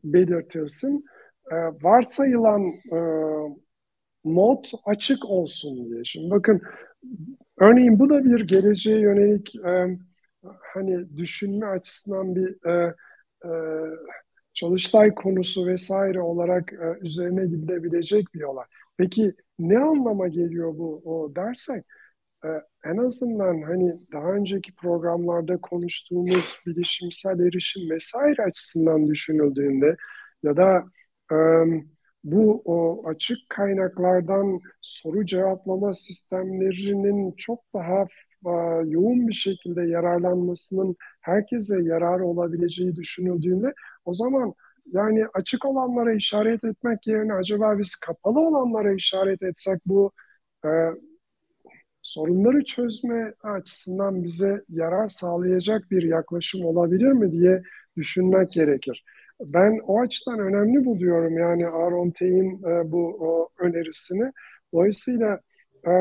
belirtilsin. 0.03 1.05
Varsayılan 1.81 2.73
not 4.25 4.71
açık 4.85 5.25
olsun 5.25 5.89
diye. 5.89 6.03
Şimdi 6.05 6.31
bakın 6.31 6.61
örneğin 7.59 7.99
bu 7.99 8.09
da 8.09 8.25
bir 8.25 8.47
geleceğe 8.47 8.99
yönelik 8.99 9.55
e, 9.55 9.97
hani 10.73 11.17
düşünme 11.17 11.65
açısından 11.65 12.35
bir 12.35 12.67
e, 12.69 12.95
e, 13.45 13.49
çalıştay 14.53 15.15
konusu 15.15 15.67
vesaire 15.67 16.21
olarak 16.21 16.73
e, 16.73 16.97
üzerine 17.01 17.45
gidebilecek 17.45 18.33
bir 18.33 18.41
olay. 18.41 18.65
Peki 18.97 19.33
ne 19.59 19.79
anlama 19.79 20.27
geliyor 20.27 20.77
bu 20.77 21.01
o 21.05 21.35
dersek 21.35 21.83
e, 22.45 22.47
en 22.85 22.97
azından 22.97 23.61
hani 23.61 23.99
daha 24.11 24.31
önceki 24.31 24.75
programlarda 24.75 25.57
konuştuğumuz 25.57 26.59
bilişimsel 26.67 27.39
erişim 27.39 27.89
vesaire 27.89 28.43
açısından 28.43 29.07
düşünüldüğünde 29.07 29.95
ya 30.43 30.57
da 30.57 30.83
e, 31.31 31.35
bu 32.23 32.61
o 32.65 33.07
açık 33.09 33.37
kaynaklardan 33.49 34.59
soru 34.81 35.25
cevaplama 35.25 35.93
sistemlerinin 35.93 37.31
çok 37.37 37.59
daha 37.73 38.05
yoğun 38.85 39.27
bir 39.27 39.33
şekilde 39.33 39.81
yararlanmasının 39.81 40.95
herkese 41.21 41.83
yararı 41.83 42.25
olabileceği 42.25 42.95
düşünüldüğünde 42.95 43.73
o 44.05 44.13
zaman 44.13 44.53
yani 44.93 45.25
açık 45.33 45.65
olanlara 45.65 46.13
işaret 46.13 46.63
etmek 46.63 47.07
yerine 47.07 47.33
acaba 47.33 47.79
biz 47.79 47.95
kapalı 47.95 48.39
olanlara 48.39 48.93
işaret 48.93 49.43
etsek 49.43 49.77
bu 49.85 50.11
e, 50.65 50.69
sorunları 52.01 52.63
çözme 52.63 53.33
açısından 53.43 54.23
bize 54.23 54.61
yarar 54.69 55.09
sağlayacak 55.09 55.91
bir 55.91 56.03
yaklaşım 56.03 56.65
olabilir 56.65 57.11
mi 57.11 57.31
diye 57.31 57.61
düşünmek 57.97 58.51
gerekir. 58.51 59.05
Ben 59.41 59.79
o 59.87 60.01
açıdan 60.01 60.39
önemli 60.39 60.85
buluyorum 60.85 61.33
yani 61.37 61.67
Aaron 61.67 62.11
Tay'in 62.11 62.63
e, 62.63 62.91
bu 62.91 63.17
o, 63.19 63.49
önerisini. 63.59 64.31
Dolayısıyla 64.73 65.39
e, 65.87 65.91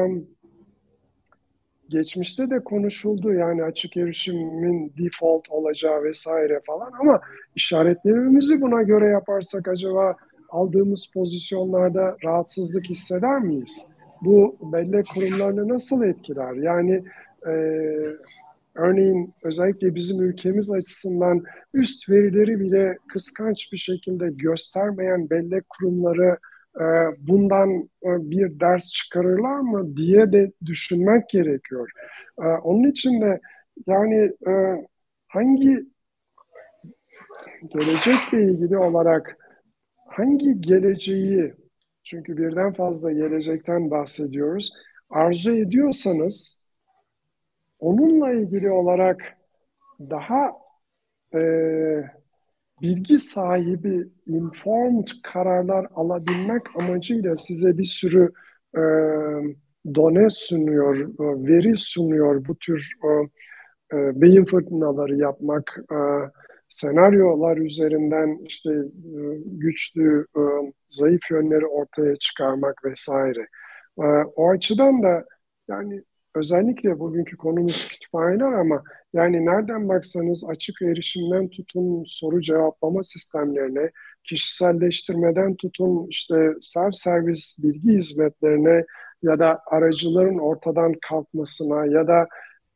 geçmişte 1.89 2.51
de 2.51 2.64
konuşuldu 2.64 3.32
yani 3.32 3.62
açık 3.62 3.97
erişimin 3.97 4.93
default 4.99 5.51
olacağı 5.51 6.03
vesaire 6.03 6.61
falan 6.66 6.93
ama 7.01 7.20
işaretlememizi 7.57 8.61
buna 8.61 8.82
göre 8.82 9.07
yaparsak 9.07 9.68
acaba 9.68 10.16
aldığımız 10.49 11.11
pozisyonlarda 11.14 12.16
rahatsızlık 12.24 12.85
hisseder 12.85 13.41
miyiz? 13.41 13.95
Bu 14.20 14.57
bellek 14.72 15.05
kurumlarını 15.14 15.68
nasıl 15.68 16.05
etkiler? 16.05 16.55
Yani 16.55 17.05
e, 17.47 17.53
örneğin 18.74 19.35
özellikle 19.43 19.95
bizim 19.95 20.22
ülkemiz 20.22 20.70
açısından 20.70 21.43
üst 21.74 22.11
verileri 22.11 22.61
bile 22.61 22.99
kıskanç 23.09 23.72
bir 23.72 23.78
şekilde 23.78 24.30
göstermeyen 24.30 25.30
bellek 25.30 25.68
kurumları 25.68 26.39
bundan 27.18 27.70
e, 27.83 28.31
bir 28.31 28.61
ders 28.61 28.91
çıkarırlar 28.91 29.61
mı 29.61 29.97
diye 29.97 30.33
de 30.33 30.53
düşünmek 30.64 31.29
gerekiyor. 31.29 31.91
E, 32.39 32.47
onun 32.47 32.91
için 32.91 33.20
de 33.20 33.41
yani 33.87 34.33
hangi 35.29 35.87
gelecekle 37.72 38.43
ilgili 38.43 38.79
olarak 38.79 39.37
hangi 40.09 40.61
geleceği 40.61 41.55
çünkü 42.05 42.37
birden 42.37 42.72
fazla 42.72 43.12
gelecekten 43.12 43.91
bahsediyoruz. 43.91 44.72
Arzu 45.11 45.57
ediyorsanız 45.57 46.66
onunla 47.81 48.33
ilgili 48.33 48.70
olarak 48.70 49.37
daha 50.01 50.53
e, 51.35 51.41
bilgi 52.85 53.18
sahibi 53.18 54.09
informed 54.26 55.09
kararlar 55.22 55.87
alabilmek 55.95 56.62
amacıyla 56.80 57.37
size 57.37 57.78
bir 57.78 57.85
sürü 57.85 58.32
e, 58.76 58.82
done 59.95 60.30
sunuyor, 60.30 60.97
e, 60.99 61.47
veri 61.49 61.76
sunuyor 61.76 62.45
bu 62.49 62.59
tür 62.59 62.93
e, 63.05 63.09
e, 63.97 64.20
beyin 64.20 64.45
fırtınaları 64.45 65.16
yapmak, 65.16 65.78
e, 65.93 65.99
senaryolar 66.68 67.57
üzerinden 67.57 68.39
işte 68.45 68.70
e, 68.70 69.20
güçlü, 69.45 70.26
e, 70.37 70.43
zayıf 70.89 71.30
yönleri 71.30 71.66
ortaya 71.66 72.16
çıkarmak 72.16 72.85
vesaire. 72.85 73.47
E, 73.99 74.05
o 74.37 74.51
açıdan 74.51 75.03
da 75.03 75.24
yani 75.68 76.03
özellikle 76.35 76.99
bugünkü 76.99 77.37
konumuz 77.37 77.93
kütüphaneler 78.14 78.58
ama 78.58 78.82
yani 79.12 79.46
nereden 79.46 79.88
baksanız 79.88 80.44
açık 80.50 80.82
erişimden 80.82 81.48
tutun 81.48 82.04
soru 82.06 82.40
cevaplama 82.40 83.02
sistemlerine, 83.02 83.90
kişiselleştirmeden 84.24 85.56
tutun 85.56 86.06
işte 86.10 86.34
self 86.60 86.94
servis 86.94 87.58
bilgi 87.62 87.98
hizmetlerine 87.98 88.84
ya 89.22 89.38
da 89.38 89.60
aracıların 89.66 90.38
ortadan 90.38 90.94
kalkmasına 91.08 91.86
ya 91.86 92.08
da 92.08 92.28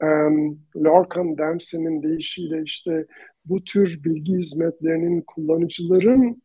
um, 0.03 0.61
Lorcan 0.76 1.39
Dempsey'nin 1.39 2.03
deyişiyle 2.03 2.62
işte 2.62 3.07
bu 3.45 3.64
tür 3.64 4.05
bilgi 4.05 4.32
hizmetlerinin 4.32 5.20
kullanıcıların 5.26 6.43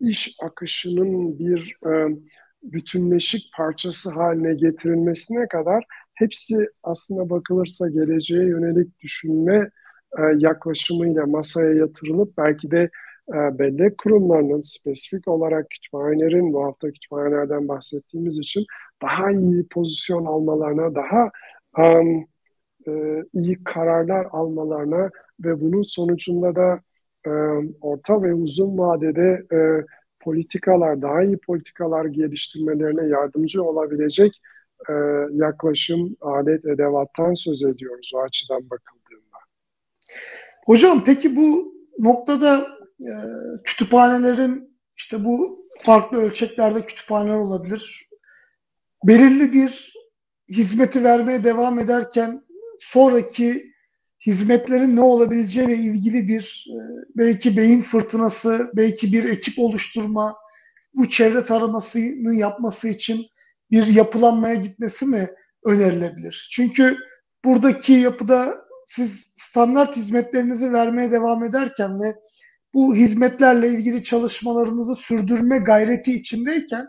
iş 0.00 0.36
akışının 0.42 1.38
bir 1.38 1.76
e, 1.86 2.16
bütünleşik 2.62 3.42
parçası 3.56 4.10
haline 4.10 4.54
getirilmesine 4.54 5.48
kadar 5.48 5.84
hepsi 6.16 6.68
aslına 6.82 7.30
bakılırsa 7.30 7.88
geleceğe 7.88 8.44
yönelik 8.44 9.00
düşünme 9.00 9.70
e, 10.18 10.22
yaklaşımıyla 10.38 11.26
masaya 11.26 11.74
yatırılıp 11.74 12.38
belki 12.38 12.70
de 12.70 12.90
e, 13.28 13.58
bellek 13.58 13.98
kurumlarının 13.98 14.60
spesifik 14.60 15.28
olarak 15.28 15.70
kütüphanelerin 15.70 16.52
bu 16.52 16.64
hafta 16.64 16.90
kütüphanelerden 16.90 17.68
bahsettiğimiz 17.68 18.38
için 18.38 18.64
daha 19.02 19.30
iyi 19.30 19.68
pozisyon 19.68 20.24
almalarına, 20.24 20.94
daha 20.94 21.30
um, 21.78 22.26
e, 22.88 23.24
iyi 23.34 23.64
kararlar 23.64 24.26
almalarına 24.30 25.10
ve 25.44 25.60
bunun 25.60 25.82
sonucunda 25.82 26.56
da 26.56 26.80
e, 27.26 27.30
orta 27.80 28.22
ve 28.22 28.34
uzun 28.34 28.78
vadede 28.78 29.46
e, 29.52 29.84
politikalar, 30.20 31.02
daha 31.02 31.22
iyi 31.22 31.38
politikalar 31.38 32.04
geliştirmelerine 32.04 33.08
yardımcı 33.08 33.62
olabilecek 33.62 34.30
e, 34.88 34.92
yaklaşım, 35.32 36.16
alet, 36.20 36.66
edevattan 36.66 37.34
söz 37.34 37.64
ediyoruz 37.64 38.12
o 38.14 38.18
açıdan 38.18 38.70
bakıldığında. 38.70 39.36
Hocam 40.66 41.04
peki 41.04 41.36
bu 41.36 41.74
noktada 41.98 42.66
e, 43.00 43.12
kütüphanelerin 43.64 44.78
işte 44.96 45.24
bu 45.24 45.66
farklı 45.78 46.18
ölçeklerde 46.18 46.82
kütüphaneler 46.82 47.36
olabilir. 47.36 48.08
Belirli 49.04 49.52
bir 49.52 49.92
hizmeti 50.50 51.04
vermeye 51.04 51.44
devam 51.44 51.78
ederken 51.78 52.44
sonraki 52.78 53.72
hizmetlerin 54.26 54.96
ne 54.96 55.00
olabileceğiyle 55.00 55.74
ilgili 55.74 56.28
bir 56.28 56.66
e, 56.70 56.78
belki 57.16 57.56
beyin 57.56 57.80
fırtınası, 57.80 58.70
belki 58.76 59.12
bir 59.12 59.24
ekip 59.24 59.58
oluşturma, 59.58 60.36
bu 60.94 61.08
çevre 61.08 61.44
taramasını 61.44 62.34
yapması 62.34 62.88
için 62.88 63.26
bir 63.70 63.86
yapılanmaya 63.86 64.54
gitmesi 64.54 65.06
mi 65.06 65.28
önerilebilir? 65.64 66.48
Çünkü 66.52 66.96
buradaki 67.44 67.92
yapıda 67.92 68.54
siz 68.86 69.34
standart 69.36 69.96
hizmetlerinizi 69.96 70.72
vermeye 70.72 71.10
devam 71.10 71.44
ederken 71.44 72.00
ve 72.00 72.14
bu 72.74 72.94
hizmetlerle 72.94 73.68
ilgili 73.68 74.04
çalışmalarınızı 74.04 74.94
sürdürme 74.94 75.58
gayreti 75.58 76.12
içindeyken 76.12 76.86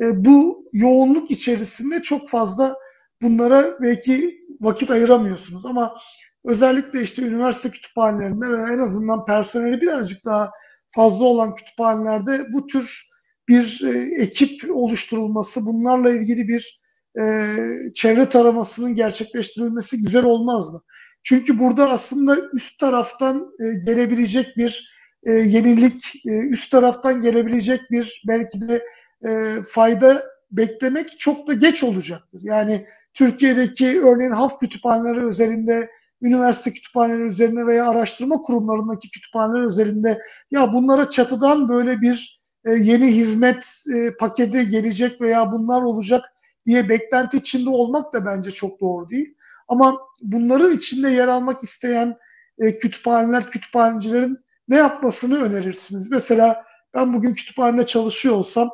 e, 0.00 0.24
bu 0.24 0.68
yoğunluk 0.72 1.30
içerisinde 1.30 2.02
çok 2.02 2.28
fazla 2.28 2.74
bunlara 3.22 3.64
belki 3.80 4.34
vakit 4.60 4.90
ayıramıyorsunuz 4.90 5.66
ama 5.66 5.96
özellikle 6.44 7.02
işte 7.02 7.22
üniversite 7.22 7.70
kütüphanelerinde 7.70 8.50
ve 8.50 8.72
en 8.74 8.78
azından 8.78 9.24
personeli 9.24 9.80
birazcık 9.80 10.24
daha 10.26 10.50
fazla 10.90 11.24
olan 11.24 11.54
kütüphanelerde 11.54 12.52
bu 12.52 12.66
tür 12.66 13.08
bir 13.48 13.82
e, 13.84 14.22
ekip 14.22 14.70
oluşturulması, 14.70 15.66
bunlarla 15.66 16.10
ilgili 16.12 16.48
bir 16.48 16.80
e, 17.20 17.54
çevre 17.94 18.28
taramasının 18.28 18.94
gerçekleştirilmesi 18.94 20.02
güzel 20.02 20.24
olmaz 20.24 20.72
mı? 20.72 20.82
Çünkü 21.22 21.58
burada 21.58 21.90
aslında 21.90 22.36
üst 22.52 22.80
taraftan 22.80 23.52
e, 23.60 23.64
gelebilecek 23.86 24.56
bir 24.56 24.96
e, 25.26 25.32
yenilik, 25.32 26.26
e, 26.26 26.38
üst 26.38 26.72
taraftan 26.72 27.22
gelebilecek 27.22 27.80
bir 27.90 28.22
belki 28.28 28.68
de 28.68 28.84
e, 29.28 29.56
fayda 29.66 30.22
beklemek 30.50 31.18
çok 31.18 31.48
da 31.48 31.54
geç 31.54 31.84
olacaktır. 31.84 32.40
Yani 32.42 32.86
Türkiye'deki 33.14 34.00
örneğin 34.00 34.30
halk 34.30 34.60
kütüphaneleri 34.60 35.24
özelinde, 35.24 35.90
üniversite 36.22 36.70
kütüphaneleri 36.70 37.22
üzerinde 37.22 37.66
veya 37.66 37.88
araştırma 37.88 38.36
kurumlarındaki 38.36 39.10
kütüphaneler 39.10 39.62
üzerinde 39.62 40.18
ya 40.50 40.72
bunlara 40.72 41.10
çatıdan 41.10 41.68
böyle 41.68 42.00
bir 42.00 42.35
yeni 42.70 43.06
hizmet 43.06 43.84
e, 43.94 44.16
paketi 44.16 44.68
gelecek 44.68 45.20
veya 45.20 45.52
bunlar 45.52 45.82
olacak 45.82 46.32
diye 46.66 46.88
beklenti 46.88 47.36
içinde 47.36 47.70
olmak 47.70 48.14
da 48.14 48.26
bence 48.26 48.50
çok 48.50 48.80
doğru 48.80 49.10
değil. 49.10 49.34
Ama 49.68 49.98
bunların 50.22 50.76
içinde 50.76 51.10
yer 51.10 51.28
almak 51.28 51.62
isteyen 51.62 52.16
e, 52.58 52.78
kütüphaneler, 52.78 53.50
kütüphanecilerin 53.50 54.38
ne 54.68 54.76
yapmasını 54.76 55.42
önerirsiniz? 55.42 56.10
Mesela 56.10 56.64
ben 56.94 57.14
bugün 57.14 57.34
kütüphanede 57.34 57.86
çalışıyor 57.86 58.34
olsam 58.34 58.70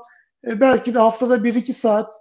e, 0.46 0.60
belki 0.60 0.94
de 0.94 0.98
haftada 0.98 1.44
bir 1.44 1.54
iki 1.54 1.72
saat 1.72 2.14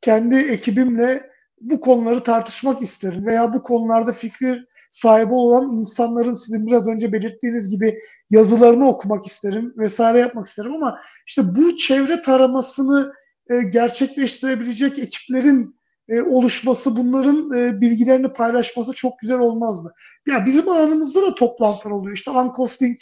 kendi 0.00 0.36
ekibimle 0.36 1.22
bu 1.60 1.80
konuları 1.80 2.22
tartışmak 2.22 2.82
isterim 2.82 3.26
veya 3.26 3.54
bu 3.54 3.62
konularda 3.62 4.12
fikir 4.12 4.66
sahibi 4.96 5.34
olan 5.34 5.68
insanların 5.68 6.34
sizin 6.34 6.66
biraz 6.66 6.88
önce 6.88 7.12
belirttiğiniz 7.12 7.70
gibi 7.70 7.98
yazılarını 8.30 8.88
okumak 8.88 9.26
isterim 9.26 9.74
vesaire 9.76 10.18
yapmak 10.18 10.46
isterim 10.46 10.74
ama 10.74 10.98
işte 11.26 11.42
bu 11.56 11.76
çevre 11.76 12.22
taramasını 12.22 13.12
e, 13.50 13.62
gerçekleştirebilecek 13.62 14.98
ekiplerin 14.98 15.76
e, 16.08 16.22
oluşması, 16.22 16.96
bunların 16.96 17.52
e, 17.58 17.80
bilgilerini 17.80 18.32
paylaşması 18.32 18.92
çok 18.92 19.18
güzel 19.18 19.38
olmaz 19.38 19.82
mı? 19.82 19.92
Ya 20.28 20.46
bizim 20.46 20.68
alanımızda 20.68 21.22
da 21.22 21.34
toplantılar 21.34 21.94
oluyor. 21.94 22.16
İşte 22.16 22.30
Uncosting 22.30 22.98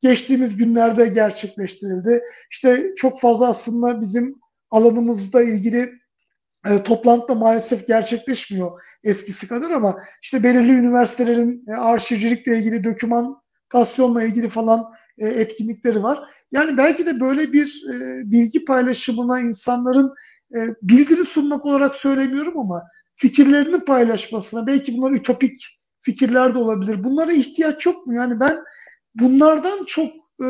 geçtiğimiz 0.00 0.56
günlerde 0.56 1.06
gerçekleştirildi. 1.06 2.22
İşte 2.50 2.92
çok 2.96 3.20
fazla 3.20 3.48
aslında 3.48 4.00
bizim 4.00 4.34
alanımızda 4.70 5.42
ilgili 5.42 5.92
e, 6.66 6.82
toplantı 6.82 7.34
maalesef 7.36 7.86
gerçekleşmiyor 7.86 8.87
eskisi 9.04 9.48
kadar 9.48 9.70
ama 9.70 9.96
işte 10.22 10.42
belirli 10.42 10.72
üniversitelerin 10.72 11.64
e, 11.68 11.72
arşivcilikle 11.72 12.58
ilgili 12.58 12.84
dokümantasyonla 12.84 14.24
ilgili 14.24 14.48
falan 14.48 14.84
e, 15.18 15.26
etkinlikleri 15.26 16.02
var. 16.02 16.18
Yani 16.52 16.76
belki 16.76 17.06
de 17.06 17.20
böyle 17.20 17.52
bir 17.52 17.84
e, 17.92 18.22
bilgi 18.30 18.64
paylaşımına 18.64 19.40
insanların 19.40 20.14
bildiri 20.82 21.24
sunmak 21.24 21.66
olarak 21.66 21.94
söylemiyorum 21.94 22.58
ama 22.58 22.82
fikirlerini 23.16 23.80
paylaşmasına 23.80 24.66
belki 24.66 24.96
bunlar 24.96 25.10
ütopik 25.10 25.78
fikirler 26.00 26.54
de 26.54 26.58
olabilir. 26.58 27.04
Bunlara 27.04 27.32
ihtiyaç 27.32 27.86
yok 27.86 28.06
mu? 28.06 28.14
Yani 28.14 28.40
ben 28.40 28.58
bunlardan 29.14 29.84
çok 29.86 30.08
e, 30.42 30.46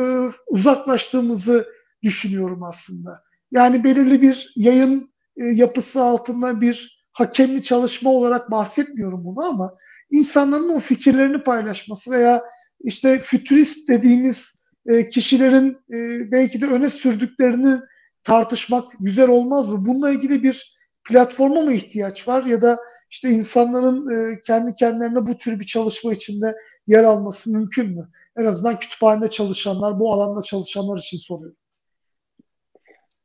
uzaklaştığımızı 0.47 1.67
düşünüyorum 2.03 2.63
aslında. 2.63 3.23
Yani 3.51 3.83
belirli 3.83 4.21
bir 4.21 4.53
yayın 4.55 5.13
e, 5.37 5.43
yapısı 5.43 6.03
altında 6.03 6.61
bir 6.61 6.98
hakemli 7.19 7.63
çalışma 7.63 8.09
olarak 8.09 8.51
bahsetmiyorum 8.51 9.25
bunu 9.25 9.45
ama 9.45 9.75
insanların 10.11 10.69
o 10.69 10.79
fikirlerini 10.79 11.43
paylaşması 11.43 12.11
veya 12.11 12.43
işte 12.79 13.19
fütürist 13.19 13.89
dediğimiz 13.89 14.65
e, 14.85 15.09
kişilerin 15.09 15.77
e, 15.93 16.31
belki 16.31 16.61
de 16.61 16.65
öne 16.65 16.89
sürdüklerini 16.89 17.79
tartışmak 18.23 18.85
güzel 18.99 19.29
olmaz 19.29 19.69
mı? 19.69 19.85
Bununla 19.85 20.09
ilgili 20.09 20.43
bir 20.43 20.79
platforma 21.03 21.61
mı 21.61 21.73
ihtiyaç 21.73 22.27
var 22.27 22.43
ya 22.43 22.61
da 22.61 22.77
işte 23.11 23.29
insanların 23.29 24.09
e, 24.09 24.41
kendi 24.41 24.75
kendilerine 24.75 25.27
bu 25.27 25.37
tür 25.37 25.59
bir 25.59 25.65
çalışma 25.65 26.13
içinde 26.13 26.55
yer 26.87 27.03
alması 27.03 27.51
mümkün 27.51 27.89
mü? 27.89 28.07
En 28.37 28.45
azından 28.45 28.79
kütüphanede 28.79 29.29
çalışanlar, 29.29 29.99
bu 29.99 30.13
alanda 30.13 30.41
çalışanlar 30.41 30.97
için 30.97 31.17
soruyorum. 31.17 31.57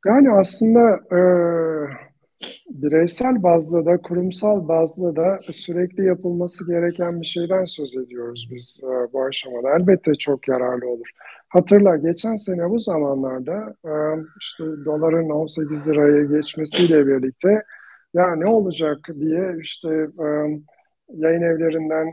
Yani 0.05 0.31
aslında 0.31 0.99
bireysel 2.69 3.43
bazda 3.43 3.85
da 3.85 3.97
kurumsal 3.97 4.67
bazda 4.67 5.15
da 5.15 5.39
sürekli 5.51 6.05
yapılması 6.05 6.71
gereken 6.71 7.21
bir 7.21 7.25
şeyden 7.25 7.65
söz 7.65 7.95
ediyoruz 7.97 8.47
biz 8.51 8.81
e, 8.83 9.13
bu 9.13 9.23
aşamada. 9.23 9.75
Elbette 9.79 10.15
çok 10.15 10.47
yararlı 10.47 10.89
olur. 10.89 11.09
Hatırla 11.49 11.97
geçen 11.97 12.35
sene 12.35 12.69
bu 12.69 12.79
zamanlarda 12.79 13.75
e, 13.85 13.93
işte 14.41 14.63
doların 14.85 15.29
18 15.29 15.89
liraya 15.89 16.23
geçmesiyle 16.23 17.07
birlikte 17.07 17.63
ya 18.13 18.35
ne 18.35 18.49
olacak 18.49 18.97
diye 19.19 19.55
işte 19.61 19.89
e, 20.19 20.27
yayın 21.13 21.41
evlerinden 21.41 22.05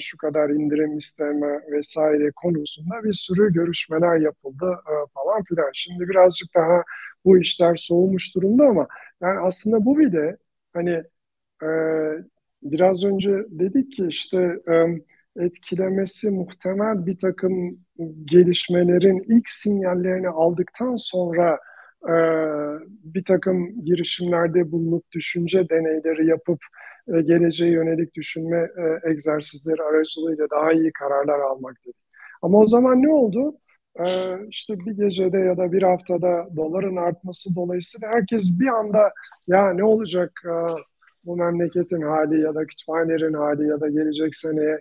şu 0.00 0.18
kadar 0.18 0.50
indirim 0.50 0.96
isteme 0.96 1.60
vesaire 1.72 2.30
konusunda 2.36 3.04
bir 3.04 3.12
sürü 3.12 3.52
görüşmeler 3.52 4.16
yapıldı 4.16 4.76
falan 5.14 5.42
filan. 5.42 5.70
Şimdi 5.72 6.08
birazcık 6.08 6.54
daha 6.54 6.82
bu 7.24 7.38
işler 7.38 7.76
soğumuş 7.76 8.34
durumda 8.36 8.64
ama 8.64 8.86
yani 9.24 9.40
aslında 9.40 9.84
bu 9.84 9.98
bile 9.98 10.36
hani 10.72 11.02
e, 11.62 11.68
biraz 12.62 13.04
önce 13.04 13.30
dedik 13.50 13.92
ki 13.92 14.06
işte 14.08 14.56
e, 14.72 14.86
etkilemesi 15.44 16.30
muhtemel 16.30 17.06
bir 17.06 17.18
takım 17.18 17.78
gelişmelerin 18.24 19.24
ilk 19.28 19.48
sinyallerini 19.50 20.28
aldıktan 20.28 20.96
sonra 20.96 21.58
e, 22.08 22.14
bir 23.04 23.24
takım 23.24 23.84
girişimlerde 23.84 24.72
bulunup 24.72 25.12
düşünce 25.12 25.68
deneyleri 25.68 26.26
yapıp 26.26 26.58
e, 27.08 27.20
geleceğe 27.20 27.72
yönelik 27.72 28.14
düşünme 28.14 28.58
e, 28.58 29.10
egzersizleri 29.10 29.82
aracılığıyla 29.82 30.46
daha 30.50 30.72
iyi 30.72 30.92
kararlar 30.92 31.38
almak 31.38 31.76
dedik. 31.86 31.96
Ama 32.42 32.58
o 32.58 32.66
zaman 32.66 33.02
ne 33.02 33.12
oldu? 33.12 33.54
E, 33.98 34.04
işte 34.48 34.78
bir 34.78 34.92
gecede 34.92 35.38
ya 35.38 35.56
da 35.56 35.72
bir 35.72 35.82
haftada 35.82 36.48
doların 36.56 36.96
artması 36.96 37.56
dolayısıyla 37.56 38.14
herkes 38.14 38.60
bir 38.60 38.66
anda 38.66 39.12
ya 39.48 39.72
ne 39.72 39.84
olacak 39.84 40.42
e, 40.46 40.54
bu 41.24 41.36
memleketin 41.36 42.02
hali 42.02 42.40
ya 42.40 42.54
da 42.54 42.60
kütüphanelerin 42.60 43.34
hali 43.34 43.68
ya 43.68 43.80
da 43.80 43.88
gelecek 43.88 44.36
seneye 44.36 44.80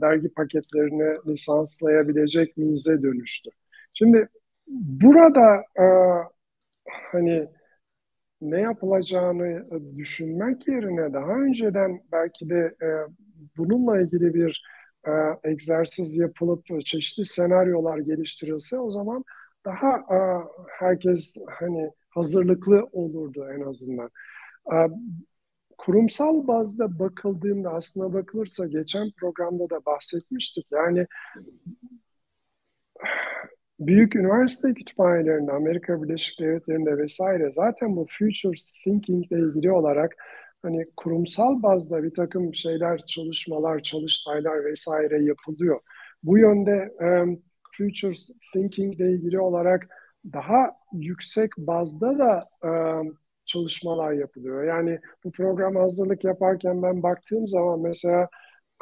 dergi 0.00 0.28
paketlerini 0.28 1.32
lisanslayabilecek 1.32 2.56
miyize 2.56 3.02
dönüştü. 3.02 3.50
Şimdi 3.98 4.28
burada 4.66 5.64
e, 5.78 5.84
hani 7.12 7.48
ne 8.40 8.60
yapılacağını 8.60 9.66
düşünmek 9.96 10.68
yerine 10.68 11.12
daha 11.12 11.32
önceden 11.32 12.02
belki 12.12 12.50
de 12.50 12.74
e, 12.82 12.88
bununla 13.56 14.00
ilgili 14.00 14.34
bir 14.34 14.62
e, 15.06 15.10
egzersiz 15.44 16.16
yapılıp 16.16 16.66
çeşitli 16.84 17.24
senaryolar 17.24 17.98
geliştirilse 17.98 18.78
o 18.78 18.90
zaman 18.90 19.24
daha 19.64 19.96
e, 19.96 20.18
herkes 20.78 21.36
hani 21.50 21.90
hazırlıklı 22.10 22.88
olurdu 22.92 23.46
en 23.54 23.60
azından. 23.60 24.10
E, 24.72 24.76
kurumsal 25.78 26.46
bazda 26.46 26.98
bakıldığında 26.98 27.70
aslına 27.70 28.12
bakılırsa 28.12 28.66
geçen 28.66 29.10
programda 29.20 29.70
da 29.70 29.84
bahsetmiştik. 29.86 30.66
Yani 30.72 31.06
büyük 33.80 34.16
üniversite 34.16 34.74
kütüphanelerinde, 34.74 35.52
Amerika 35.52 36.02
Birleşik 36.02 36.40
Devletleri'nde 36.40 36.98
vesaire 36.98 37.50
zaten 37.50 37.96
bu 37.96 38.06
future 38.08 38.56
thinking 38.84 39.32
ile 39.32 39.38
ilgili 39.38 39.72
olarak 39.72 40.16
hani 40.62 40.82
kurumsal 40.96 41.62
bazda 41.62 42.02
bir 42.02 42.14
takım 42.14 42.54
şeyler, 42.54 42.96
çalışmalar, 42.96 43.82
çalıştaylar 43.82 44.64
vesaire 44.64 45.24
yapılıyor. 45.24 45.80
Bu 46.22 46.38
yönde 46.38 46.84
um, 47.00 47.42
future 47.76 48.14
thinking 48.52 48.94
ile 48.94 49.12
ilgili 49.12 49.40
olarak 49.40 49.88
daha 50.32 50.70
yüksek 50.92 51.50
bazda 51.58 52.18
da 52.18 52.40
um, 52.64 53.18
çalışmalar 53.44 54.12
yapılıyor. 54.12 54.64
Yani 54.64 54.98
bu 55.24 55.32
program 55.32 55.76
hazırlık 55.76 56.24
yaparken 56.24 56.82
ben 56.82 57.02
baktığım 57.02 57.44
zaman 57.44 57.80
mesela 57.80 58.28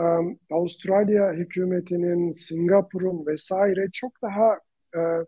um, 0.01 0.39
Avustralya 0.51 1.33
hükümetinin, 1.33 2.31
Singapur'un 2.31 3.27
vesaire 3.27 3.87
çok 3.93 4.13
daha 4.23 4.59
uh, 4.97 5.25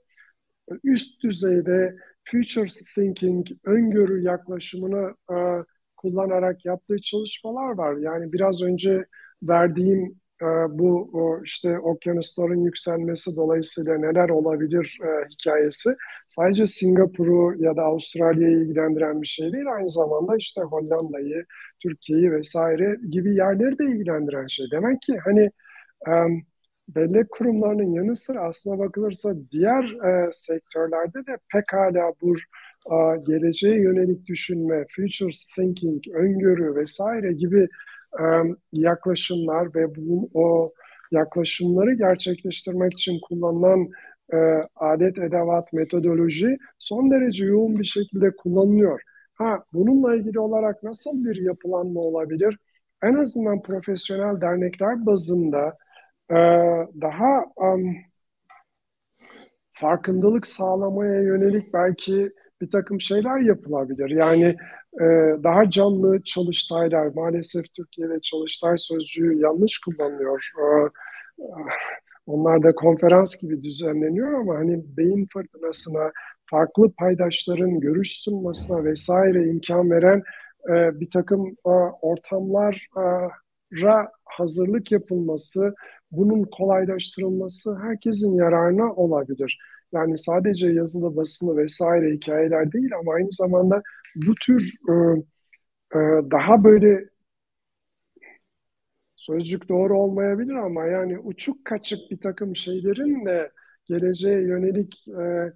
üst 0.84 1.22
düzeyde 1.22 1.96
future 2.24 2.68
thinking, 2.94 3.46
öngörü 3.64 4.22
yaklaşımını 4.22 5.14
uh, 5.28 5.64
kullanarak 6.02 6.64
yaptığı 6.64 6.98
çalışmalar 7.02 7.78
var. 7.78 7.96
Yani 7.96 8.32
biraz 8.32 8.62
önce 8.62 9.04
verdiğim 9.42 10.20
e, 10.42 10.46
bu 10.78 11.10
işte 11.44 11.78
okyanusların 11.78 12.64
yükselmesi 12.64 13.36
dolayısıyla 13.36 13.98
neler 13.98 14.28
olabilir 14.28 14.98
e, 15.04 15.08
hikayesi 15.30 15.90
sadece 16.28 16.66
Singapur'u 16.66 17.54
ya 17.62 17.76
da 17.76 17.82
Avustralya'yı 17.82 18.56
ilgilendiren 18.56 19.22
bir 19.22 19.26
şey 19.26 19.52
değil. 19.52 19.74
Aynı 19.74 19.90
zamanda 19.90 20.36
işte 20.36 20.60
Hollanda'yı, 20.60 21.44
Türkiye'yi 21.82 22.32
vesaire 22.32 22.96
gibi 23.10 23.34
yerleri 23.34 23.78
de 23.78 23.84
ilgilendiren 23.84 24.46
şey. 24.46 24.66
Demek 24.72 25.02
ki 25.02 25.18
hani 25.24 25.50
um, 26.08 26.42
bellek 26.88 27.30
kurumlarının 27.30 27.92
yanı 27.92 28.16
sıra 28.16 28.40
aslına 28.40 28.78
bakılırsa 28.78 29.34
diğer 29.52 29.84
e, 29.84 30.32
sektörlerde 30.32 31.26
de 31.26 31.38
pekala 31.52 32.12
bu 32.22 32.36
e, 32.36 32.40
geleceğe 33.26 33.80
yönelik 33.80 34.26
düşünme, 34.26 34.86
future 34.96 35.32
thinking, 35.56 36.02
öngörü 36.14 36.74
vesaire 36.74 37.32
gibi 37.32 37.68
yaklaşımlar 38.72 39.74
ve 39.74 39.96
bu 39.96 40.30
o 40.34 40.72
yaklaşımları 41.10 41.94
gerçekleştirmek 41.94 42.92
için 42.92 43.20
kullanılan 43.20 43.88
e, 44.32 44.36
adet, 44.76 45.18
edevat, 45.18 45.72
metodoloji 45.72 46.58
son 46.78 47.10
derece 47.10 47.44
yoğun 47.44 47.74
bir 47.74 47.84
şekilde 47.84 48.36
kullanılıyor. 48.36 49.00
Ha, 49.34 49.64
bununla 49.72 50.16
ilgili 50.16 50.40
olarak 50.40 50.82
nasıl 50.82 51.24
bir 51.24 51.42
yapılanma 51.42 52.00
olabilir? 52.00 52.58
En 53.02 53.14
azından 53.14 53.62
profesyonel 53.62 54.40
dernekler 54.40 55.06
bazında 55.06 55.74
e, 56.30 56.36
daha 57.00 57.44
um, 57.56 57.82
farkındalık 59.72 60.46
sağlamaya 60.46 61.22
yönelik 61.22 61.74
belki 61.74 62.32
bir 62.60 62.70
takım 62.70 63.00
şeyler 63.00 63.40
yapılabilir. 63.40 64.10
Yani 64.10 64.56
e, 65.00 65.04
daha 65.44 65.70
canlı 65.70 66.22
çalıştaylar, 66.22 67.06
maalesef 67.06 67.74
Türkiye'de 67.74 68.20
çalıştay 68.20 68.74
sözcüğü 68.78 69.38
yanlış 69.38 69.78
kullanılıyor. 69.78 70.50
E, 70.58 70.64
onlar 72.26 72.62
da 72.62 72.74
konferans 72.74 73.42
gibi 73.42 73.62
düzenleniyor 73.62 74.40
ama 74.40 74.54
hani 74.54 74.84
beyin 74.96 75.28
fırtınasına, 75.32 76.12
farklı 76.50 76.92
paydaşların 76.92 77.80
görüş 77.80 78.20
sunmasına 78.20 78.84
vesaire 78.84 79.48
imkan 79.48 79.90
veren 79.90 80.22
e, 80.68 81.00
bir 81.00 81.10
takım 81.10 81.48
e, 81.66 81.70
ortamlara 82.02 83.30
hazırlık 84.24 84.92
yapılması, 84.92 85.74
bunun 86.10 86.44
kolaylaştırılması 86.44 87.78
herkesin 87.82 88.36
yararına 88.36 88.92
olabilir. 88.92 89.58
Yani 89.92 90.18
sadece 90.18 90.68
yazılı 90.68 91.16
basılı 91.16 91.56
vesaire 91.56 92.14
hikayeler 92.14 92.72
değil 92.72 92.90
ama 93.00 93.14
aynı 93.14 93.32
zamanda 93.32 93.82
bu 94.26 94.34
tür 94.34 94.72
e, 94.88 94.92
e, 95.94 95.98
daha 96.30 96.64
böyle 96.64 97.08
sözcük 99.16 99.68
doğru 99.68 99.98
olmayabilir 99.98 100.54
ama 100.54 100.84
yani 100.86 101.18
uçuk 101.18 101.64
kaçık 101.64 102.10
bir 102.10 102.20
takım 102.20 102.56
şeylerin 102.56 103.26
de 103.26 103.50
geleceğe 103.88 104.40
yönelik 104.42 105.08
e, 105.08 105.52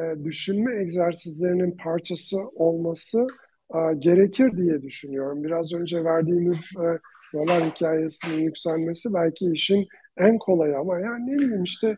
e, 0.00 0.24
düşünme 0.24 0.76
egzersizlerinin 0.82 1.76
parçası 1.76 2.36
olması 2.54 3.26
e, 3.74 3.78
gerekir 3.98 4.56
diye 4.56 4.82
düşünüyorum. 4.82 5.44
Biraz 5.44 5.72
önce 5.72 6.04
verdiğimiz 6.04 6.72
e, 6.76 6.98
dolar 7.34 7.62
hikayesinin 7.74 8.44
yükselmesi 8.44 9.08
belki 9.14 9.50
işin 9.52 9.86
en 10.16 10.38
kolayı 10.38 10.78
ama 10.78 11.00
yani 11.00 11.26
ne 11.26 11.38
bileyim 11.38 11.64
işte 11.64 11.96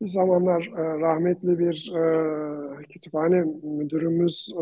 bir 0.00 0.06
zamanlar 0.06 0.70
rahmetli 0.76 1.58
bir 1.58 1.92
kütüphane 2.88 3.44
müdürümüz 3.62 4.54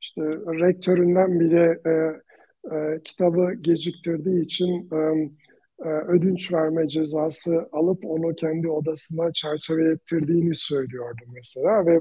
işte 0.00 0.22
rektöründen 0.36 1.40
bile 1.40 1.80
kitabı 3.04 3.54
geciktirdiği 3.54 4.44
için 4.44 4.90
ödünç 6.08 6.52
verme 6.52 6.88
cezası 6.88 7.68
alıp 7.72 8.04
onu 8.04 8.34
kendi 8.34 8.68
odasına 8.68 9.32
çerçeve 9.32 9.92
ettirdiğini 9.92 10.54
söylüyordu 10.54 11.22
mesela 11.34 11.86
ve 11.86 12.00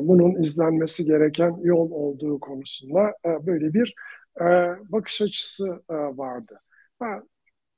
bunun 0.00 0.40
izlenmesi 0.40 1.04
gereken 1.04 1.56
yol 1.62 1.90
olduğu 1.90 2.40
konusunda 2.40 3.14
böyle 3.24 3.74
bir 3.74 3.94
bakış 4.88 5.22
açısı 5.22 5.82
vardı. 5.88 6.60
Ha, 6.98 7.22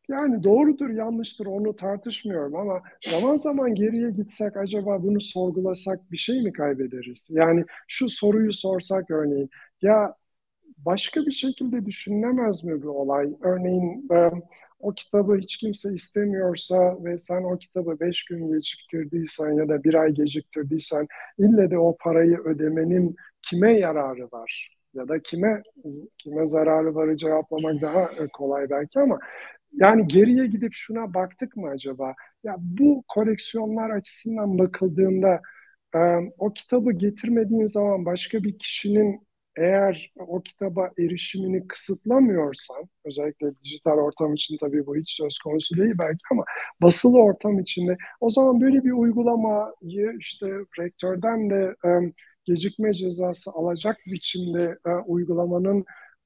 yani 0.08 0.44
doğrudur, 0.44 0.90
yanlıştır 0.90 1.46
onu 1.46 1.76
tartışmıyorum 1.76 2.56
ama 2.56 2.82
zaman 3.10 3.36
zaman 3.36 3.74
geriye 3.74 4.10
gitsek 4.10 4.56
acaba 4.56 5.02
bunu 5.02 5.20
sorgulasak 5.20 5.98
bir 6.12 6.16
şey 6.16 6.42
mi 6.42 6.52
kaybederiz? 6.52 7.30
Yani 7.34 7.64
şu 7.88 8.08
soruyu 8.08 8.52
sorsak 8.52 9.10
örneğin 9.10 9.50
ya 9.82 10.14
başka 10.78 11.20
bir 11.26 11.32
şekilde 11.32 11.86
düşünülemez 11.86 12.64
mi 12.64 12.82
bu 12.82 12.90
olay? 12.90 13.34
Örneğin 13.42 14.08
o 14.80 14.92
kitabı 14.94 15.36
hiç 15.36 15.56
kimse 15.56 15.88
istemiyorsa 15.94 17.04
ve 17.04 17.18
sen 17.18 17.42
o 17.42 17.58
kitabı 17.58 18.00
beş 18.00 18.24
gün 18.24 18.52
geciktirdiysen 18.52 19.52
ya 19.52 19.68
da 19.68 19.84
bir 19.84 19.94
ay 19.94 20.12
geciktirdiysen 20.12 21.06
ille 21.38 21.70
de 21.70 21.78
o 21.78 21.96
parayı 22.00 22.38
ödemenin 22.38 23.16
kime 23.42 23.78
yararı 23.78 24.24
var? 24.32 24.70
Ya 24.94 25.08
da 25.08 25.18
kime 25.22 25.62
kime 26.18 26.46
zararı 26.46 26.94
varı 26.94 27.16
cevaplamak 27.16 27.82
daha 27.82 28.08
kolay 28.32 28.70
belki 28.70 29.00
ama 29.00 29.18
yani 29.74 30.08
geriye 30.08 30.46
gidip 30.46 30.72
şuna 30.74 31.14
baktık 31.14 31.56
mı 31.56 31.68
acaba? 31.68 32.14
Ya 32.44 32.56
bu 32.58 33.04
koleksiyonlar 33.08 33.90
açısından 33.90 34.58
bakıldığında 34.58 35.40
o 36.38 36.52
kitabı 36.52 36.92
getirmediğin 36.92 37.66
zaman 37.66 38.06
başka 38.06 38.42
bir 38.44 38.58
kişinin 38.58 39.26
eğer 39.58 40.12
o 40.16 40.42
kitaba 40.42 40.90
erişimini 40.98 41.66
kısıtlamıyorsan, 41.68 42.88
özellikle 43.04 43.46
dijital 43.64 43.98
ortam 43.98 44.34
için 44.34 44.56
tabii 44.60 44.86
bu 44.86 44.96
hiç 44.96 45.10
söz 45.16 45.38
konusu 45.38 45.82
değil 45.82 45.94
belki 46.02 46.18
ama 46.32 46.44
basılı 46.82 47.22
ortam 47.22 47.60
içinde 47.60 47.96
o 48.20 48.30
zaman 48.30 48.60
böyle 48.60 48.84
bir 48.84 48.92
uygulamayı 48.92 50.16
işte 50.20 50.46
rektörden 50.80 51.50
de 51.50 51.74
gecikme 52.44 52.94
cezası 52.94 53.50
alacak 53.50 53.96
biçimde 54.06 54.78
uygulamanın 55.06 55.84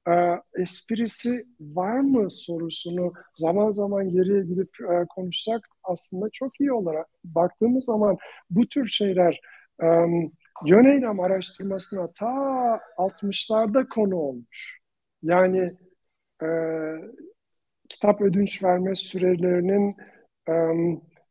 e, 0.09 0.41
esprisi 0.61 1.43
var 1.59 1.99
mı 1.99 2.31
sorusunu 2.31 3.13
zaman 3.35 3.71
zaman 3.71 4.09
geriye 4.09 4.43
gidip 4.43 4.69
e, 4.81 5.05
konuşsak 5.09 5.69
aslında 5.83 6.29
çok 6.33 6.59
iyi 6.59 6.73
olarak 6.73 7.07
baktığımız 7.23 7.85
zaman 7.85 8.17
bu 8.49 8.67
tür 8.67 8.87
şeyler 8.87 9.41
e, 9.83 9.87
yöneylem 10.65 11.19
araştırmasına 11.19 12.11
ta 12.11 12.25
60'larda 12.97 13.89
konu 13.89 14.15
olmuş. 14.15 14.79
Yani 15.23 15.65
e, 16.43 16.47
kitap 17.89 18.21
ödünç 18.21 18.63
verme 18.63 18.95
sürelerinin 18.95 19.95
e, 20.49 20.53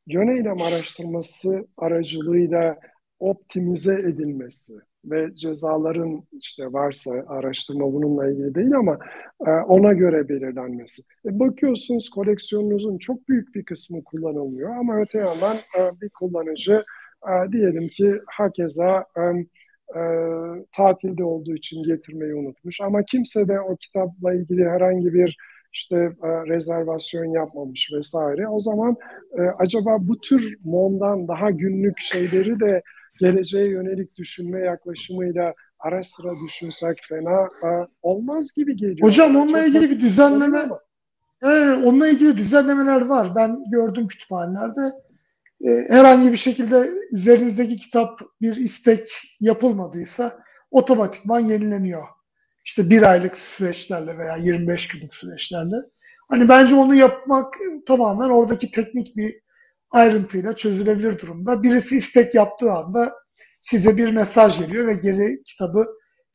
yöneylem 0.06 0.62
araştırması 0.62 1.66
aracılığıyla 1.76 2.78
optimize 3.18 3.94
edilmesi 3.94 4.87
ve 5.04 5.34
cezaların 5.34 6.22
işte 6.32 6.72
varsa 6.72 7.10
araştırma 7.28 7.92
bununla 7.92 8.30
ilgili 8.30 8.54
değil 8.54 8.76
ama 8.76 8.98
e, 9.46 9.50
ona 9.50 9.92
göre 9.92 10.28
belirlenmesi. 10.28 11.02
E, 11.24 11.38
bakıyorsunuz 11.38 12.10
koleksiyonunuzun 12.10 12.98
çok 12.98 13.28
büyük 13.28 13.54
bir 13.54 13.64
kısmı 13.64 14.04
kullanılmıyor 14.04 14.76
ama 14.76 15.00
öte 15.00 15.18
yandan 15.18 15.56
e, 15.56 15.80
bir 16.02 16.08
kullanıcı 16.08 16.84
e, 17.28 17.52
diyelim 17.52 17.86
ki 17.86 18.14
hakeza 18.26 19.06
tatilde 20.72 21.24
olduğu 21.24 21.54
için 21.54 21.82
getirmeyi 21.82 22.34
unutmuş 22.34 22.80
ama 22.80 23.02
kimse 23.02 23.48
de 23.48 23.60
o 23.60 23.76
kitapla 23.76 24.34
ilgili 24.34 24.68
herhangi 24.68 25.14
bir 25.14 25.36
işte 25.72 25.96
rezervasyon 26.22 27.24
yapmamış 27.24 27.90
vesaire. 27.92 28.48
O 28.48 28.60
zaman 28.60 28.96
acaba 29.58 29.96
bu 30.00 30.20
tür 30.20 30.58
MON'dan 30.64 31.28
daha 31.28 31.50
günlük 31.50 31.98
şeyleri 31.98 32.60
de 32.60 32.82
geleceğe 33.18 33.68
yönelik 33.68 34.16
düşünme 34.16 34.60
yaklaşımıyla 34.60 35.54
ara 35.78 36.02
sıra 36.02 36.32
düşünsek 36.46 36.98
fena 37.08 37.48
olmaz 38.02 38.52
gibi 38.56 38.76
geliyor. 38.76 39.02
Hocam 39.02 39.36
onunla 39.36 39.58
Çok 39.58 39.68
ilgili 39.68 39.90
bir 39.90 40.00
düzenleme 40.00 40.62
Evet, 41.42 41.78
onunla 41.84 42.08
ilgili 42.08 42.36
düzenlemeler 42.36 43.00
var. 43.00 43.34
Ben 43.36 43.70
gördüm 43.70 44.08
kütüphanelerde. 44.08 44.80
E, 45.64 45.68
herhangi 45.88 46.32
bir 46.32 46.36
şekilde 46.36 46.88
üzerinizdeki 47.12 47.76
kitap 47.76 48.20
bir 48.42 48.56
istek 48.56 49.08
yapılmadıysa 49.40 50.38
otomatikman 50.70 51.40
yenileniyor. 51.40 52.02
İşte 52.64 52.90
bir 52.90 53.02
aylık 53.02 53.38
süreçlerle 53.38 54.18
veya 54.18 54.36
25 54.36 54.88
günlük 54.88 55.14
süreçlerle. 55.14 55.76
Hani 56.28 56.48
bence 56.48 56.74
onu 56.74 56.94
yapmak 56.94 57.54
tamamen 57.86 58.28
oradaki 58.28 58.70
teknik 58.70 59.16
bir 59.16 59.40
ayrıntıyla 59.90 60.56
çözülebilir 60.56 61.18
durumda. 61.18 61.62
Birisi 61.62 61.96
istek 61.96 62.34
yaptığı 62.34 62.72
anda 62.72 63.14
size 63.60 63.96
bir 63.96 64.10
mesaj 64.10 64.58
geliyor 64.58 64.86
ve 64.86 64.94
geri 64.94 65.42
kitabı 65.44 65.86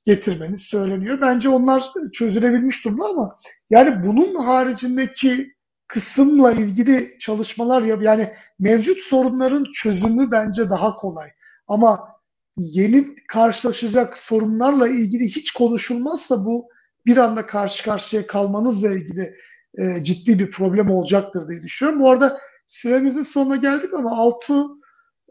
getirmeniz 0.04 0.62
söyleniyor. 0.62 1.22
Bence 1.22 1.49
onlar 1.49 1.84
çözülebilmiş 2.14 2.86
durumda 2.86 3.06
ama 3.06 3.39
yani 3.70 4.06
bunun 4.06 4.36
haricindeki 4.36 5.54
kısımla 5.88 6.51
ilgili 6.51 7.18
çalışmalar 7.20 7.82
yap 7.82 8.04
yani 8.04 8.34
mevcut 8.60 8.97
sorunların 8.97 9.66
çözümü 9.74 10.32
bence 10.32 10.70
daha 10.70 10.95
kolay. 10.95 11.30
Ama 11.68 12.14
yeni 12.58 13.16
karşılaşacak 13.28 14.18
sorunlarla 14.18 14.88
ilgili 14.88 15.26
hiç 15.26 15.51
konuşulmazsa 15.51 16.45
bu 16.45 16.68
bir 17.06 17.18
anda 17.18 17.45
karşı 17.45 17.84
karşıya 17.84 18.28
kalmanızla 18.28 18.89
ilgili 18.89 19.36
e, 19.78 20.04
ciddi 20.04 20.39
bir 20.39 20.51
problem 20.51 20.91
olacaktır 20.91 21.49
diye 21.49 21.62
düşünüyorum. 21.62 22.01
Bu 22.01 22.10
arada 22.10 22.39
süremizin 22.74 23.24
sonuna 23.24 23.56
geldik 23.56 23.94
ama 23.94 24.18
Altu 24.18 24.80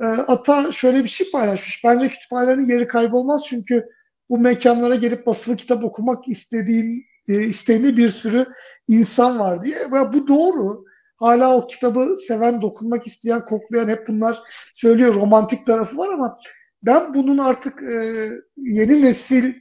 e, 0.00 0.04
Ata 0.04 0.72
şöyle 0.72 1.04
bir 1.04 1.08
şey 1.08 1.30
paylaşmış. 1.30 1.84
Bence 1.84 2.08
kütüphanelerin 2.08 2.68
yeri 2.68 2.88
kaybolmaz 2.88 3.44
çünkü 3.46 3.86
bu 4.30 4.38
mekanlara 4.38 4.94
gelip 4.94 5.26
basılı 5.26 5.56
kitap 5.56 5.84
okumak 5.84 6.28
istediğin 6.28 7.04
e, 7.28 7.42
isteğinde 7.42 7.96
bir 7.96 8.08
sürü 8.08 8.46
insan 8.88 9.38
var 9.38 9.64
diye. 9.64 9.76
Ve 9.76 10.12
bu 10.12 10.28
doğru. 10.28 10.84
Hala 11.16 11.56
o 11.56 11.66
kitabı 11.66 12.16
seven, 12.18 12.62
dokunmak 12.62 13.06
isteyen, 13.06 13.44
koklayan 13.44 13.88
hep 13.88 14.08
bunlar 14.08 14.42
söylüyor. 14.74 15.14
Romantik 15.14 15.66
tarafı 15.66 15.98
var 15.98 16.08
ama 16.14 16.38
ben 16.82 17.14
bunun 17.14 17.38
artık 17.38 17.82
e, 17.82 18.28
yeni 18.56 19.02
nesil 19.02 19.54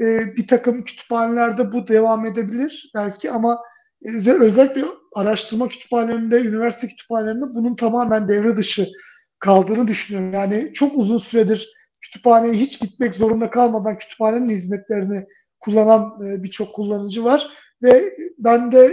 e, 0.00 0.36
bir 0.36 0.46
takım 0.46 0.84
kütüphanelerde 0.84 1.72
bu 1.72 1.88
devam 1.88 2.26
edebilir 2.26 2.90
belki 2.94 3.30
ama 3.30 3.58
e, 4.06 4.30
özellikle 4.30 4.84
araştırma 5.14 5.68
kütüphanelerinde, 5.68 6.40
üniversite 6.40 6.86
kütüphanelerinde 6.86 7.54
bunun 7.54 7.76
tamamen 7.76 8.28
devre 8.28 8.56
dışı 8.56 8.88
kaldığını 9.38 9.88
düşünüyorum. 9.88 10.32
Yani 10.32 10.72
çok 10.74 10.94
uzun 10.94 11.18
süredir 11.18 11.76
kütüphaneye 12.00 12.54
hiç 12.54 12.80
gitmek 12.80 13.14
zorunda 13.14 13.50
kalmadan 13.50 13.98
kütüphanenin 13.98 14.48
hizmetlerini 14.48 15.26
kullanan 15.60 16.22
e, 16.26 16.42
birçok 16.42 16.74
kullanıcı 16.74 17.24
var 17.24 17.50
ve 17.82 18.12
ben 18.38 18.72
de 18.72 18.92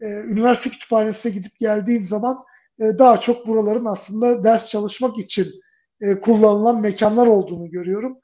e, 0.00 0.06
üniversite 0.06 0.70
kütüphanesine 0.70 1.32
gidip 1.32 1.58
geldiğim 1.58 2.06
zaman 2.06 2.38
e, 2.80 2.98
daha 2.98 3.20
çok 3.20 3.46
buraların 3.46 3.84
aslında 3.84 4.44
ders 4.44 4.68
çalışmak 4.68 5.18
için 5.18 5.46
kullanılan 6.22 6.80
mekanlar 6.80 7.26
olduğunu 7.26 7.70
görüyorum. 7.70 8.18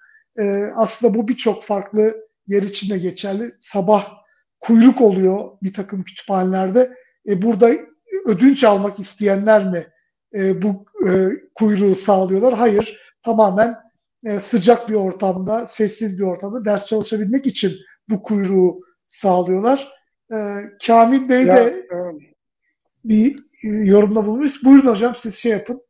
Aslında 0.75 1.15
bu 1.15 1.29
birçok 1.29 1.63
farklı 1.63 2.15
yer 2.47 2.63
içinde 2.63 2.99
geçerli. 2.99 3.53
Sabah 3.61 4.16
kuyruk 4.61 5.01
oluyor 5.01 5.41
bir 5.63 5.73
takım 5.73 6.03
kütüphanelerde. 6.03 6.97
E, 7.29 7.43
burada 7.43 7.71
ödünç 8.27 8.65
almak 8.65 9.01
isteyenler 9.01 9.71
mi 9.71 9.83
e, 10.35 10.63
bu 10.63 10.87
e, 11.09 11.31
kuyruğu 11.55 11.95
sağlıyorlar? 11.95 12.55
Hayır, 12.55 13.01
tamamen 13.23 13.75
e, 14.25 14.41
sıcak 14.41 14.89
bir 14.89 14.95
ortamda, 14.95 15.67
sessiz 15.67 16.19
bir 16.19 16.25
ortamda 16.25 16.65
ders 16.65 16.87
çalışabilmek 16.87 17.47
için 17.47 17.73
bu 18.09 18.23
kuyruğu 18.23 18.81
sağlıyorlar. 19.09 19.93
E, 20.33 20.37
Kamil 20.87 21.29
Bey 21.29 21.43
ya, 21.43 21.57
de 21.57 21.63
e, 21.63 21.97
bir 23.05 23.37
e, 23.65 23.69
yorumda 23.69 24.27
bulmuş. 24.27 24.65
Buyurun 24.65 24.89
hocam 24.89 25.15
siz 25.15 25.35
şey 25.35 25.53
yapın. 25.53 25.83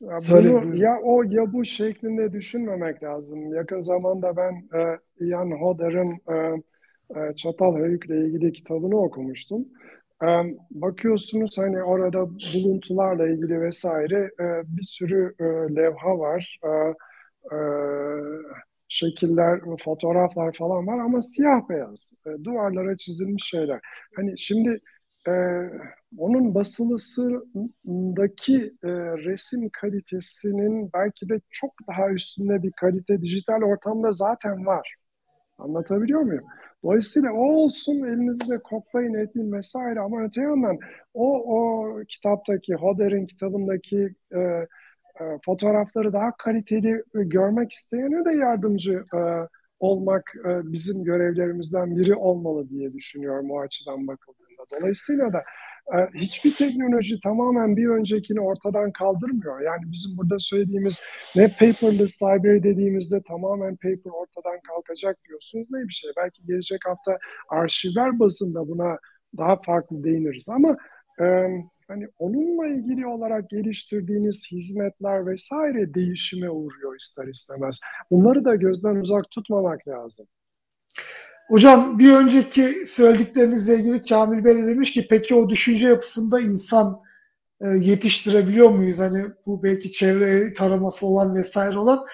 Ya, 0.00 0.18
bunu, 0.30 0.76
ya 0.76 0.98
o 1.04 1.22
ya 1.22 1.52
bu 1.52 1.64
şeklinde 1.64 2.32
düşünmemek 2.32 3.02
lazım. 3.02 3.54
Yakın 3.54 3.80
zamanda 3.80 4.36
ben 4.36 4.78
e, 4.78 4.98
Ian 5.20 5.50
Hodder'ın 5.50 6.08
e, 6.34 6.62
e, 7.16 7.34
Çatal 7.36 7.76
Höyük'le 7.76 8.10
ilgili 8.10 8.52
kitabını 8.52 8.96
okumuştum. 9.02 9.68
E, 10.22 10.26
bakıyorsunuz 10.70 11.58
hani 11.58 11.82
orada 11.82 12.30
buluntularla 12.30 13.28
ilgili 13.28 13.60
vesaire 13.60 14.30
e, 14.40 14.44
bir 14.76 14.82
sürü 14.82 15.34
e, 15.40 15.44
levha 15.76 16.18
var. 16.18 16.58
Şekiller, 18.88 19.60
fotoğraflar 19.84 20.52
falan 20.58 20.86
var 20.86 20.98
ama 20.98 21.22
siyah 21.22 21.68
beyaz. 21.68 22.14
E, 22.26 22.44
duvarlara 22.44 22.96
çizilmiş 22.96 23.44
şeyler. 23.44 23.80
Hani 24.16 24.38
şimdi 24.38 24.80
onun 26.18 26.54
basılısındaki 26.54 28.72
resim 29.24 29.68
kalitesinin 29.80 30.90
belki 30.94 31.28
de 31.28 31.40
çok 31.50 31.70
daha 31.88 32.10
üstünde 32.10 32.62
bir 32.62 32.72
kalite 32.72 33.22
dijital 33.22 33.62
ortamda 33.62 34.12
zaten 34.12 34.66
var. 34.66 34.94
Anlatabiliyor 35.58 36.20
muyum? 36.20 36.44
Dolayısıyla 36.84 37.32
o 37.32 37.42
olsun 37.42 38.04
elinizde 38.04 38.58
koklayın 38.58 39.14
etmeyin 39.14 39.52
vesaire 39.52 40.00
ama 40.00 40.22
öte 40.22 40.42
yandan 40.42 40.78
o, 41.14 41.56
o 41.56 42.04
kitaptaki, 42.08 42.74
Hodder'in 42.74 43.26
kitabındaki 43.26 44.14
e, 44.34 44.38
e, 44.38 44.66
fotoğrafları 45.44 46.12
daha 46.12 46.36
kaliteli 46.36 47.02
görmek 47.14 47.72
isteyene 47.72 48.24
de 48.24 48.32
yardımcı 48.36 49.04
e, 49.16 49.20
olmak 49.80 50.32
e, 50.44 50.72
bizim 50.72 51.04
görevlerimizden 51.04 51.96
biri 51.96 52.14
olmalı 52.14 52.68
diye 52.68 52.92
düşünüyorum 52.92 53.50
o 53.50 53.60
açıdan 53.60 54.06
bakıldığında. 54.06 54.62
Dolayısıyla 54.80 55.32
da 55.32 55.42
hiçbir 56.14 56.54
teknoloji 56.54 57.20
tamamen 57.20 57.76
bir 57.76 57.88
öncekini 57.88 58.40
ortadan 58.40 58.92
kaldırmıyor. 58.92 59.60
Yani 59.60 59.82
bizim 59.92 60.18
burada 60.18 60.38
söylediğimiz 60.38 61.04
ne 61.36 61.48
paperless 61.48 62.22
library 62.22 62.62
dediğimizde 62.62 63.22
tamamen 63.22 63.76
paper 63.76 64.10
ortadan 64.10 64.60
kalkacak 64.68 65.18
diyorsunuz 65.28 65.66
ne 65.70 65.88
bir 65.88 65.92
şey. 65.92 66.10
Belki 66.16 66.46
gelecek 66.46 66.80
hafta 66.86 67.18
arşivler 67.48 68.18
bazında 68.18 68.68
buna 68.68 68.98
daha 69.38 69.56
farklı 69.56 70.04
değiniriz 70.04 70.48
ama 70.48 70.76
e, 71.20 71.24
hani 71.88 72.08
onunla 72.18 72.66
ilgili 72.66 73.06
olarak 73.06 73.50
geliştirdiğiniz 73.50 74.48
hizmetler 74.52 75.26
vesaire 75.26 75.94
değişime 75.94 76.50
uğruyor 76.50 76.96
ister 76.96 77.26
istemez. 77.26 77.80
Bunları 78.10 78.44
da 78.44 78.54
gözden 78.54 78.96
uzak 78.96 79.30
tutmamak 79.30 79.88
lazım. 79.88 80.26
Hocam 81.48 81.98
bir 81.98 82.12
önceki 82.12 82.86
söylediklerinizle 82.86 83.74
ilgili 83.74 84.04
Kamil 84.04 84.44
Bey 84.44 84.54
de 84.54 84.66
demiş 84.66 84.92
ki 84.92 85.06
peki 85.10 85.34
o 85.34 85.48
düşünce 85.48 85.88
yapısında 85.88 86.40
insan 86.40 87.00
e, 87.60 87.66
yetiştirebiliyor 87.66 88.70
muyuz? 88.70 88.98
Hani 88.98 89.24
bu 89.46 89.62
belki 89.62 89.92
çevre 89.92 90.54
taraması 90.54 91.06
olan 91.06 91.34
vesaire 91.34 91.78
olan. 91.78 92.06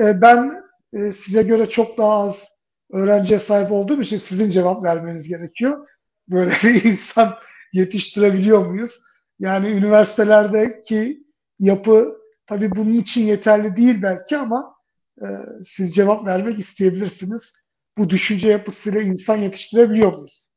E, 0.00 0.22
ben 0.22 0.62
e, 0.92 1.12
size 1.12 1.42
göre 1.42 1.68
çok 1.68 1.98
daha 1.98 2.12
az 2.12 2.58
öğrenciye 2.92 3.38
sahip 3.38 3.72
olduğum 3.72 4.00
için 4.00 4.16
sizin 4.16 4.50
cevap 4.50 4.84
vermeniz 4.84 5.28
gerekiyor. 5.28 5.86
Böyle 6.28 6.50
bir 6.50 6.84
insan 6.90 7.34
yetiştirebiliyor 7.72 8.66
muyuz? 8.66 9.00
Yani 9.38 9.68
üniversitelerdeki 9.68 11.24
yapı 11.58 12.16
tabii 12.46 12.70
bunun 12.76 12.94
için 12.94 13.26
yeterli 13.26 13.76
değil 13.76 14.02
belki 14.02 14.36
ama 14.36 14.74
e, 15.22 15.26
siz 15.64 15.94
cevap 15.94 16.26
vermek 16.26 16.58
isteyebilirsiniz 16.58 17.69
bu 17.98 18.10
düşünce 18.10 18.48
yapısıyla 18.50 19.00
insan 19.00 19.36
yetiştirebiliyor 19.36 20.12
muyuz? 20.12 20.50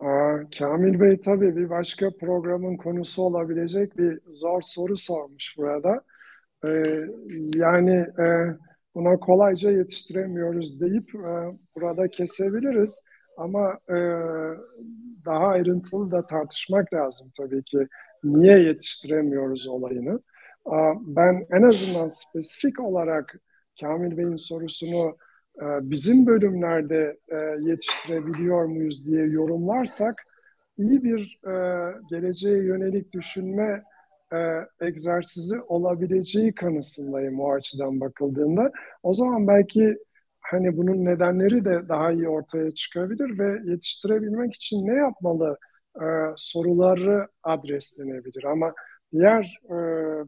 Aa, 0.00 0.36
Kamil 0.58 1.00
Bey 1.00 1.20
tabii 1.20 1.56
bir 1.56 1.70
başka 1.70 2.10
programın 2.20 2.76
konusu 2.76 3.22
olabilecek 3.22 3.98
bir 3.98 4.20
zor 4.28 4.60
soru 4.62 4.96
sormuş 4.96 5.54
burada. 5.58 6.04
Ee, 6.68 6.82
yani 7.56 7.94
e, 7.94 8.26
buna 8.94 9.16
kolayca 9.16 9.70
yetiştiremiyoruz 9.70 10.80
deyip 10.80 11.14
e, 11.14 11.50
burada 11.76 12.08
kesebiliriz. 12.08 13.04
Ama 13.36 13.78
e, 13.88 13.96
daha 15.24 15.46
ayrıntılı 15.46 16.10
da 16.10 16.26
tartışmak 16.26 16.94
lazım 16.94 17.32
tabii 17.38 17.62
ki. 17.62 17.78
Niye 18.24 18.58
yetiştiremiyoruz 18.58 19.66
olayını? 19.68 20.20
Ben 21.00 21.46
en 21.50 21.62
azından 21.62 22.08
spesifik 22.08 22.80
olarak 22.80 23.40
Kamil 23.80 24.16
Bey'in 24.16 24.36
sorusunu 24.36 25.16
bizim 25.60 26.26
bölümlerde 26.26 27.16
e, 27.28 27.36
yetiştirebiliyor 27.60 28.64
muyuz 28.64 29.06
diye 29.06 29.26
yorumlarsak 29.26 30.14
iyi 30.78 31.04
bir 31.04 31.40
e, 31.46 31.54
geleceğe 32.10 32.56
yönelik 32.56 33.12
düşünme 33.12 33.82
e, 34.32 34.38
egzersizi 34.80 35.60
olabileceği 35.60 36.54
kanısındayım 36.54 37.40
o 37.40 37.52
açıdan 37.52 38.00
bakıldığında. 38.00 38.70
O 39.02 39.12
zaman 39.12 39.46
belki 39.48 39.98
hani 40.40 40.76
bunun 40.76 41.04
nedenleri 41.04 41.64
de 41.64 41.88
daha 41.88 42.12
iyi 42.12 42.28
ortaya 42.28 42.70
çıkabilir 42.70 43.38
ve 43.38 43.70
yetiştirebilmek 43.70 44.54
için 44.54 44.86
ne 44.86 44.94
yapmalı 44.94 45.58
soruları 46.36 47.28
adreslenebilir. 47.42 48.44
Ama 48.44 48.74
diğer 49.12 49.58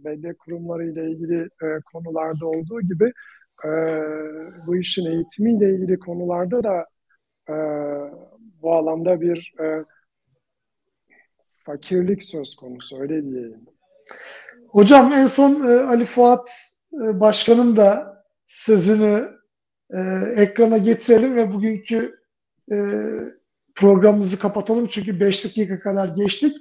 belediye 0.04 0.34
kurumları 0.34 0.84
ile 0.86 1.10
ilgili 1.10 1.48
konularda 1.92 2.46
olduğu 2.46 2.80
gibi 2.80 3.12
e, 3.64 3.70
bu 4.66 4.76
işin 4.76 5.06
eğitimiyle 5.06 5.74
ilgili 5.74 5.98
konularda 5.98 6.62
da 6.62 6.86
e, 7.48 7.54
bu 8.62 8.74
alanda 8.74 9.20
bir 9.20 9.54
e, 9.60 9.84
fakirlik 11.66 12.22
söz 12.22 12.56
konusu 12.56 13.00
öyle 13.00 13.22
diyeyim. 13.22 13.66
Hocam 14.68 15.12
en 15.12 15.26
son 15.26 15.68
e, 15.68 15.80
Ali 15.80 16.04
Fuat 16.04 16.50
e, 16.92 17.20
Başkan'ın 17.20 17.76
da 17.76 18.22
sözünü 18.46 19.28
e, 19.90 19.98
ekrana 20.36 20.78
getirelim 20.78 21.36
ve 21.36 21.52
bugünkü 21.52 22.20
e, 22.72 22.76
programımızı 23.74 24.38
kapatalım 24.38 24.86
çünkü 24.86 25.20
5 25.20 25.44
dakika 25.44 25.80
kadar 25.80 26.08
geçtik. 26.08 26.56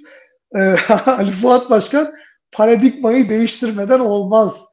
E, 0.54 0.60
Ali 1.06 1.30
Fuat 1.30 1.70
Başkan 1.70 2.14
paradigmayı 2.52 3.28
değiştirmeden 3.28 4.00
olmaz 4.00 4.64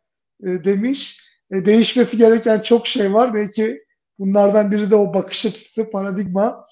e, 0.44 0.48
demiş. 0.64 1.29
E, 1.52 1.66
değişmesi 1.66 2.18
gereken 2.18 2.60
çok 2.60 2.88
şey 2.88 3.14
var. 3.14 3.34
Belki 3.34 3.80
bunlardan 4.20 4.72
biri 4.72 4.92
de 4.92 4.96
o 4.96 5.14
bakış 5.14 5.46
açısı, 5.46 5.92
paradigma. 5.92 6.66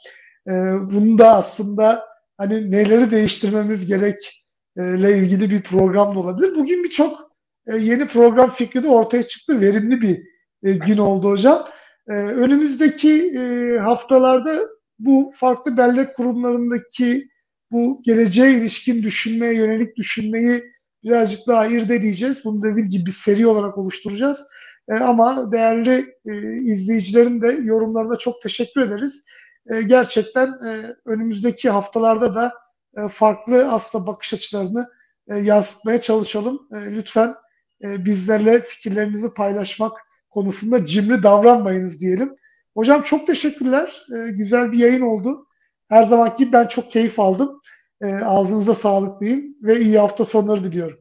E, 0.47 0.51
bunu 0.91 1.17
da 1.17 1.35
aslında 1.35 2.05
hani 2.37 2.71
neleri 2.71 3.11
değiştirmemiz 3.11 3.87
gerek 3.87 4.43
ile 4.77 5.17
ilgili 5.17 5.49
bir 5.49 5.61
program 5.61 6.15
da 6.15 6.19
olabilir. 6.19 6.55
Bugün 6.55 6.83
birçok 6.83 7.31
e, 7.67 7.77
yeni 7.77 8.07
program 8.07 8.49
fikri 8.49 8.83
de 8.83 8.87
ortaya 8.87 9.23
çıktı. 9.23 9.61
Verimli 9.61 10.01
bir 10.01 10.17
e, 10.63 10.71
gün 10.71 10.97
oldu 10.97 11.29
hocam. 11.29 11.67
E, 12.07 12.13
önümüzdeki 12.13 13.39
haftalarda 13.79 14.59
bu 14.99 15.31
farklı 15.35 15.77
bellek 15.77 16.15
kurumlarındaki 16.15 17.29
bu 17.71 18.01
geleceğe 18.05 18.51
ilişkin 18.51 19.03
düşünmeye 19.03 19.53
yönelik 19.53 19.95
düşünmeyi 19.95 20.63
birazcık 21.03 21.47
daha 21.47 21.67
irdeleyeceğiz. 21.67 22.45
Bunu 22.45 22.63
dediğim 22.63 22.89
gibi 22.89 23.05
bir 23.05 23.11
seri 23.11 23.47
olarak 23.47 23.77
oluşturacağız. 23.77 24.47
Ama 24.89 25.51
değerli 25.51 26.05
izleyicilerin 26.71 27.41
de 27.41 27.47
yorumlarına 27.47 28.15
çok 28.15 28.41
teşekkür 28.41 28.81
ederiz. 28.81 29.25
gerçekten 29.87 30.49
önümüzdeki 31.05 31.69
haftalarda 31.69 32.35
da 32.35 32.53
e, 32.97 33.07
farklı 33.07 33.71
aslında 33.71 34.07
bakış 34.07 34.33
açılarını 34.33 34.89
e, 35.27 35.35
yansıtmaya 35.35 36.01
çalışalım. 36.01 36.67
E, 36.71 36.91
lütfen 36.91 37.35
bizlerle 37.81 38.61
fikirlerinizi 38.61 39.33
paylaşmak 39.33 39.91
konusunda 40.29 40.85
cimri 40.85 41.23
davranmayınız 41.23 42.01
diyelim. 42.01 42.35
Hocam 42.75 43.01
çok 43.01 43.27
teşekkürler. 43.27 44.05
Güzel 44.29 44.71
bir 44.71 44.77
yayın 44.77 45.01
oldu. 45.01 45.47
Her 45.89 46.03
zamanki 46.03 46.53
ben 46.53 46.67
çok 46.67 46.91
keyif 46.91 47.19
aldım. 47.19 47.59
Ağzınıza 48.23 48.73
sağlık 48.73 49.21
diyeyim 49.21 49.57
ve 49.61 49.81
iyi 49.81 49.99
hafta 49.99 50.25
sonları 50.25 50.63
diliyorum. 50.63 50.97